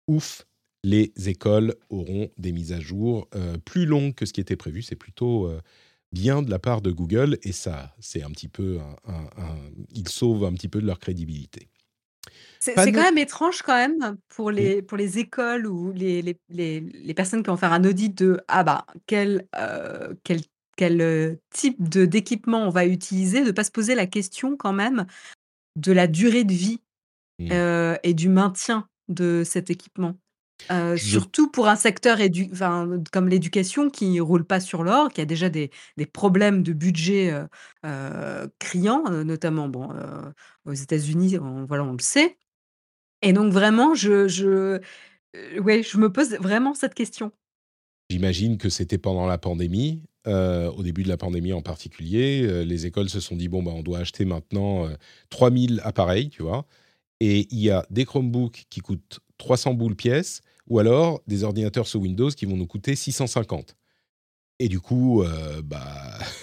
ouf, 0.06 0.46
les 0.84 1.12
écoles 1.26 1.74
auront 1.90 2.30
des 2.38 2.52
mises 2.52 2.72
à 2.72 2.80
jour 2.80 3.28
plus 3.66 3.84
longues 3.84 4.14
que 4.14 4.24
ce 4.24 4.32
qui 4.32 4.40
était 4.40 4.56
prévu. 4.56 4.80
C'est 4.80 4.96
plutôt 4.96 5.50
bien 6.12 6.42
de 6.42 6.50
la 6.50 6.58
part 6.58 6.82
de 6.82 6.90
Google 6.90 7.38
et 7.42 7.52
ça, 7.52 7.94
c'est 8.00 8.22
un 8.22 8.30
petit 8.30 8.48
peu, 8.48 8.78
un, 9.06 9.56
ils 9.90 10.08
sauvent 10.08 10.44
un 10.44 10.52
petit 10.52 10.68
peu 10.68 10.80
de 10.80 10.86
leur 10.86 10.98
crédibilité. 10.98 11.68
C'est 12.60 12.74
quand 12.74 13.02
même 13.02 13.16
étrange 13.16 13.62
quand 13.62 13.74
même 13.74 14.18
pour 14.28 14.50
les, 14.50 14.82
pour 14.82 14.98
les 14.98 15.18
écoles 15.18 15.66
ou 15.66 15.92
les, 15.92 16.20
les, 16.20 16.80
les, 16.80 17.14
personnes 17.14 17.42
qui 17.42 17.48
vont 17.48 17.56
faire 17.56 17.72
un 17.72 17.84
audit 17.84 18.10
de 18.10 18.38
ah 18.48 18.62
bah 18.64 18.86
quel, 19.06 19.46
euh, 19.56 20.14
quel, 20.24 20.42
quel 20.76 21.00
euh, 21.00 21.36
type 21.54 21.88
d'équipement 21.88 22.66
on 22.66 22.68
va 22.68 22.84
utiliser, 22.84 23.40
de 23.40 23.46
ne 23.46 23.52
pas 23.52 23.64
se 23.64 23.70
poser 23.70 23.94
la 23.94 24.06
question 24.06 24.58
quand 24.58 24.74
même 24.74 25.06
de 25.76 25.92
la 25.92 26.06
durée 26.06 26.44
de 26.44 26.52
vie 26.52 26.80
mmh. 27.38 27.48
euh, 27.50 27.96
et 28.02 28.12
du 28.12 28.28
maintien 28.28 28.86
de 29.08 29.42
cet 29.42 29.70
équipement. 29.70 30.16
Surtout 30.96 31.50
pour 31.50 31.68
un 31.68 31.76
secteur 31.76 32.18
comme 33.12 33.28
l'éducation 33.28 33.90
qui 33.90 34.08
ne 34.10 34.20
roule 34.20 34.44
pas 34.44 34.60
sur 34.60 34.82
l'or, 34.84 35.10
qui 35.12 35.20
a 35.20 35.24
déjà 35.24 35.48
des 35.48 35.70
des 35.96 36.06
problèmes 36.06 36.62
de 36.62 36.72
budget, 36.72 37.32
criants, 38.58 39.04
notamment 39.24 39.68
bon, 39.68 39.88
aux 40.66 40.72
États-Unis, 40.72 41.38
on 41.38 41.64
voilà, 41.66 41.84
on 41.84 41.92
le 41.92 41.98
sait 42.00 42.36
et 43.22 43.32
donc 43.32 43.52
vraiment 43.52 43.94
je 43.94 44.28
je, 44.28 44.80
ouais, 45.60 45.82
je 45.82 45.98
me 45.98 46.12
pose 46.12 46.34
vraiment 46.40 46.74
cette 46.74 46.94
question. 46.94 47.32
J'imagine 48.10 48.58
que 48.58 48.68
c'était 48.70 48.98
pendant 48.98 49.26
la 49.26 49.38
pandémie, 49.38 50.02
au 50.26 50.82
début 50.82 51.02
de 51.04 51.08
la 51.08 51.16
pandémie 51.16 51.52
en 51.52 51.62
particulier, 51.62 52.64
les 52.64 52.86
écoles 52.86 53.08
se 53.08 53.20
sont 53.20 53.36
dit: 53.36 53.48
«Bon, 53.48 53.62
bah, 53.62 53.72
on 53.74 53.82
doit 53.82 53.98
acheter 53.98 54.24
maintenant, 54.24 54.88
3000 55.30 55.80
appareils», 55.84 56.28
tu 56.30 56.42
vois? 56.42 56.66
Et 57.20 57.48
il 57.52 57.60
y 57.60 57.70
a 57.70 57.86
des 57.90 58.04
Chromebooks 58.06 58.66
qui 58.70 58.80
coûtent 58.80 59.20
300 59.38 59.74
boules 59.74 59.96
pièce 59.96 60.42
ou 60.70 60.78
alors 60.78 61.20
des 61.26 61.44
ordinateurs 61.44 61.86
sous 61.86 61.98
Windows 61.98 62.30
qui 62.30 62.46
vont 62.46 62.56
nous 62.56 62.66
coûter 62.66 62.96
650. 62.96 63.76
Et 64.60 64.68
du 64.68 64.78
coup, 64.78 65.22
euh, 65.22 65.62
bah. 65.64 65.80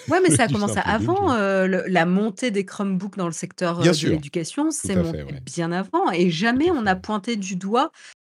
Ouais, 0.08 0.20
mais 0.20 0.30
ça 0.36 0.44
a 0.44 0.48
commencé 0.48 0.78
avant. 0.84 1.32
Euh, 1.32 1.84
la 1.86 2.04
montée 2.04 2.50
des 2.50 2.64
Chromebooks 2.64 3.16
dans 3.16 3.26
le 3.26 3.32
secteur 3.32 3.80
euh, 3.80 3.90
de 3.90 4.08
l'éducation, 4.08 4.70
c'est 4.70 4.96
bien 5.44 5.72
avant. 5.72 6.10
Et 6.10 6.28
jamais 6.28 6.70
on 6.70 6.84
a 6.86 6.94
pointé 6.94 7.36
du 7.36 7.56
doigt 7.56 7.90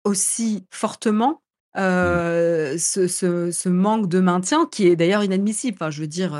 aussi 0.05 0.65
fortement 0.71 1.41
mmh. 1.75 2.77
ce, 2.77 3.07
ce, 3.51 3.69
manque 3.69 4.07
de 4.07 4.19
maintien 4.19 4.67
qui 4.71 4.87
est 4.87 4.95
d'ailleurs 4.95 5.23
inadmissible. 5.23 5.77
Enfin, 5.79 5.91
je 5.91 6.01
veux 6.01 6.07
dire, 6.07 6.37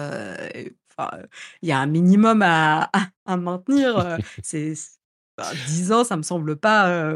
il 1.62 1.70
y 1.70 1.72
a 1.74 1.80
un 1.80 1.86
minimum 1.86 2.42
à, 2.44 2.90
à, 3.26 3.38
maintenir. 3.38 4.18
c'est 4.42 4.74
10 5.68 5.92
ans, 5.92 6.04
ça 6.06 6.16
me 6.16 6.24
semble 6.24 6.56
pas. 6.56 7.14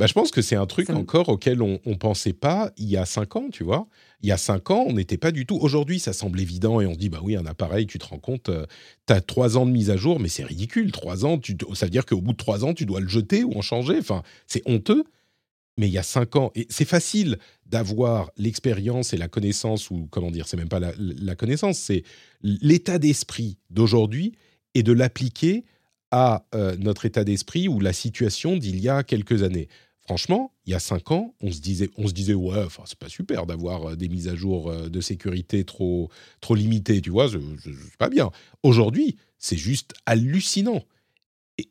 Bah, 0.00 0.06
je 0.06 0.14
pense 0.14 0.30
que 0.30 0.40
c'est 0.40 0.56
un 0.56 0.64
truc 0.64 0.88
encore 0.88 1.28
auquel 1.28 1.60
on 1.60 1.78
ne 1.84 1.94
pensait 1.94 2.32
pas 2.32 2.72
il 2.78 2.88
y 2.88 2.96
a 2.96 3.04
5 3.04 3.36
ans, 3.36 3.48
tu 3.52 3.64
vois. 3.64 3.86
Il 4.22 4.30
y 4.30 4.32
a 4.32 4.38
5 4.38 4.70
ans, 4.70 4.84
on 4.88 4.94
n'était 4.94 5.18
pas 5.18 5.30
du 5.30 5.44
tout. 5.44 5.58
Aujourd'hui, 5.60 5.98
ça 5.98 6.14
semble 6.14 6.40
évident 6.40 6.80
et 6.80 6.86
on 6.86 6.94
se 6.94 6.98
dit, 6.98 7.10
bah 7.10 7.20
oui, 7.22 7.36
un 7.36 7.44
appareil, 7.44 7.86
tu 7.86 7.98
te 7.98 8.06
rends 8.06 8.18
compte, 8.18 8.48
euh, 8.48 8.64
tu 9.06 9.12
as 9.12 9.20
3 9.20 9.58
ans 9.58 9.66
de 9.66 9.70
mise 9.70 9.90
à 9.90 9.98
jour, 9.98 10.18
mais 10.18 10.30
c'est 10.30 10.42
ridicule. 10.42 10.90
3 10.90 11.26
ans, 11.26 11.36
tu, 11.36 11.54
ça 11.74 11.84
veut 11.84 11.90
dire 11.90 12.06
qu'au 12.06 12.22
bout 12.22 12.32
de 12.32 12.38
3 12.38 12.64
ans, 12.64 12.72
tu 12.72 12.86
dois 12.86 13.00
le 13.00 13.08
jeter 13.08 13.44
ou 13.44 13.52
en 13.58 13.60
changer. 13.60 13.98
Enfin, 13.98 14.22
c'est 14.46 14.62
honteux. 14.64 15.04
Mais 15.76 15.86
il 15.86 15.92
y 15.92 15.98
a 15.98 16.02
5 16.02 16.34
ans, 16.36 16.50
et 16.54 16.66
c'est 16.70 16.86
facile 16.86 17.38
d'avoir 17.66 18.30
l'expérience 18.38 19.12
et 19.12 19.18
la 19.18 19.28
connaissance, 19.28 19.90
ou 19.90 20.08
comment 20.10 20.30
dire, 20.30 20.48
c'est 20.48 20.56
même 20.56 20.70
pas 20.70 20.80
la, 20.80 20.92
la 20.98 21.34
connaissance, 21.34 21.78
c'est 21.78 22.04
l'état 22.40 22.98
d'esprit 22.98 23.58
d'aujourd'hui 23.68 24.32
et 24.72 24.82
de 24.82 24.92
l'appliquer 24.92 25.64
à 26.10 26.46
euh, 26.54 26.76
notre 26.78 27.04
état 27.04 27.24
d'esprit 27.24 27.68
ou 27.68 27.80
la 27.80 27.92
situation 27.92 28.56
d'il 28.56 28.80
y 28.80 28.88
a 28.88 29.02
quelques 29.02 29.42
années 29.42 29.68
franchement, 30.04 30.52
il 30.66 30.72
y 30.72 30.74
a 30.74 30.78
cinq 30.78 31.10
ans, 31.10 31.34
on 31.40 31.50
se 31.50 31.60
disait, 31.60 31.90
on 31.96 32.08
se 32.08 32.12
disait 32.12 32.34
ouais, 32.34 32.66
c'est 32.84 32.98
pas 32.98 33.08
super 33.08 33.46
d'avoir 33.46 33.90
euh, 33.90 33.96
des 33.96 34.08
mises 34.08 34.28
à 34.28 34.34
jour 34.34 34.70
euh, 34.70 34.88
de 34.88 35.00
sécurité 35.00 35.64
trop 35.64 36.10
trop 36.40 36.54
limitées, 36.54 37.00
tu 37.00 37.10
vois, 37.10 37.28
c'est 37.28 37.98
pas 37.98 38.08
bien. 38.08 38.30
Aujourd'hui, 38.62 39.16
c'est 39.38 39.56
juste 39.56 39.94
hallucinant. 40.06 40.82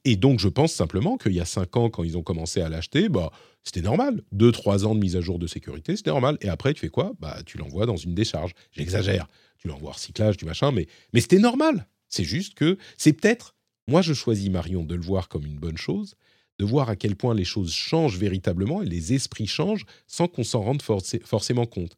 Et, 0.05 0.15
donc 0.15 0.39
je 0.39 0.47
pense 0.47 0.71
simplement 0.71 1.17
qu'il 1.17 1.33
y 1.33 1.39
a 1.39 1.45
cinq 1.45 1.75
ans, 1.75 1.89
quand 1.89 2.03
ils 2.03 2.17
ont 2.17 2.21
commencé 2.21 2.61
à 2.61 2.69
l'acheter, 2.69 3.09
bah 3.09 3.31
c'était 3.63 3.81
normal. 3.81 4.23
Deux 4.31 4.51
trois 4.51 4.85
ans 4.85 4.93
de 4.93 4.99
mise 4.99 5.15
à 5.15 5.21
jour 5.21 5.39
de 5.39 5.47
sécurité, 5.47 5.95
c'était 5.95 6.11
normal. 6.11 6.37
Et 6.41 6.49
après, 6.49 6.73
tu 6.73 6.81
fais 6.81 6.89
quoi? 6.89 7.13
Bah 7.19 7.39
tu 7.45 7.57
l'envoies 7.57 7.85
dans 7.85 7.97
une 7.97 8.13
décharge. 8.13 8.51
J'exagère. 8.71 9.27
Tu 9.57 9.67
l'envoies 9.67 9.89
en 9.89 9.93
recyclage, 9.93 10.37
du 10.37 10.45
machin, 10.45 10.71
mais 10.71 10.87
mais 11.13 11.21
c'était 11.21 11.39
normal. 11.39 11.87
C'est 12.07 12.23
juste 12.23 12.53
que 12.53 12.77
c'est 12.97 13.13
peut-être. 13.13 13.55
Moi, 13.87 14.01
je 14.03 14.13
choisis 14.13 14.49
Marion 14.49 14.83
de 14.83 14.93
le 14.93 15.01
voir 15.01 15.29
comme 15.29 15.45
une 15.45 15.57
bonne 15.57 15.77
chose 15.77 16.15
de 16.59 16.65
voir 16.65 16.89
à 16.89 16.95
quel 16.95 17.15
point 17.15 17.33
les 17.33 17.45
choses 17.45 17.73
changent 17.73 18.17
véritablement 18.17 18.83
et 18.83 18.85
les 18.85 19.13
esprits 19.13 19.47
changent 19.47 19.85
sans 20.07 20.27
qu'on 20.27 20.43
s'en 20.43 20.61
rende 20.61 20.81
forcément 20.81 21.65
compte. 21.65 21.97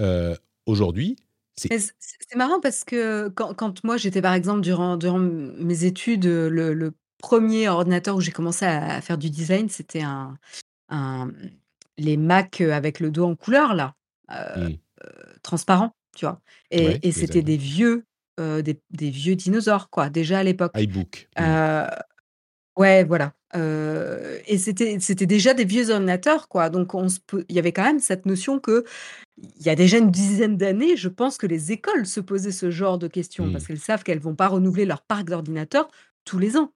Euh, 0.00 0.34
aujourd'hui, 0.66 1.16
c'est... 1.56 1.68
C'est 1.78 2.36
marrant 2.36 2.60
parce 2.60 2.84
que 2.84 3.28
quand, 3.28 3.84
moi 3.84 3.96
j'étais 3.98 4.22
par 4.22 4.34
exemple 4.34 4.62
durant, 4.62 4.96
durant 4.96 5.18
mes 5.18 5.84
études, 5.84 6.24
le, 6.24 6.92
premier 7.18 7.68
ordinateur 7.68 8.16
où 8.16 8.22
j'ai 8.22 8.32
commencé 8.32 8.64
à 8.64 8.98
faire 9.02 9.18
du 9.18 9.28
design, 9.28 9.68
c'était 9.68 10.00
un, 10.00 10.38
un, 10.88 11.30
les 11.98 12.16
Mac 12.16 12.62
avec 12.62 12.98
le 12.98 13.10
dos 13.10 13.26
en 13.26 13.36
couleur 13.36 13.74
là, 13.74 13.94
euh, 14.30 14.70
mmh. 14.70 14.76
euh, 15.04 15.34
transparent, 15.42 15.94
tu 16.16 16.24
vois. 16.24 16.40
Et, 16.70 17.12
c'était 17.12 17.42
des 17.42 17.58
vieux, 17.58 18.06
des, 18.38 18.80
des, 18.90 19.10
vieux 19.10 19.36
dinosaures 19.36 19.90
quoi, 19.90 20.08
déjà 20.08 20.38
à 20.38 20.42
l'époque. 20.42 20.72
iBook. 20.74 21.28
Mmh. 21.38 21.84
Ouais, 22.78 23.04
voilà. 23.04 23.34
Et 23.54 24.58
c'était 24.58 25.26
déjà 25.26 25.54
des 25.54 25.64
vieux 25.64 25.90
ordinateurs, 25.90 26.48
quoi. 26.48 26.70
Donc 26.70 26.94
on 26.94 27.08
se 27.08 27.18
il 27.48 27.54
y 27.54 27.58
avait 27.58 27.72
quand 27.72 27.84
même 27.84 28.00
cette 28.00 28.26
notion 28.26 28.60
que 28.60 28.84
il 29.58 29.66
y 29.66 29.70
a 29.70 29.74
déjà 29.74 29.98
une 29.98 30.10
dizaine 30.10 30.56
d'années, 30.56 30.96
je 30.96 31.08
pense 31.08 31.38
que 31.38 31.46
les 31.46 31.72
écoles 31.72 32.06
se 32.06 32.20
posaient 32.20 32.52
ce 32.52 32.70
genre 32.70 32.98
de 32.98 33.08
questions 33.08 33.50
parce 33.50 33.64
mmh. 33.64 33.66
qu'elles 33.66 33.78
savent 33.78 34.02
qu'elles 34.02 34.20
vont 34.20 34.34
pas 34.34 34.48
renouveler 34.48 34.84
leur 34.84 35.02
parc 35.02 35.24
d'ordinateurs 35.24 35.88
tous 36.24 36.38
les 36.38 36.56
ans. 36.56 36.72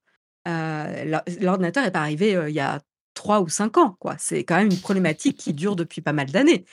l'ordinateur 0.46 1.84
est 1.84 1.90
pas 1.90 2.00
arrivé, 2.00 2.36
il 2.48 2.54
y 2.54 2.60
a 2.60 2.80
trois 3.14 3.40
ou 3.40 3.48
cinq 3.48 3.76
ans, 3.76 3.96
quoi. 4.00 4.16
C'est 4.18 4.44
quand 4.44 4.56
même 4.56 4.70
une 4.70 4.80
problématique 4.80 5.36
qui 5.36 5.52
dure 5.52 5.76
depuis 5.76 6.00
pas 6.00 6.12
mal 6.12 6.30
d'années. 6.30 6.64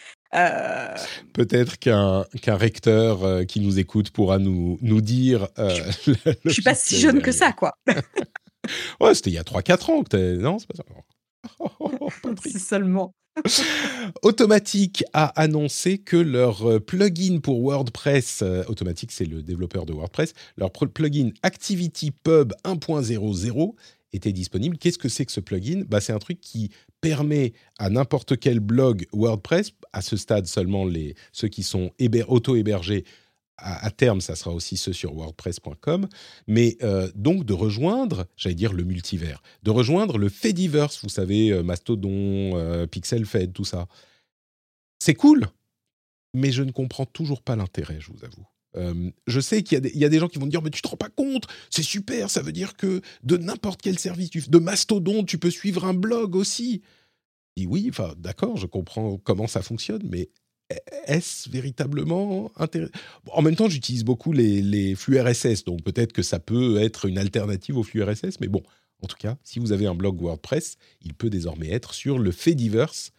Peut-être 1.33 1.77
qu'un 1.77 2.25
qu'un 2.41 2.55
recteur, 2.55 3.45
qui 3.45 3.59
nous 3.59 3.79
écoute 3.79 4.11
pourra 4.11 4.39
nous 4.39 4.79
nous 4.81 5.01
dire, 5.01 5.49
Je 5.57 6.13
je 6.45 6.49
suis 6.49 6.63
pas 6.63 6.73
si 6.73 6.97
jeune 6.97 7.21
que 7.21 7.31
ça, 7.31 7.51
quoi. 7.51 7.77
Ouais, 8.99 9.15
c'était 9.15 9.29
il 9.29 9.33
y 9.33 9.37
a 9.37 9.43
3-4 9.43 9.91
ans 9.91 10.03
que. 10.03 10.37
Non, 10.37 10.59
c'est 10.59 10.67
pas 10.67 10.75
ça. 10.75 10.83
c'est 12.43 12.59
seulement. 12.59 13.13
Automatic 14.23 15.03
a 15.13 15.27
annoncé 15.41 15.97
que 15.99 16.17
leur 16.17 16.69
euh, 16.69 16.79
plugin 16.79 17.39
pour 17.39 17.61
WordPress, 17.61 18.41
euh, 18.41 18.63
Automatic 18.67 19.11
c'est 19.11 19.25
le 19.25 19.41
développeur 19.41 19.85
de 19.85 19.93
WordPress, 19.93 20.33
leur 20.57 20.71
plugin 20.71 21.29
Activity 21.41 22.11
Pub 22.11 22.53
1.00 22.65 23.73
était 24.13 24.33
disponible. 24.33 24.77
Qu'est-ce 24.77 24.97
que 24.97 25.07
c'est 25.07 25.25
que 25.25 25.31
ce 25.31 25.39
plugin? 25.39 25.83
Bah, 25.87 26.01
C'est 26.01 26.11
un 26.11 26.19
truc 26.19 26.41
qui 26.41 26.71
permet 26.99 27.53
à 27.79 27.89
n'importe 27.89 28.37
quel 28.37 28.59
blog 28.59 29.07
WordPress, 29.13 29.71
à 29.93 30.01
ce 30.01 30.17
stade 30.17 30.45
seulement 30.45 30.85
les, 30.85 31.15
ceux 31.31 31.47
qui 31.47 31.63
sont 31.63 31.91
auto-hébergés, 32.27 33.05
à, 33.57 33.91
terme, 33.91 34.21
ça 34.21 34.35
sera 34.35 34.51
aussi 34.51 34.77
ce 34.77 34.91
sur 34.91 35.13
WordPress.com, 35.13 36.07
mais 36.47 36.77
euh, 36.81 37.11
donc 37.15 37.45
de 37.45 37.53
rejoindre, 37.53 38.25
j'allais 38.35 38.55
dire 38.55 38.73
le 38.73 38.83
multivers, 38.83 39.41
de 39.63 39.71
rejoindre 39.71 40.17
le 40.17 40.29
Fediverse, 40.29 41.01
vous 41.03 41.09
savez, 41.09 41.51
euh, 41.51 41.63
Mastodon, 41.63 42.57
euh, 42.57 42.87
PixelFed, 42.87 43.53
tout 43.53 43.65
ça. 43.65 43.87
C'est 44.99 45.13
cool, 45.13 45.47
mais 46.33 46.51
je 46.51 46.63
ne 46.63 46.71
comprends 46.71 47.05
toujours 47.05 47.41
pas 47.41 47.55
l'intérêt, 47.55 47.99
je 47.99 48.11
vous 48.11 48.23
avoue. 48.23 48.45
je 49.27 49.39
sais 49.39 49.63
qu'il 49.63 49.85
y, 49.95 50.05
a 50.05 50.09
des 50.09 50.19
gens 50.19 50.27
qui 50.27 50.39
vont 50.39 50.47
dire 50.47 50.61
mais 50.61 50.69
tu 50.69 50.81
te 50.81 50.87
rends 50.87 50.97
pas 50.97 51.09
compte, 51.09 51.45
c'est 51.69 51.83
super, 51.83 52.29
ça 52.29 52.41
veut 52.41 52.53
dire 52.53 52.75
que 52.75 53.01
de 53.23 53.37
n'importe 53.37 53.81
quel 53.81 53.99
service, 53.99 54.49
de 54.49 54.59
Mastodon, 54.59 55.23
tu 55.23 55.37
peux 55.37 55.51
suivre 55.51 55.85
un 55.85 55.93
blog 55.93 56.35
aussi. 56.35 56.81
Et 57.57 57.65
oui, 57.65 57.87
enfin 57.89 58.13
d'accord, 58.17 58.57
je 58.57 58.65
comprends 58.65 59.17
comment 59.17 59.47
ça 59.47 59.61
fonctionne, 59.61 60.03
mais 60.09 60.29
est-ce 61.05 61.49
véritablement 61.49 62.51
intéressant 62.57 62.91
En 63.27 63.41
même 63.41 63.55
temps, 63.55 63.69
j'utilise 63.69 64.03
beaucoup 64.03 64.31
les, 64.31 64.95
flux 64.95 65.19
RSS, 65.19 65.63
donc 65.63 65.83
peut-être 65.83 66.13
que 66.13 66.21
ça 66.21 66.39
peut 66.39 66.81
être 66.81 67.05
une 67.05 67.17
alternative 67.17 67.77
aux 67.77 67.83
flux 67.83 68.03
RSS, 68.03 68.39
mais 68.39 68.47
bon, 68.47 68.63
en 69.01 69.07
tout 69.07 69.17
cas, 69.17 69.37
si 69.43 69.59
vous 69.59 69.71
avez 69.71 69.87
un 69.87 69.95
blog 69.95 70.21
WordPress, 70.21 70.77
il 71.01 71.13
peut 71.13 71.29
désormais 71.29 71.69
être 71.69 71.93
sur 71.93 72.19
le 72.19 72.31
Fediverse, 72.31 73.11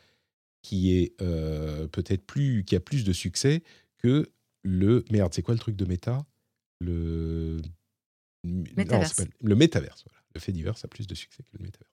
qui 0.62 0.96
est 0.96 1.20
euh, 1.20 1.88
peut-être 1.88 2.24
plus, 2.24 2.64
qui 2.64 2.76
a 2.76 2.80
plus 2.80 3.04
de 3.04 3.12
succès 3.12 3.62
que 3.98 4.30
le 4.62 5.04
merde. 5.10 5.34
C'est 5.34 5.42
quoi 5.42 5.54
le 5.54 5.60
truc 5.60 5.76
de 5.76 5.84
Meta? 5.84 6.24
Le 6.80 7.60
Metaverse. 8.44 9.22
le 9.40 9.54
Metaverse. 9.56 10.04
Voilà. 10.04 10.22
Le 10.34 10.40
Fediverse 10.40 10.84
a 10.84 10.88
plus 10.88 11.06
de 11.06 11.14
succès 11.14 11.42
que 11.42 11.58
le 11.58 11.64
Metaverse. 11.64 11.90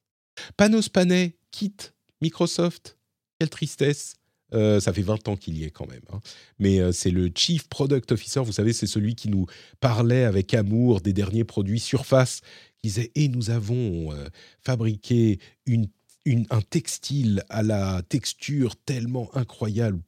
Panos 0.55 0.89
Panay 0.89 1.35
quitte 1.51 1.93
Microsoft. 2.21 2.97
Quelle 3.39 3.49
tristesse. 3.49 4.15
Euh, 4.53 4.79
ça 4.79 4.93
fait 4.93 5.01
20 5.01 5.27
ans 5.27 5.35
qu'il 5.35 5.57
y 5.57 5.63
est 5.63 5.69
quand 5.69 5.87
même. 5.87 6.01
Hein. 6.11 6.19
Mais 6.57 6.79
euh, 6.79 6.91
c'est 6.91 7.11
le 7.11 7.29
Chief 7.33 7.67
Product 7.67 8.11
Officer, 8.11 8.41
vous 8.41 8.51
savez, 8.51 8.73
c'est 8.73 8.87
celui 8.87 9.15
qui 9.15 9.29
nous 9.29 9.45
parlait 9.79 10.23
avec 10.23 10.53
amour 10.53 11.01
des 11.01 11.13
derniers 11.13 11.43
produits 11.43 11.79
Surface, 11.79 12.41
qui 12.81 12.89
disait 12.89 13.11
Et 13.15 13.27
nous 13.27 13.49
avons 13.49 14.11
euh, 14.11 14.27
fabriqué 14.61 15.39
un 15.67 16.61
textile 16.61 17.43
à 17.49 17.63
la 17.63 18.01
texture 18.07 18.75
tellement 18.75 19.35
incroyable. 19.35 19.99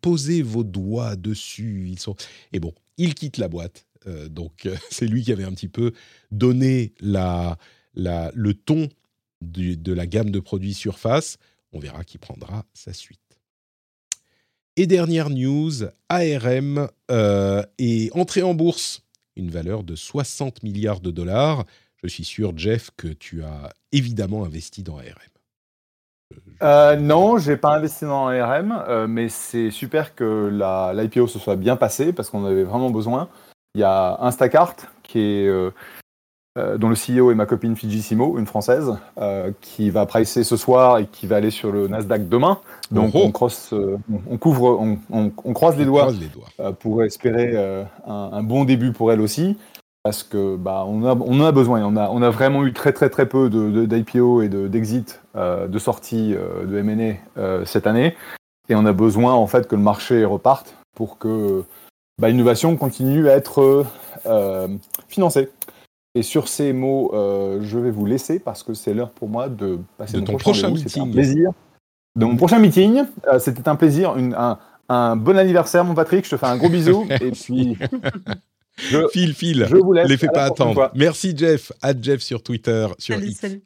Posez 0.00 0.42
vos 0.42 0.64
doigts 0.64 1.16
dessus. 1.16 1.88
Ils 1.88 1.98
sont... 1.98 2.16
Et 2.52 2.60
bon, 2.60 2.72
il 2.98 3.14
quitte 3.14 3.36
la 3.38 3.48
boîte. 3.48 3.86
donc, 4.30 4.68
c'est 4.90 5.06
lui 5.06 5.22
qui 5.22 5.32
avait 5.32 5.44
un 5.44 5.52
petit 5.52 5.68
peu 5.68 5.92
donné 6.30 6.94
le 7.00 8.52
ton 8.52 8.88
de 9.42 9.92
la 9.92 10.06
gamme 10.06 10.30
de 10.30 10.40
produits 10.40 10.74
Surface. 10.74 11.36
On 11.72 11.78
verra 11.78 12.04
qui 12.04 12.16
prendra 12.16 12.64
sa 12.72 12.94
suite. 12.94 13.25
Et 14.78 14.86
dernière 14.86 15.30
news, 15.30 15.84
ARM 16.10 16.88
euh, 17.10 17.62
est 17.78 18.14
entré 18.14 18.42
en 18.42 18.52
bourse, 18.52 19.02
une 19.34 19.48
valeur 19.48 19.82
de 19.82 19.96
60 19.96 20.62
milliards 20.62 21.00
de 21.00 21.10
dollars. 21.10 21.64
Je 22.02 22.08
suis 22.08 22.24
sûr, 22.24 22.52
Jeff, 22.58 22.90
que 22.94 23.08
tu 23.08 23.42
as 23.42 23.70
évidemment 23.92 24.44
investi 24.44 24.82
dans 24.82 24.98
ARM. 24.98 25.32
Euh, 26.62 26.96
non, 26.96 27.38
j'ai 27.38 27.56
pas 27.56 27.74
investi 27.74 28.04
dans 28.04 28.28
ARM, 28.28 28.84
euh, 28.86 29.06
mais 29.06 29.30
c'est 29.30 29.70
super 29.70 30.14
que 30.14 30.50
l'IPO 30.94 31.26
se 31.26 31.38
soit 31.38 31.56
bien 31.56 31.76
passé 31.76 32.12
parce 32.12 32.28
qu'on 32.28 32.44
avait 32.44 32.64
vraiment 32.64 32.90
besoin. 32.90 33.30
Il 33.74 33.80
y 33.80 33.84
a 33.84 34.18
Instacart 34.20 34.76
qui 35.02 35.20
est 35.20 35.50
euh, 36.56 36.78
dont 36.78 36.88
le 36.88 36.94
CEO 36.94 37.30
est 37.30 37.34
ma 37.34 37.44
copine 37.44 37.76
Fijissimo, 37.76 38.38
une 38.38 38.46
française, 38.46 38.96
euh, 39.20 39.50
qui 39.60 39.90
va 39.90 40.06
pricer 40.06 40.42
ce 40.42 40.56
soir 40.56 40.96
et 40.96 41.06
qui 41.06 41.26
va 41.26 41.36
aller 41.36 41.50
sur 41.50 41.70
le 41.70 41.86
Nasdaq 41.86 42.30
demain. 42.30 42.60
Donc 42.90 43.14
on, 43.14 43.30
cross, 43.30 43.74
euh, 43.74 43.98
on, 44.30 44.38
couvre, 44.38 44.80
on, 45.10 45.52
croise 45.52 45.76
les 45.76 45.84
doigts, 45.84 46.08
pour 46.80 47.02
espérer 47.02 47.54
un, 48.06 48.42
bon 48.42 48.64
début 48.64 48.92
pour 48.92 49.12
elle 49.12 49.20
aussi, 49.20 49.58
parce 50.02 50.22
que 50.22 50.56
bah 50.56 50.84
on, 50.86 51.04
a, 51.04 51.14
on 51.14 51.40
en 51.40 51.44
a 51.44 51.52
besoin. 51.52 51.82
On 51.84 51.94
a, 51.96 52.08
on 52.08 52.22
a 52.22 52.30
vraiment 52.30 52.64
eu 52.64 52.72
très 52.72 52.94
très 52.94 53.10
très 53.10 53.26
peu 53.26 53.50
d'IPO 53.50 54.40
et 54.40 54.48
d'exit, 54.48 55.20
de, 55.34 55.66
de 55.66 55.78
sorties 55.78 56.34
de 56.34 56.78
M&A 56.78 57.66
cette 57.66 57.86
année, 57.86 58.16
et 58.70 58.74
on 58.74 58.86
a 58.86 58.92
besoin 58.92 59.34
en 59.34 59.46
fait 59.46 59.68
que 59.68 59.76
le 59.76 59.82
marché 59.82 60.24
reparte 60.24 60.74
pour 60.94 61.18
que 61.18 61.64
bah, 62.18 62.30
l'innovation 62.30 62.76
continue 62.76 63.28
à 63.28 63.34
être 63.34 63.84
financée. 65.08 65.50
Et 66.16 66.22
sur 66.22 66.48
ces 66.48 66.72
mots, 66.72 67.10
je 67.12 67.78
vais 67.78 67.90
vous 67.90 68.06
laisser 68.06 68.38
parce 68.38 68.62
que 68.62 68.72
c'est 68.72 68.94
l'heure 68.94 69.10
pour 69.10 69.28
moi 69.28 69.50
de 69.50 69.78
passer 69.98 70.18
de 70.18 70.24
ton 70.24 70.38
prochain, 70.38 70.70
meeting. 70.70 71.02
Un 71.02 71.10
plaisir. 71.10 71.50
De 72.16 72.24
mon 72.24 72.36
prochain 72.36 72.58
meeting, 72.58 73.02
c'était 73.38 73.68
un 73.68 73.76
plaisir, 73.76 74.16
un, 74.16 74.58
un, 74.88 75.16
bon 75.16 75.36
anniversaire, 75.36 75.84
mon 75.84 75.94
Patrick. 75.94 76.24
Je 76.24 76.30
te 76.30 76.36
fais 76.38 76.46
un 76.46 76.56
gros 76.56 76.70
bisou. 76.70 77.06
et 77.20 77.32
puis. 77.32 77.76
Je, 78.78 79.08
file, 79.12 79.34
file. 79.34 79.66
Je 79.68 79.76
vous 79.76 79.92
laisse. 79.92 80.08
Les 80.08 80.16
fais 80.16 80.28
pas 80.28 80.44
attendre. 80.44 80.90
Merci 80.94 81.36
Jeff. 81.36 81.70
À 81.82 81.92
Jeff 82.00 82.22
sur 82.22 82.42
Twitter, 82.42 82.86
sur 82.98 83.14
salut, 83.16 83.32
Salut. 83.32 83.62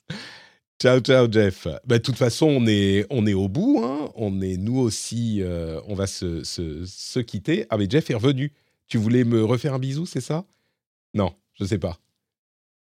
Ciao, 0.80 0.98
ciao, 1.00 1.30
Jeff. 1.30 1.68
Bah, 1.84 1.98
de 1.98 2.02
toute 2.02 2.16
façon, 2.16 2.46
on 2.46 2.66
est, 2.66 3.06
on 3.10 3.26
est 3.26 3.34
au 3.34 3.48
bout. 3.48 3.82
Hein. 3.84 4.10
On 4.14 4.40
est, 4.40 4.56
nous 4.56 4.78
aussi, 4.78 5.42
euh, 5.42 5.78
on 5.86 5.94
va 5.94 6.06
se, 6.06 6.42
se, 6.42 6.84
se, 6.86 7.20
quitter. 7.20 7.66
Ah, 7.68 7.76
mais 7.76 7.86
Jeff 7.88 8.10
est 8.10 8.14
revenu. 8.14 8.52
Tu 8.88 8.96
voulais 8.96 9.24
me 9.24 9.44
refaire 9.44 9.74
un 9.74 9.78
bisou, 9.78 10.06
c'est 10.06 10.22
ça? 10.22 10.44
Non, 11.12 11.32
je 11.54 11.64
sais 11.64 11.78
pas. 11.78 11.98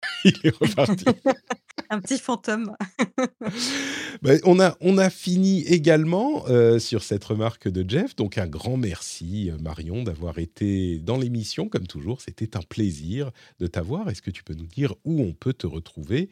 Il 0.25 0.33
est 0.43 0.55
reparti. 0.55 1.05
un 1.89 1.99
petit 1.99 2.19
fantôme. 2.19 2.75
On, 4.45 4.59
a, 4.59 4.77
on 4.79 4.97
a 4.97 5.09
fini 5.09 5.63
également 5.63 6.47
euh, 6.47 6.79
sur 6.79 7.03
cette 7.03 7.23
remarque 7.23 7.67
de 7.67 7.87
Jeff. 7.87 8.15
Donc, 8.15 8.37
un 8.37 8.47
grand 8.47 8.77
merci, 8.77 9.51
euh, 9.51 9.57
Marion, 9.57 10.03
d'avoir 10.03 10.39
été 10.39 10.97
dans 10.99 11.17
l'émission. 11.17 11.67
Comme 11.67 11.87
toujours, 11.87 12.21
c'était 12.21 12.55
un 12.55 12.61
plaisir 12.61 13.31
de 13.59 13.67
t'avoir. 13.67 14.09
Est-ce 14.09 14.21
que 14.21 14.31
tu 14.31 14.43
peux 14.43 14.53
nous 14.53 14.67
dire 14.67 14.95
où 15.03 15.21
on 15.21 15.33
peut 15.33 15.53
te 15.53 15.67
retrouver? 15.67 16.29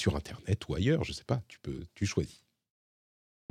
Sur 0.00 0.16
Internet 0.16 0.68
ou 0.68 0.74
ailleurs, 0.74 1.04
je 1.04 1.12
ne 1.12 1.14
sais 1.14 1.24
pas, 1.24 1.42
tu, 1.46 1.58
peux, 1.60 1.80
tu 1.94 2.06
choisis. 2.06 2.41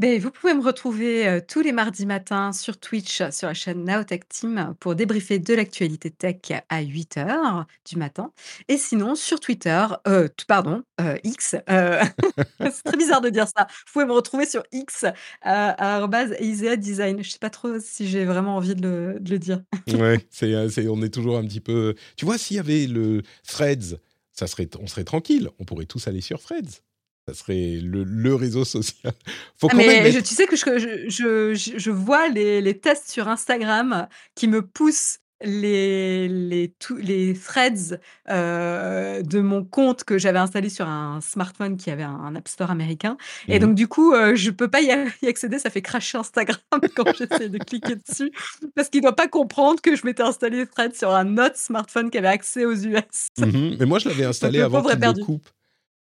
Ben, 0.02 0.20
vous 0.20 0.32
pouvez 0.32 0.56
me 0.56 0.64
retrouver 0.64 1.42
tous 1.48 1.62
les 1.62 1.72
mardis 1.72 2.08
matins 2.08 2.54
sur 2.54 2.80
Twitch, 2.80 3.22
sur 3.30 3.48
la 3.50 3.54
chaîne 3.54 3.84
Naotech 3.84 4.28
Team, 4.28 4.74
pour 4.80 4.96
débriefer 4.96 5.38
de 5.38 5.54
l'actualité 5.54 6.10
tech 6.10 6.38
à 6.70 6.82
8 6.82 7.18
h 7.18 7.66
du 7.88 7.98
matin. 7.98 8.32
Et 8.68 8.78
sinon, 8.78 9.14
sur 9.14 9.40
Twitter, 9.40 9.86
euh, 10.08 10.28
pardon, 10.48 10.82
X, 11.24 11.56
c'est 11.68 12.84
très 12.84 12.98
bizarre 12.98 13.22
de 13.22 13.30
dire 13.30 13.46
ça. 13.48 13.68
Vous 13.70 13.94
pouvez 13.94 14.06
me 14.06 14.14
retrouver 14.14 14.48
sur 14.48 14.64
X, 14.72 15.06
à 15.44 16.08
Isea 16.40 16.78
Design. 16.78 17.18
Je 17.18 17.28
ne 17.28 17.32
sais 17.34 17.38
pas 17.38 17.52
trop 17.52 17.80
si 17.80 18.08
j'ai 18.08 18.26
vraiment 18.26 18.56
envie 18.56 18.74
de 18.74 18.82
le, 18.82 19.20
de 19.20 19.30
le 19.30 19.38
dire. 19.38 19.62
ouais, 19.94 20.26
c'est, 20.32 20.88
on 20.88 21.04
est 21.04 21.14
toujours 21.14 21.38
un 21.38 21.44
petit 21.44 21.62
peu. 21.62 21.94
Tu 22.16 22.26
vois, 22.26 22.40
s'il 22.40 22.58
y 22.58 22.60
avait 22.60 22.88
le 22.88 23.22
Threads 23.48 24.00
ça 24.32 24.48
serait, 24.48 24.68
on 24.80 24.88
serait 24.88 25.04
tranquille. 25.04 25.50
On 25.60 25.66
pourrait 25.66 25.86
tous 25.86 26.08
aller 26.08 26.22
sur 26.22 26.42
Threads. 26.42 26.82
Ça 27.28 27.36
serait 27.36 27.80
le, 27.82 28.36
réseau 28.36 28.66
social. 28.66 29.14
Faut 29.58 29.68
ah, 29.72 29.76
mais 29.76 30.12
tu 30.22 30.34
sais 30.34 30.48
que 30.48 30.56
je, 30.56 31.06
je, 31.08 31.54
je, 31.54 31.92
vois 31.92 32.30
les, 32.30 32.62
les, 32.62 32.80
tests 32.80 33.12
sur 33.12 33.28
Instagram 33.28 34.08
qui 34.36 34.48
me 34.48 34.62
poussent 34.62 35.20
les, 35.44 36.28
les, 36.28 36.74
les 37.00 37.34
threads 37.34 38.00
euh, 38.30 39.22
de 39.22 39.40
mon 39.40 39.64
compte 39.64 40.04
que 40.04 40.18
j'avais 40.18 40.40
installé 40.40 40.70
sur 40.70 40.88
un 40.88 41.20
smartphone 41.22 41.78
qui 41.78 41.90
avait 41.90 42.04
un, 42.04 42.36
App 42.36 42.48
Store 42.48 42.72
américain. 42.72 43.18
Et 43.48 43.58
mmh 43.58 43.62
donc, 43.62 43.76
du 43.76 43.88
coup, 43.88 44.14
euh, 44.14 44.36
je 44.36 44.50
ne 44.50 44.56
peux 44.56 44.68
pas 44.68 44.82
y, 44.82 44.92
accéder. 45.28 45.60
Ça 45.60 45.70
fait 45.70 45.82
cracher 45.82 46.18
Instagram 46.18 46.60
quand 46.96 47.14
j'essaie 47.16 47.50
de 47.50 47.58
cliquer 47.58 47.96
dessus. 47.96 48.32
Parce 48.76 48.90
qu'il 48.90 49.02
ne 49.02 49.08
doit 49.08 49.16
pas 49.16 49.28
comprendre 49.28 49.82
que 49.82 49.96
je 49.96 50.06
m'étais 50.06 50.24
installé 50.24 50.66
threads 50.66 50.96
sur 50.96 51.14
un 51.14 51.38
autre 51.38 51.58
smartphone 51.58 52.10
qui 52.10 52.18
avait 52.18 52.28
accès 52.28 52.66
aux 52.66 52.76
US. 52.76 53.30
Mmh 53.38 53.76
Mais 53.80 53.86
moi, 53.86 54.00
je 54.00 54.10
l'avais 54.10 54.26
installé 54.26 54.62
avant 54.62 54.84
qu'il 54.84 55.00
ne 55.00 55.24
coupe. 55.24 55.48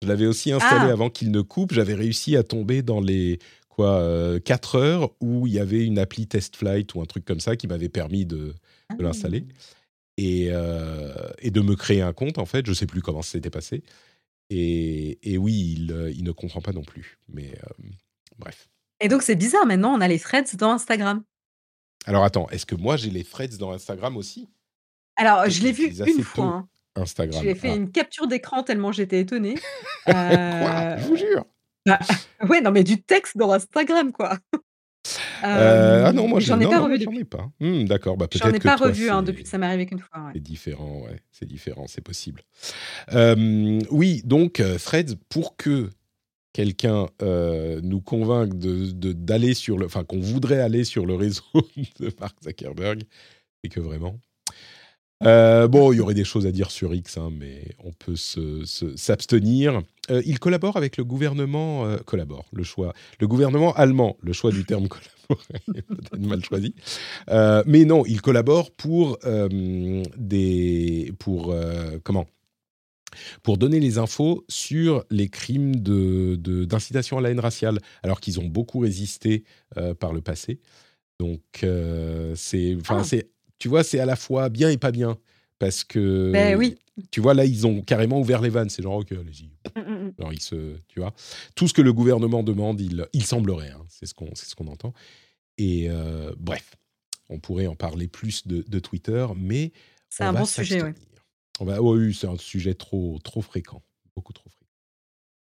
Je 0.02 0.08
l'avais 0.08 0.26
aussi 0.26 0.52
installé 0.52 0.88
ah! 0.88 0.92
avant 0.92 1.10
qu'il 1.10 1.30
ne 1.30 1.40
coupe. 1.40 1.72
J'avais 1.72 1.94
réussi 1.94 2.36
à 2.36 2.42
tomber 2.42 2.82
dans 2.82 3.00
les 3.00 3.38
quoi 3.68 4.02
4 4.44 4.74
euh, 4.74 4.78
heures 4.78 5.10
où 5.20 5.46
il 5.46 5.54
y 5.54 5.58
avait 5.58 5.84
une 5.84 5.98
appli 5.98 6.26
Test 6.26 6.56
Flight 6.56 6.94
ou 6.94 7.00
un 7.00 7.06
truc 7.06 7.24
comme 7.24 7.40
ça 7.40 7.56
qui 7.56 7.66
m'avait 7.66 7.88
permis 7.88 8.26
de, 8.26 8.54
de 8.98 9.02
l'installer 9.02 9.46
et, 10.18 10.48
euh, 10.50 11.14
et, 11.38 11.50
de 11.50 11.60
me 11.60 11.74
créer 11.74 12.02
un 12.02 12.12
compte, 12.12 12.38
en 12.38 12.46
fait. 12.46 12.66
Je 12.66 12.70
ne 12.70 12.74
sais 12.74 12.86
plus 12.86 13.02
comment 13.02 13.22
ça 13.22 13.32
s'était 13.32 13.50
passé. 13.50 13.82
Et, 14.50 15.18
et 15.22 15.38
oui, 15.38 15.76
il, 15.78 15.92
euh, 15.92 16.10
il, 16.10 16.24
ne 16.24 16.32
comprend 16.32 16.60
pas 16.60 16.72
non 16.72 16.82
plus. 16.82 17.18
Mais 17.28 17.52
euh, 17.52 17.88
bref. 18.38 18.68
Et 19.00 19.08
donc, 19.08 19.22
c'est 19.22 19.36
bizarre, 19.36 19.66
maintenant, 19.66 19.94
on 19.94 20.00
a 20.00 20.08
les 20.08 20.18
threads 20.18 20.56
dans 20.56 20.70
Instagram. 20.70 21.22
Alors, 22.06 22.24
attends, 22.24 22.48
est-ce 22.50 22.66
que 22.66 22.74
moi, 22.74 22.96
j'ai 22.96 23.10
les 23.10 23.24
threads 23.24 23.56
dans 23.58 23.72
Instagram 23.72 24.16
aussi? 24.16 24.48
Alors, 25.16 25.48
je 25.48 25.62
l'ai 25.62 25.72
vu 25.72 25.88
une 25.88 26.22
fois. 26.22 26.44
Hein. 26.44 26.68
Instagram. 26.96 27.42
J'ai 27.42 27.54
fait 27.54 27.70
ah. 27.70 27.76
une 27.76 27.90
capture 27.90 28.26
d'écran 28.26 28.62
tellement 28.62 28.92
j'étais 28.92 29.20
étonnée. 29.20 29.54
quoi? 30.04 30.96
Je 30.98 31.06
vous 31.06 31.16
jure. 31.16 31.44
Bah, 31.86 31.98
ouais, 32.48 32.60
non, 32.60 32.70
mais 32.70 32.84
du 32.84 33.02
texte 33.02 33.36
dans 33.36 33.52
Instagram, 33.52 34.12
quoi. 34.12 34.38
Euh, 35.44 36.04
ah 36.06 36.12
non, 36.12 36.28
moi 36.28 36.38
j'en 36.38 36.60
ai, 36.60 36.66
pas 36.66 36.78
revu. 36.78 37.02
J'en 37.02 37.12
ai 37.12 37.24
pas. 37.24 37.50
Hmm, 37.58 37.84
d'accord, 37.84 38.16
bah 38.16 38.28
peut-être. 38.28 38.46
J'en 38.46 38.54
ai 38.54 38.60
pas 38.60 38.76
revu 38.76 39.10
hein, 39.10 39.22
depuis 39.22 39.42
que 39.42 39.48
ça 39.48 39.58
m'est 39.58 39.66
arrivé 39.66 39.86
qu'une 39.86 39.98
fois. 39.98 40.30
C'est 40.32 40.40
différent, 40.40 41.00
ouais, 41.00 41.20
c'est 41.32 41.46
différent, 41.46 41.86
c'est 41.88 42.00
possible. 42.00 42.42
Euh, 43.12 43.80
oui, 43.90 44.22
donc 44.24 44.60
euh, 44.60 44.78
Threads, 44.78 45.16
pour 45.28 45.56
que 45.56 45.90
quelqu'un 46.52 47.08
nous 47.20 48.00
convainque 48.00 48.56
de 48.56 49.12
d'aller 49.12 49.54
sur 49.54 49.78
le, 49.78 49.86
enfin 49.86 50.04
qu'on 50.04 50.20
voudrait 50.20 50.60
aller 50.60 50.84
sur 50.84 51.04
le 51.04 51.14
réseau 51.14 51.42
de 51.98 52.12
Mark 52.20 52.36
Zuckerberg, 52.44 53.02
et 53.64 53.68
que 53.68 53.80
vraiment, 53.80 54.20
euh, 55.24 55.68
bon, 55.68 55.92
il 55.92 55.96
y 55.96 56.00
aurait 56.00 56.14
des 56.14 56.24
choses 56.24 56.46
à 56.46 56.52
dire 56.52 56.70
sur 56.70 56.94
X, 56.94 57.18
hein, 57.18 57.30
mais 57.38 57.64
on 57.84 57.92
peut 57.92 58.16
s'abstenir. 58.16 59.82
Euh, 60.10 60.22
il 60.26 60.38
collabore 60.38 60.76
avec 60.76 60.96
le 60.96 61.04
gouvernement, 61.04 61.86
euh, 61.86 61.98
collabore, 61.98 62.46
le 62.52 62.64
choix, 62.64 62.92
le 63.20 63.28
gouvernement 63.28 63.72
allemand, 63.74 64.16
le 64.20 64.32
choix 64.32 64.50
du 64.50 64.64
terme 64.64 64.88
collaborer 65.28 65.82
peut-être 65.88 66.18
mal 66.18 66.44
choisi, 66.44 66.74
mais 67.66 67.84
non, 67.84 68.04
il 68.06 68.20
collabore 68.20 68.70
pour 68.72 69.18
des, 70.18 71.12
pour 71.18 71.54
comment, 72.02 72.26
pour 73.42 73.56
donner 73.56 73.80
les 73.80 73.98
infos 73.98 74.44
sur 74.48 75.04
les 75.10 75.28
crimes 75.28 75.76
de 75.76 76.36
d'incitation 76.64 77.18
à 77.18 77.20
la 77.20 77.30
haine 77.30 77.40
raciale, 77.40 77.78
alors 78.02 78.20
qu'ils 78.20 78.40
ont 78.40 78.46
beaucoup 78.46 78.80
résisté 78.80 79.44
par 80.00 80.12
le 80.12 80.20
passé. 80.20 80.60
Donc 81.18 81.40
c'est, 82.34 82.76
ah. 82.88 83.02
Tu 83.62 83.68
vois, 83.68 83.84
c'est 83.84 84.00
à 84.00 84.06
la 84.06 84.16
fois 84.16 84.48
bien 84.48 84.70
et 84.70 84.76
pas 84.76 84.90
bien. 84.90 85.16
Parce 85.60 85.84
que, 85.84 86.32
ben 86.32 86.56
oui. 86.56 86.76
tu 87.12 87.20
vois, 87.20 87.32
là, 87.32 87.44
ils 87.44 87.64
ont 87.64 87.80
carrément 87.80 88.18
ouvert 88.18 88.40
les 88.40 88.48
vannes. 88.48 88.70
C'est 88.70 88.82
genre, 88.82 88.96
ok, 88.96 89.12
allez-y. 89.12 89.52
Mm, 89.76 89.80
mm, 89.80 90.06
mm. 90.06 90.14
Alors, 90.18 90.32
ils 90.32 90.42
se, 90.42 90.76
tu 90.88 90.98
vois, 90.98 91.14
tout 91.54 91.68
ce 91.68 91.72
que 91.72 91.80
le 91.80 91.92
gouvernement 91.92 92.42
demande, 92.42 92.80
il, 92.80 93.06
il 93.12 93.24
semblerait. 93.24 93.70
Hein. 93.70 93.84
c'est 93.88 94.06
ce 94.06 94.14
qu'on 94.14 94.34
ce 94.34 94.56
qu'on 94.56 94.66
entend. 94.66 94.92
Et 95.58 95.86
euh, 95.88 96.32
bref, 96.40 96.74
on 97.28 97.38
pourrait 97.38 97.68
en 97.68 97.76
parler 97.76 98.08
plus 98.08 98.48
de, 98.48 98.64
de 98.66 98.78
Twitter, 98.80 99.24
mais. 99.36 99.70
C'est 100.08 100.24
un 100.24 100.32
bon 100.32 100.44
sujet, 100.44 100.82
oui. 100.82 100.90
On 101.60 101.64
va, 101.64 101.80
oui, 101.80 102.12
c'est 102.12 102.26
un 102.26 102.38
sujet 102.38 102.74
trop, 102.74 103.20
trop 103.22 103.42
fréquent. 103.42 103.80
Beaucoup 104.16 104.32
trop 104.32 104.50
fréquent. 104.50 104.61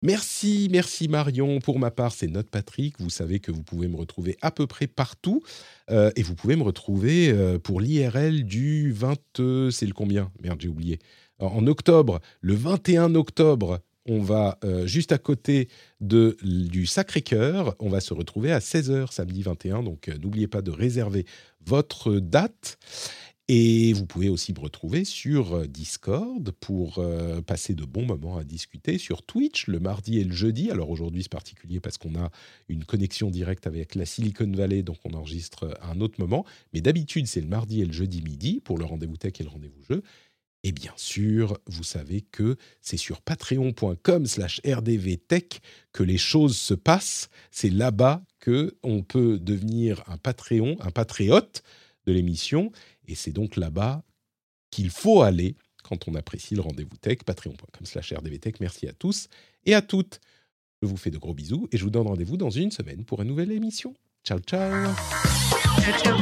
Merci, 0.06 0.68
merci 0.70 1.08
Marion. 1.08 1.60
Pour 1.60 1.80
ma 1.80 1.90
part, 1.90 2.12
c'est 2.12 2.28
Note 2.28 2.50
Patrick. 2.50 3.00
Vous 3.00 3.10
savez 3.10 3.40
que 3.40 3.54
vous 3.54 3.64
pouvez 3.64 3.88
me 3.88 3.96
retrouver 3.96 4.38
à 4.42 4.52
peu 4.52 4.68
près 4.68 4.86
partout. 4.86 5.42
Euh, 5.90 6.12
et 6.18 6.24
vous 6.24 6.36
pouvez 6.36 6.58
me 6.58 6.64
retrouver 6.64 7.32
euh, 7.32 7.58
pour 7.58 7.80
l'IRL 7.80 8.44
du 8.44 8.92
20... 8.92 9.16
Euh, 9.40 9.72
c'est 9.72 9.86
le 9.86 9.94
combien? 9.94 10.30
Merde, 10.42 10.60
j'ai 10.60 10.68
oublié. 10.68 11.00
En 11.40 11.66
octobre, 11.68 12.20
le 12.42 12.54
21 12.54 13.16
octobre, 13.16 13.80
on 14.06 14.22
va 14.22 14.60
juste 14.84 15.14
à 15.14 15.18
côté 15.18 15.70
de, 16.02 16.38
du 16.44 16.86
Sacré-Cœur. 16.86 17.74
On 17.80 17.88
va 17.88 18.02
se 18.02 18.14
retrouver 18.14 18.52
à 18.52 18.60
16h 18.60 19.14
samedi 19.14 19.42
21. 19.42 19.84
Donc 19.84 20.10
n'oubliez 20.22 20.48
pas 20.48 20.62
de 20.62 20.72
réserver 20.72 21.26
votre 21.66 22.20
date. 22.20 22.78
Et 23.50 23.92
vous 23.92 24.06
pouvez 24.06 24.30
aussi 24.30 24.54
me 24.54 24.60
retrouver 24.60 25.04
sur 25.04 25.54
euh, 25.54 25.68
Discord 25.68 26.50
pour 26.62 27.00
euh, 27.00 27.42
passer 27.42 27.74
de 27.74 27.84
bons 27.84 28.06
moments 28.06 28.38
à 28.38 28.46
discuter, 28.46 28.98
sur 28.98 29.22
Twitch 29.22 29.68
le 29.68 29.82
mardi 29.82 30.18
et 30.20 30.24
le 30.24 30.32
jeudi. 30.32 30.72
Alors 30.72 30.90
aujourd'hui 30.90 31.24
c'est 31.24 31.32
particulier 31.32 31.82
parce 31.82 31.98
qu'on 31.98 32.16
a 32.16 32.32
une 32.70 32.86
connexion 32.86 33.30
directe 33.30 33.68
avec 33.68 33.96
la 33.96 34.06
Silicon 34.06 34.50
Valley, 34.50 34.82
donc 34.82 34.98
on 35.04 35.14
enregistre 35.14 35.78
à 35.82 35.92
un 35.92 36.00
autre 36.00 36.22
moment. 36.22 36.46
Mais 36.74 36.80
d'habitude 36.80 37.28
c'est 37.28 37.42
le 37.42 37.48
mardi 37.48 37.82
et 37.82 37.86
le 37.86 37.92
jeudi 37.92 38.22
midi 38.22 38.62
pour 38.64 38.78
le 38.78 38.86
rendez-vous 38.86 39.18
tech 39.18 39.34
et 39.42 39.44
le 39.44 39.50
rendez-vous 39.50 39.84
jeu. 39.90 40.04
Et 40.64 40.72
bien 40.72 40.94
sûr, 40.96 41.60
vous 41.68 41.84
savez 41.84 42.22
que 42.22 42.56
c'est 42.80 42.96
sur 42.96 43.22
patreon.com 43.22 44.26
slash 44.26 44.62
rdvtech 44.66 45.60
que 45.92 46.04
les 46.04 46.18
choses 46.18 46.56
se 46.56 46.74
passent. 46.74 47.30
C'est 47.52 47.70
là-bas 47.70 48.24
que 48.40 48.78
on 48.84 49.04
peut 49.04 49.38
devenir 49.38 50.02
un 50.08 50.18
Patreon, 50.18 50.78
un 50.80 50.92
patriote 50.92 51.64
de 52.06 52.14
l'émission 52.14 52.72
et 53.08 53.16
c'est 53.16 53.32
donc 53.32 53.56
là-bas 53.56 54.04
qu'il 54.72 54.90
faut 54.90 55.22
aller 55.22 55.56
quand 55.84 56.08
on 56.08 56.16
apprécie 56.16 56.56
le 56.56 56.62
rendez-vous 56.62 56.98
tech, 56.98 57.20
patreon.com 57.26 57.86
slash 57.86 58.14
rdvtech. 58.14 58.60
Merci 58.60 58.88
à 58.88 58.94
tous 58.94 59.28
et 59.66 59.76
à 59.76 59.82
toutes. 59.82 60.20
Je 60.82 60.88
vous 60.88 60.98
fais 60.98 61.12
de 61.12 61.18
gros 61.18 61.34
bisous 61.34 61.68
et 61.72 61.78
je 61.78 61.84
vous 61.84 61.90
donne 61.90 62.08
rendez-vous 62.08 62.38
dans 62.38 62.50
une 62.50 62.72
semaine 62.72 63.06
pour 63.06 63.22
une 63.22 63.28
nouvelle 63.28 63.52
émission. 63.52 63.94
Ciao, 64.24 64.40
ciao. 64.40 64.94
Ciao, 65.82 66.00
ciao. 66.00 66.18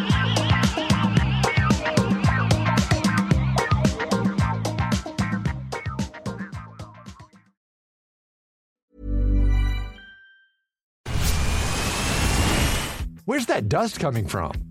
Where's 13.26 13.46
that 13.46 13.70
dust 13.70 14.00
coming 14.00 14.28
from? 14.28 14.71